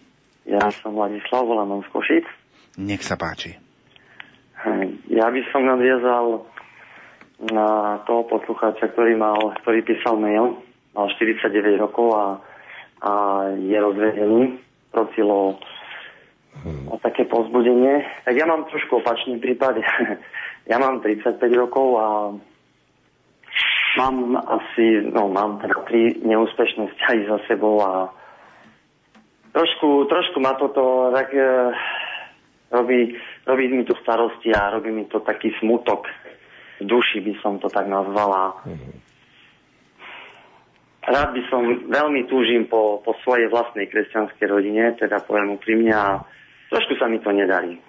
[0.49, 2.25] Ja som Vladislav, volám vám z Košic.
[2.81, 3.53] Nech sa páči.
[5.13, 6.56] Ja by som nadviazal
[7.37, 10.57] na toho poslucháča, ktorý mal, ktorý písal mail,
[10.97, 12.25] mal 49 rokov a,
[13.05, 13.11] a
[13.53, 14.57] je rozvedený,
[14.89, 15.53] prosil o,
[16.89, 18.01] o také pozbudenie.
[18.25, 19.77] Tak ja mám trošku opačný prípad.
[20.71, 22.07] ja mám 35 rokov a
[24.01, 28.09] mám asi, no mám teda tri neúspešné vzťahy za sebou a
[29.53, 31.73] trošku, trošku ma toto tak e,
[32.73, 36.05] robí, robí mi to starosti a robí mi to taký smutok
[36.81, 38.61] duši, by som to tak nazvala.
[41.07, 46.19] Rád by som, veľmi túžim po, po svojej vlastnej kresťanskej rodine, teda poviem úprimne a
[46.67, 47.79] trošku sa mi to nedarí.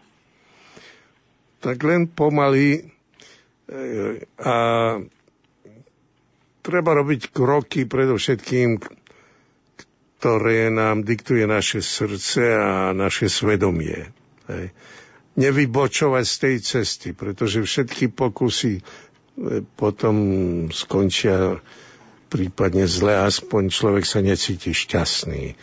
[1.58, 2.80] Tak len pomaly e,
[4.38, 4.54] a
[6.62, 8.78] treba robiť kroky predovšetkým,
[10.18, 14.14] ktoré nám diktuje naše srdce a naše svedomie.
[14.46, 14.70] Hej.
[15.38, 18.82] Nevybočovať z tej cesty, pretože všetky pokusy e,
[19.78, 20.16] potom
[20.74, 21.62] skončia
[22.28, 25.56] prípadne zle, aspoň človek sa necíti šťastný.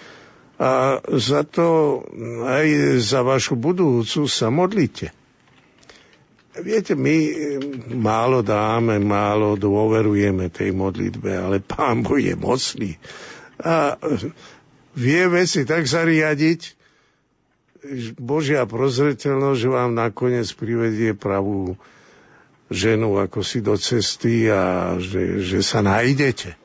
[0.56, 2.00] A za to
[2.48, 2.68] aj
[3.04, 5.12] za vašu budúcu sa modlite.
[6.56, 7.16] Viete, my
[7.92, 12.96] málo dáme, málo dôverujeme tej modlitbe, ale Pán Boh je mocný.
[13.60, 14.00] A
[14.96, 16.75] vie veci tak zariadiť,
[18.18, 21.78] Božia prozretelnosť, že vám nakoniec privedie pravú
[22.74, 26.58] ženu ako si do cesty a že, že sa nájdete.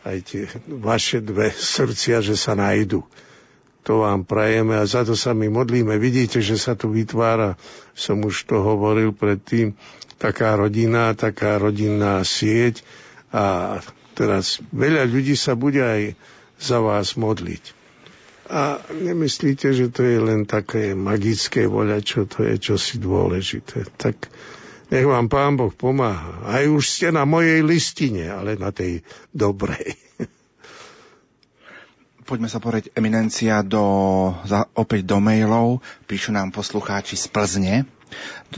[0.00, 3.04] Aj tie vaše dve srdcia, že sa nájdu.
[3.88, 5.96] To vám prajeme a za to sa my modlíme.
[5.96, 7.56] Vidíte, že sa tu vytvára,
[7.96, 9.72] som už to hovoril predtým,
[10.20, 12.84] taká rodina, taká rodinná sieť
[13.32, 13.80] a
[14.12, 16.12] teraz veľa ľudí sa bude aj
[16.60, 17.79] za vás modliť.
[18.50, 23.86] A nemyslíte, že to je len také magické voľa, čo to je čosi dôležité.
[23.94, 24.26] Tak
[24.90, 26.42] nech vám Pán Boh pomáha.
[26.50, 29.94] Aj už ste na mojej listine, ale na tej dobrej.
[32.28, 35.78] Poďme sa porieť eminencia do, za, opäť do mailov.
[36.10, 37.74] Píšu nám poslucháči z Plzne.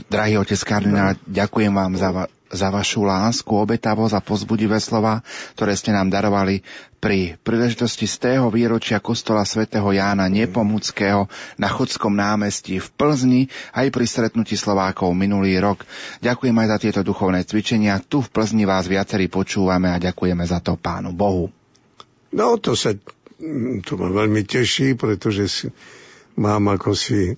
[0.09, 5.25] Drahý otec kardinál, ďakujem vám za, va, za vašu lásku, obetavosť a pozbudivé slova,
[5.57, 6.61] ktoré ste nám darovali
[7.03, 11.27] pri príležitosti z tého výročia kostola svätého Jána Nepomuckého
[11.59, 13.41] na Chodskom námestí v Plzni
[13.75, 15.83] aj pri stretnutí Slovákov minulý rok.
[16.23, 17.99] Ďakujem aj za tieto duchovné cvičenia.
[17.99, 21.51] Tu v Plzni vás viacerí počúvame a ďakujeme za to Pánu Bohu.
[22.31, 22.95] No to sa
[23.83, 25.65] to ma veľmi teší, pretože si,
[26.39, 27.35] mám ako si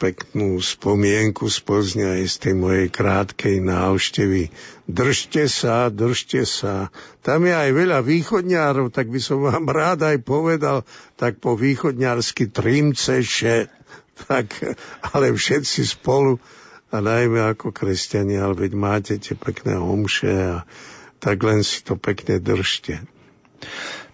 [0.00, 4.48] peknú spomienku z Plzne aj z tej mojej krátkej návštevy.
[4.88, 6.88] Držte sa, držte sa.
[7.20, 10.88] Tam je aj veľa východňárov, tak by som vám rád aj povedal,
[11.20, 13.68] tak po východňársky trimceše,
[14.24, 14.56] tak,
[15.12, 16.40] ale všetci spolu
[16.90, 20.56] a najmä ako kresťania, ale veď máte tie pekné omše a
[21.20, 23.04] tak len si to pekne držte.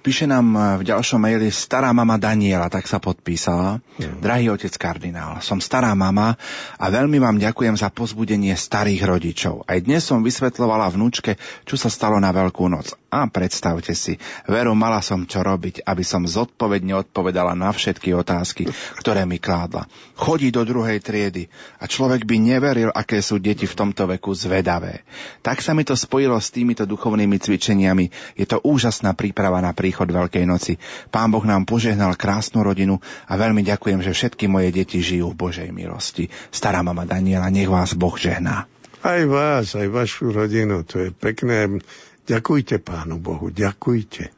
[0.07, 3.83] Píše nám e, v ďalšom maili stará mama Daniela, tak sa podpísala.
[3.99, 4.23] Mm.
[4.23, 6.39] Drahý otec kardinál, som stará mama
[6.79, 9.67] a veľmi vám ďakujem za pozbudenie starých rodičov.
[9.67, 11.35] Aj dnes som vysvetlovala vnúčke,
[11.67, 12.95] čo sa stalo na Veľkú noc.
[13.11, 14.15] A predstavte si,
[14.47, 18.71] veru mala som čo robiť, aby som zodpovedne odpovedala na všetky otázky,
[19.03, 19.91] ktoré mi kládla.
[20.15, 21.49] Chodí do druhej triedy
[21.81, 25.03] a človek by neveril, aké sú deti v tomto veku zvedavé.
[25.41, 28.37] Tak sa mi to spojilo s týmito duchovnými cvičeniami.
[28.37, 30.77] Je to úžasná príprava na príchod Veľkej noci.
[31.09, 35.49] Pán Boh nám požehnal krásnu rodinu a veľmi ďakujem, že všetky moje deti žijú v
[35.49, 36.29] Božej milosti.
[36.53, 38.69] Stará mama Daniela, nech vás Boh žehná.
[39.01, 41.81] Aj vás, aj vašu rodinu, to je pekné
[42.27, 44.36] Ďakujte Pánu Bohu, ďakujte,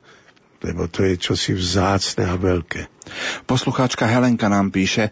[0.58, 2.90] lebo to je čosi vzácne a veľké.
[3.46, 5.10] Poslucháčka Helenka nám píše e,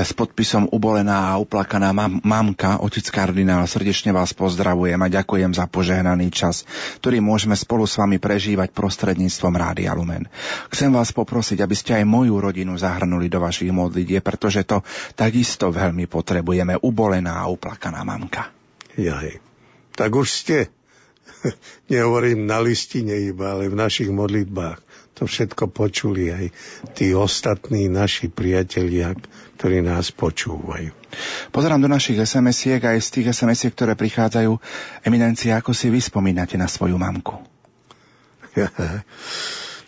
[0.00, 5.66] s podpisom ubolená a uplakaná mam, mamka, otec kardinál, srdečne vás pozdravujem a ďakujem za
[5.66, 6.62] požehnaný čas,
[7.02, 10.30] ktorý môžeme spolu s vami prežívať prostredníctvom Rádia Lumen.
[10.70, 14.80] Chcem vás poprosiť, aby ste aj moju rodinu zahrnuli do vašich modlitie, pretože to
[15.18, 18.48] takisto veľmi potrebujeme, ubolená a uplakaná mamka.
[18.94, 19.42] Jaj,
[19.98, 20.83] tak už ste.
[21.92, 24.80] nehovorím na listine iba, ale v našich modlitbách.
[25.14, 26.44] To všetko počuli aj
[26.98, 29.14] tí ostatní naši priatelia,
[29.54, 30.90] ktorí nás počúvajú.
[31.54, 34.58] Pozerám do našich SMS-iek aj z tých sms ktoré prichádzajú.
[35.06, 37.38] Eminencia, ako si vy spomínate na svoju mamku?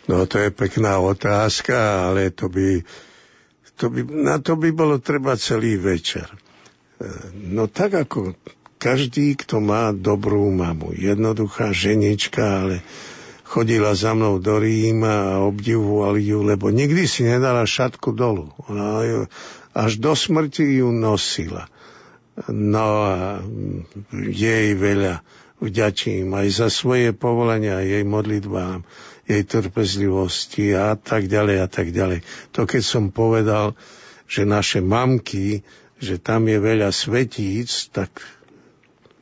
[0.07, 2.79] No to je pekná otázka, ale to by,
[3.75, 6.31] to by, na to by bolo treba celý večer.
[7.35, 8.33] No tak ako
[8.77, 10.93] každý, kto má dobrú mamu.
[10.93, 12.85] Jednoduchá ženička, ale
[13.47, 18.53] chodila za mnou do Ríma a obdivovali ju, lebo nikdy si nedala šatku dolu.
[18.69, 19.19] Ona ju,
[19.73, 21.65] až do smrti ju nosila.
[22.51, 23.41] No a
[24.13, 25.25] jej veľa
[25.57, 28.85] vďačím aj za svoje povolania, jej modlitbám,
[29.25, 32.21] jej trpezlivosti a tak ďalej a tak ďalej.
[32.53, 33.73] To keď som povedal,
[34.29, 35.65] že naše mamky,
[35.97, 38.21] že tam je veľa svetíc, tak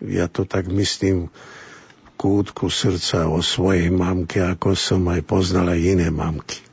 [0.04, 5.82] ja to tak myslím v kútku srdca o svojej mamke, ako som aj poznal aj
[5.84, 6.66] iné mamky.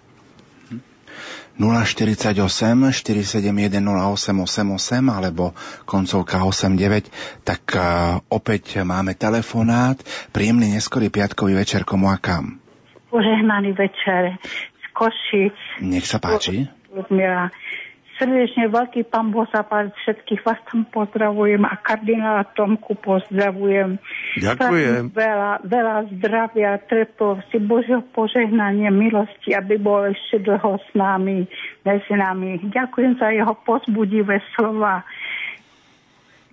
[1.60, 5.52] 048 471 0888 alebo
[5.84, 7.12] koncovka 89,
[7.44, 10.00] tak uh, opäť máme telefonát.
[10.32, 12.56] Príjemný neskorý piatkový večer komu a kam?
[13.12, 14.40] Požehnaný večer
[14.80, 15.56] z Košic.
[15.84, 16.64] Nech sa páči.
[16.88, 17.52] Ľudmila.
[18.22, 23.98] Srdečne veľký pán Boh zapáliť všetkých vás tam pozdravujem a kardinála Tomku pozdravujem.
[24.38, 25.10] Ďakujem.
[25.10, 31.50] Veľa, veľa zdravia, trplosti, Božieho požehnania, milosti, aby bol ešte dlho s nami,
[31.82, 32.62] medzi nami.
[32.62, 35.02] Ďakujem za jeho pozbudivé slova.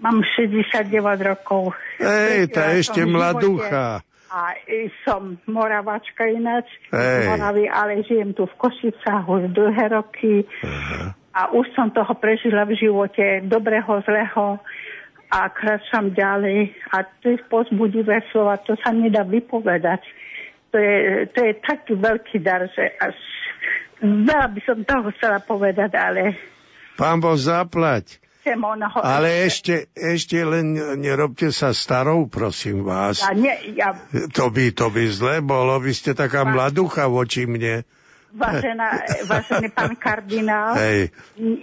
[0.01, 0.89] Mám 69
[1.22, 1.77] rokov.
[2.01, 4.01] Ej, tá ešte mladúcha.
[4.33, 4.57] A
[5.06, 6.65] som moravačka ináč.
[6.89, 10.49] Moravy, ale žijem tu v Košicách už dlhé roky.
[10.65, 11.18] Aha.
[11.40, 14.59] A už som toho prežila v živote, dobrého, zlého
[15.32, 16.76] a kráčam ďalej.
[16.92, 20.03] A to je pozbudivé slova, to sa nedá vypovedať.
[20.76, 23.16] To je, to je taký veľký dar, že až
[24.03, 26.35] veľa by som toho chcela povedať, ale
[27.00, 28.19] Pán Boh zaplať.
[29.00, 33.24] Ale ešte, ešte len nerobte sa starou, prosím vás.
[33.24, 33.93] Ja, nie, ja,
[34.35, 37.88] To by, to by zle bolo, vy ste taká mladúcha voči mne.
[38.33, 38.88] Vážená,
[39.25, 41.09] vážený pán kardinál, Hej.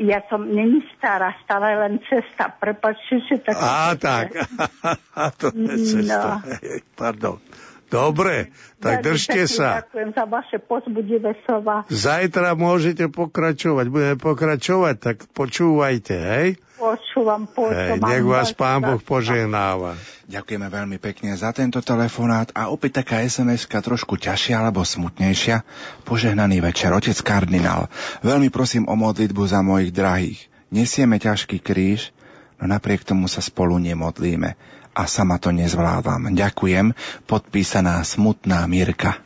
[0.02, 2.50] ja som není stará, stále len cesta.
[2.50, 3.56] Prepačte, že tak...
[3.58, 4.26] Á, tak.
[5.40, 6.42] To je cesta.
[6.60, 7.38] Hej, Pardon.
[7.86, 8.50] Dobre,
[8.82, 9.86] tak držte sa.
[9.86, 11.86] Ďakujem za vaše pozbudivé slova.
[11.86, 16.48] Zajtra môžete pokračovať, budeme pokračovať, tak počúvajte, hej?
[16.76, 18.04] Počúvam, hej počúvam.
[18.04, 19.96] nech vás Pán Boh požehnáva.
[20.28, 25.64] Ďakujeme veľmi pekne za tento telefonát a opäť taká sms trošku ťažšia alebo smutnejšia.
[26.04, 27.88] Požehnaný večer, otec kardinál.
[28.20, 30.52] Veľmi prosím o modlitbu za mojich drahých.
[30.68, 32.12] Nesieme ťažký kríž,
[32.60, 34.52] no napriek tomu sa spolu nemodlíme.
[34.92, 36.32] A sama to nezvládam.
[36.32, 36.92] Ďakujem.
[37.24, 39.16] Podpísaná smutná Mirka.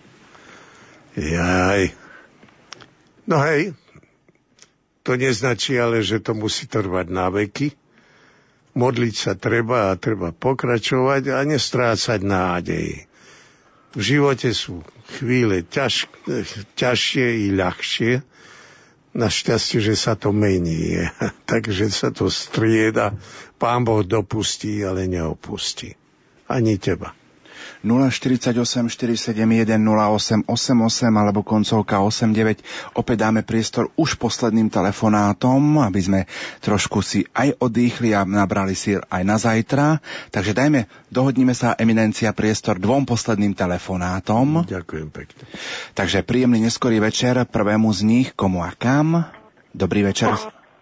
[1.19, 1.95] Jaj.
[3.27, 3.75] No hej,
[5.03, 7.73] to neznačí ale, že to musí trvať na veky.
[8.77, 13.11] Modliť sa treba a treba pokračovať a nestrácať nádej.
[13.91, 14.87] V živote sú
[15.19, 16.07] chvíle ťaž,
[16.79, 18.23] ťažšie i ľahšie.
[19.11, 21.03] Našťastie, že sa to mení.
[21.51, 23.19] Takže sa to strieda.
[23.59, 25.99] Pán Boh dopustí, ale neopustí.
[26.47, 27.20] Ani teba.
[27.81, 30.45] 048 471 0888
[31.09, 32.61] alebo koncovka 89.
[32.97, 36.21] Opäť dáme priestor už posledným telefonátom, aby sme
[36.61, 40.05] trošku si aj odýchli a nabrali si aj na zajtra.
[40.29, 44.69] Takže dajme, dohodnime sa eminencia priestor dvom posledným telefonátom.
[44.69, 45.43] Ďakujem pekne.
[45.97, 49.25] Takže príjemný neskorý večer prvému z nich, komu a kam.
[49.73, 50.35] Dobrý večer.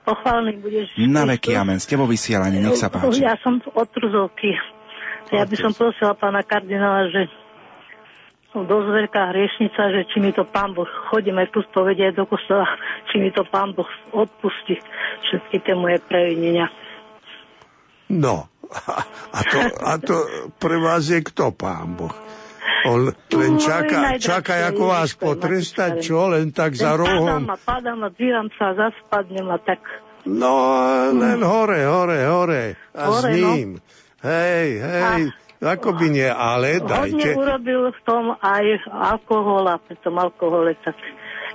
[0.09, 0.97] Pochválny budeš.
[1.05, 1.77] Na veky, amen.
[1.77, 3.21] Ste vo vysielaní, nech sa páči.
[3.21, 4.57] Ja som od Truzovky.
[5.29, 7.23] Ja by som prosila pána kardinála, že
[8.49, 12.25] som dosť veľká hriešnica, že či mi to pán Boh, chodím aj tu spovedie do
[12.25, 12.65] kostola,
[13.13, 14.81] či mi to pán Boh odpustí
[15.29, 16.73] všetky tie moje previnenia.
[18.09, 18.49] No,
[19.37, 20.17] a to, a to
[20.57, 22.13] pre vás je kto, pán Boh?
[22.89, 26.31] On len No, čaká, čaká, ako vás potrestať, čo?
[26.31, 27.43] Len tak za Len Padám rohom?
[27.51, 29.83] a padám a dvíram sa a zaspadnem a tak.
[30.29, 30.53] No,
[31.11, 32.65] len hore, hore, hore.
[32.95, 33.53] A s Hore, no.
[34.21, 35.23] Hej, hej.
[35.59, 37.35] Ako by nie, ale Hodne dajte.
[37.35, 40.95] urobil v tom aj alkohol a pri tom alkohole, tak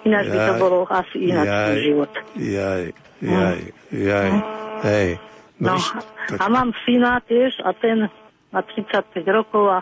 [0.03, 2.11] ináč by to Jaj, bolo asi ináč jaj, život.
[2.35, 2.83] Jaj,
[3.21, 3.59] jaj,
[3.89, 4.29] jaj.
[4.83, 5.09] Hej.
[5.55, 5.95] No, No, iš-
[6.35, 8.11] a mám syna tiež a ten
[8.51, 9.79] má 35 rokov a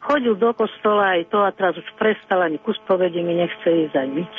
[0.00, 3.94] chodil do kostola aj to a teraz už prestal ani ku spovedi mi nechce ísť
[3.94, 4.36] aj nič.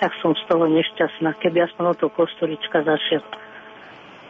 [0.00, 3.20] Tak som z toho nešťastná, keby aspoň od toho kostolička zašiel.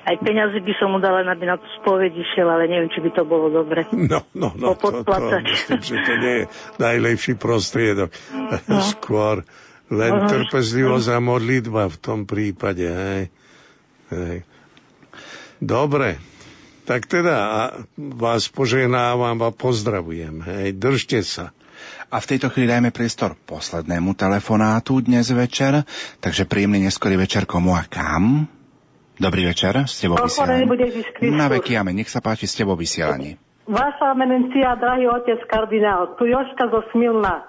[0.01, 3.11] Aj peniazy by som mu dala, aby na tú spoveď išiel, ale neviem, či by
[3.13, 3.85] to bolo dobre.
[3.93, 5.13] No, no, no, to, to
[5.45, 6.45] myslím, že to nie je
[6.81, 8.09] najlepší prostriedok.
[8.65, 8.81] No.
[8.81, 9.45] Skôr
[9.91, 10.27] len No.
[10.31, 13.23] trpezlivosť a modlitba v tom prípade, hej.
[14.15, 14.39] hej.
[15.61, 16.17] Dobre,
[16.89, 17.61] tak teda a
[17.99, 21.53] vás poženávam a pozdravujem, hej, držte sa.
[22.11, 25.87] A v tejto chvíli dajme priestor poslednému telefonátu dnes večer,
[26.19, 28.51] takže príjemný neskorý večer komu a kam.
[29.21, 30.65] Dobrý večer, ste vo vysielaní.
[31.29, 33.37] Na veky amen, nech sa páči, ste vo vysielaní.
[33.69, 37.45] Vaša eminencia, drahý otec kardinál, tu Joška zo Smilna.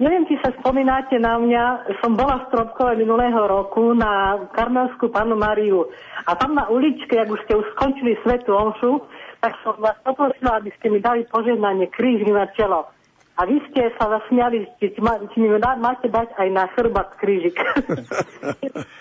[0.00, 5.36] Neviem, či sa spomínate na mňa, som bola v Stropkove minulého roku na Karmelskú panu
[5.36, 5.92] Mariu.
[6.24, 9.04] A tam na uličke, ak už ste už skončili svetu omšu,
[9.44, 12.88] tak som vás poprosila, aby ste mi dali požehnanie kríž mi na čelo.
[13.40, 16.68] A vy ste sa zasmiali, či, či, ma, či mi dá, máte dať aj na
[16.76, 17.56] chrbát krížik.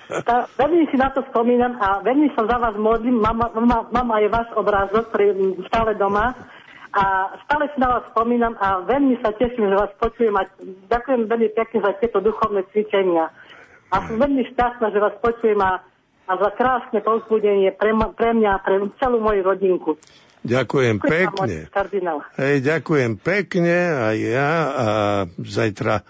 [0.09, 3.21] Tá, veľmi si na to spomínam a veľmi sa za vás modlím.
[3.21, 6.33] Mám, mám, mám aj váš obrázok, je stále doma.
[6.89, 10.49] A stále si na vás spomínam a veľmi sa teším, že vás počujem a
[10.89, 13.29] ďakujem veľmi pekne za tieto duchovné cvičenia.
[13.93, 15.77] A som veľmi šťastná, že vás počujem a,
[16.25, 20.01] a za krásne povzbudenie pre, pre mňa a pre celú moju rodinku.
[20.39, 21.67] Ďakujem pekne.
[22.39, 24.87] Hej, ďakujem pekne aj ja a
[25.35, 26.07] zajtra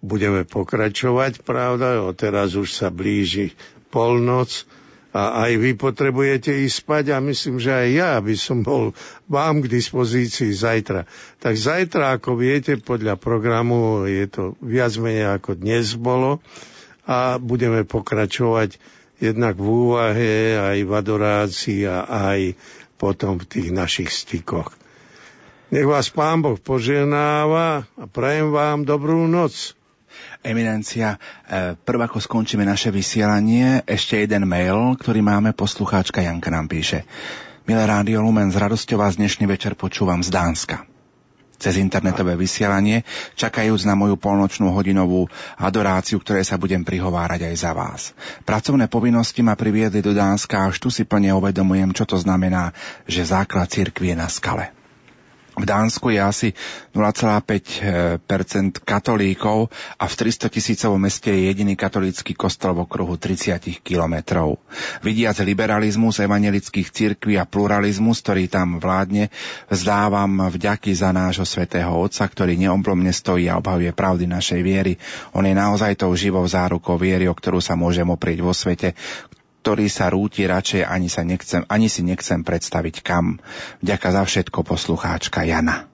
[0.00, 3.56] budeme pokračovať, pravda, o teraz už sa blíži
[3.88, 4.68] polnoc
[5.14, 8.90] a aj vy potrebujete ísť spať a myslím, že aj ja by som bol
[9.30, 11.06] vám k dispozícii zajtra.
[11.38, 16.42] Tak zajtra, ako viete, podľa programu je to viac menej ako dnes bolo
[17.06, 18.76] a budeme pokračovať
[19.22, 21.96] jednak v úvahe, aj v adorácii a
[22.34, 22.40] aj
[23.04, 24.72] potom v tých našich stykoch.
[25.68, 29.76] Nech vás Pán Boh poženáva a prajem vám dobrú noc.
[30.40, 36.72] Eminencia, e, prv ako skončíme naše vysielanie, ešte jeden mail, ktorý máme, poslucháčka Janka nám
[36.72, 37.04] píše.
[37.68, 40.93] Milé Rádio Lumen, s radosťou vás dnešný večer počúvam z Dánska
[41.64, 43.08] cez internetové vysielanie,
[43.40, 48.12] čakajúc na moju polnočnú hodinovú adoráciu, ktoré sa budem prihovárať aj za vás.
[48.44, 52.76] Pracovné povinnosti ma priviedli do Dánska až tu si plne uvedomujem, čo to znamená,
[53.08, 54.83] že základ cirkvi je na skale.
[55.54, 56.48] V Dánsku je asi
[56.90, 58.18] 0,5%
[58.82, 64.58] katolíkov a v 300 tisícovom meste je jediný katolícky kostol v okruhu 30 kilometrov.
[65.06, 69.30] Vidiac liberalizmus evangelických cirkví a pluralizmus, ktorý tam vládne,
[69.70, 74.98] vzdávam vďaky za nášho svätého Otca, ktorý neoblomne stojí a obhavuje pravdy našej viery.
[75.38, 78.98] On je naozaj tou živou zárukou viery, o ktorú sa môžem oprieť vo svete,
[79.64, 83.40] ktorý sa rúti radšej ani, sa nechcem, ani si nechcem predstaviť kam.
[83.80, 85.88] Vďaka za všetko poslucháčka Jana.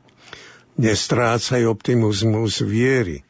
[0.74, 3.23] Nestrácaj optimizmus viery,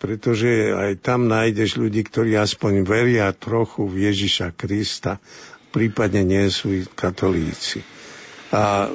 [0.00, 5.20] pretože aj tam nájdeš ľudí, ktorí aspoň veria trochu v Ježiša Krista,
[5.76, 7.84] prípadne nie sú katolíci.
[8.56, 8.88] A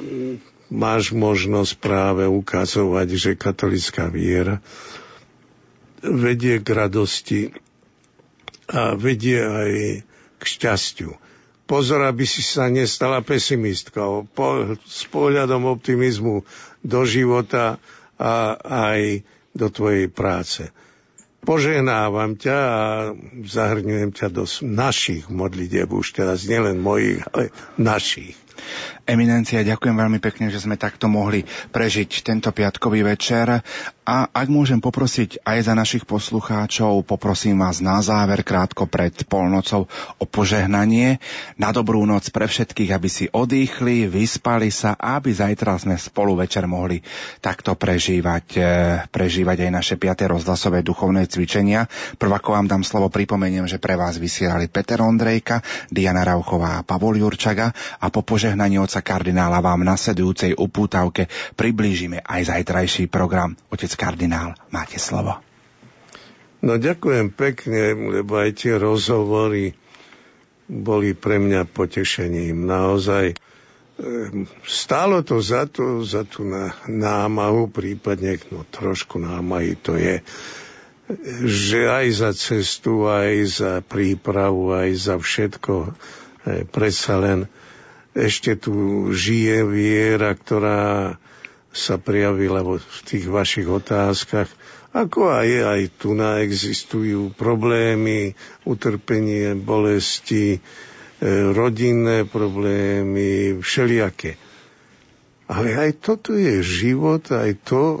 [0.66, 4.58] máš možnosť práve ukazovať, že katolická viera
[6.02, 7.54] vedie k radosti
[8.66, 9.72] a vedie aj
[10.36, 11.12] k šťastiu.
[11.66, 14.30] Pozor, aby si sa nestala pesimistkou.
[14.30, 16.46] Po, s pohľadom optimizmu
[16.86, 17.82] do života
[18.16, 20.70] a aj do tvojej práce.
[21.46, 22.82] Poženávam ťa a
[23.46, 28.34] zahrňujem ťa do našich modlitev, už teraz nielen mojich, ale našich.
[29.06, 33.62] Eminencia, ďakujem veľmi pekne, že sme takto mohli prežiť tento piatkový večer.
[34.06, 39.90] A ak môžem poprosiť aj za našich poslucháčov, poprosím vás na záver krátko pred polnocou
[40.22, 41.18] o požehnanie.
[41.58, 46.38] Na dobrú noc pre všetkých, aby si odýchli, vyspali sa a aby zajtra sme spolu
[46.38, 47.02] večer mohli
[47.42, 48.62] takto prežívať, e,
[49.10, 51.90] prežívať aj naše piaté rozhlasové duchovné cvičenia.
[52.14, 57.18] Prvako vám dám slovo, pripomeniem, že pre vás vysielali Peter Ondrejka, Diana Rauchová a Pavol
[57.18, 61.26] Jurčaga a po požehnaní oca kardinála vám na sedujúcej upútavke
[61.58, 63.58] priblížime aj zajtrajší program.
[63.66, 65.40] Otec kardinál, máte slovo.
[66.64, 69.76] No ďakujem pekne, lebo aj tie rozhovory
[70.66, 72.66] boli pre mňa potešením.
[72.66, 73.36] Naozaj e,
[74.66, 76.42] stálo to za, to, za tú
[76.90, 80.24] námahu, prípadne no, trošku námahy to je,
[81.46, 85.94] že aj za cestu, aj za prípravu, aj za všetko,
[86.50, 87.46] aj predsa len
[88.16, 91.14] ešte tu žije viera, ktorá
[91.76, 94.48] sa prijavila v tých vašich otázkach,
[94.96, 98.32] ako aj, aj tu na existujú problémy,
[98.64, 100.60] utrpenie, bolesti, e,
[101.52, 104.40] rodinné problémy, všelijaké.
[105.52, 108.00] Ale aj toto je život, aj to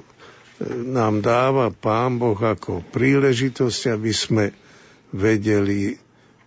[0.72, 4.44] nám dáva Pán Boh ako príležitosť, aby sme
[5.12, 6.00] vedeli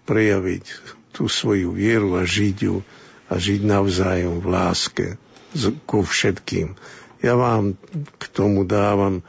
[0.09, 0.65] prejaviť
[1.13, 2.81] tú svoju vieru a žiť ju
[3.29, 5.07] a žiť navzájom v láske
[5.85, 6.73] ku všetkým.
[7.19, 7.75] Ja vám
[8.15, 9.23] k tomu dávam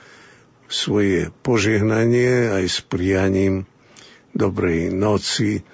[0.70, 3.66] svoje požehnanie aj s prianím
[4.30, 5.66] dobrej noci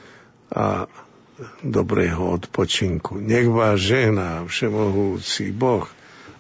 [0.49, 0.89] a
[1.61, 3.21] dobrého odpočinku.
[3.21, 5.85] Nech vás žehná všemohúci Boh,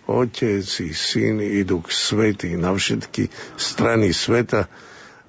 [0.08, 3.28] Otec i Syn i Duch Svetý na všetky
[3.60, 4.72] strany sveta,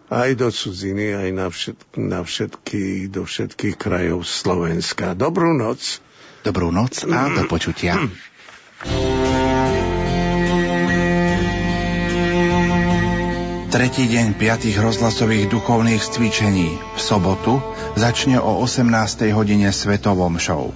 [0.07, 5.11] aj do cudziny, aj na, všetky, na všetky, do všetkých krajov Slovenska.
[5.11, 5.99] Dobrú noc.
[6.47, 7.99] Dobrú noc a do počutia.
[13.67, 17.59] Tretí deň piatých rozhlasových duchovných cvičení v sobotu
[17.99, 18.87] začne o 18.
[19.35, 20.71] hodine Svetovom show.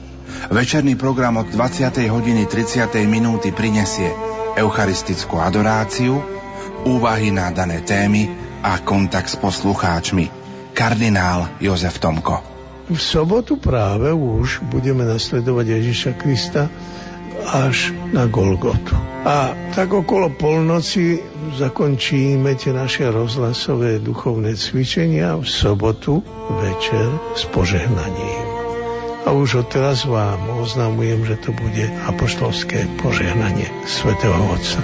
[0.52, 1.88] Večerný program od 20.
[2.12, 2.92] hodiny 30.
[3.08, 4.12] minúty prinesie
[4.60, 6.20] eucharistickú adoráciu,
[6.84, 8.28] úvahy na dané témy
[8.60, 10.28] a kontakt s poslucháčmi.
[10.76, 12.44] Kardinál Jozef Tomko.
[12.92, 16.68] V sobotu práve už budeme nasledovať Ježiša Krista
[17.46, 18.96] až na Golgotu.
[19.22, 21.22] A tak okolo polnoci
[21.58, 26.26] zakončíme tie naše rozhlasové duchovné cvičenia v sobotu
[26.58, 28.46] večer s požehnaním.
[29.22, 34.82] A už odteraz vám oznamujem, že to bude apoštolské požehnanie svätého Otca.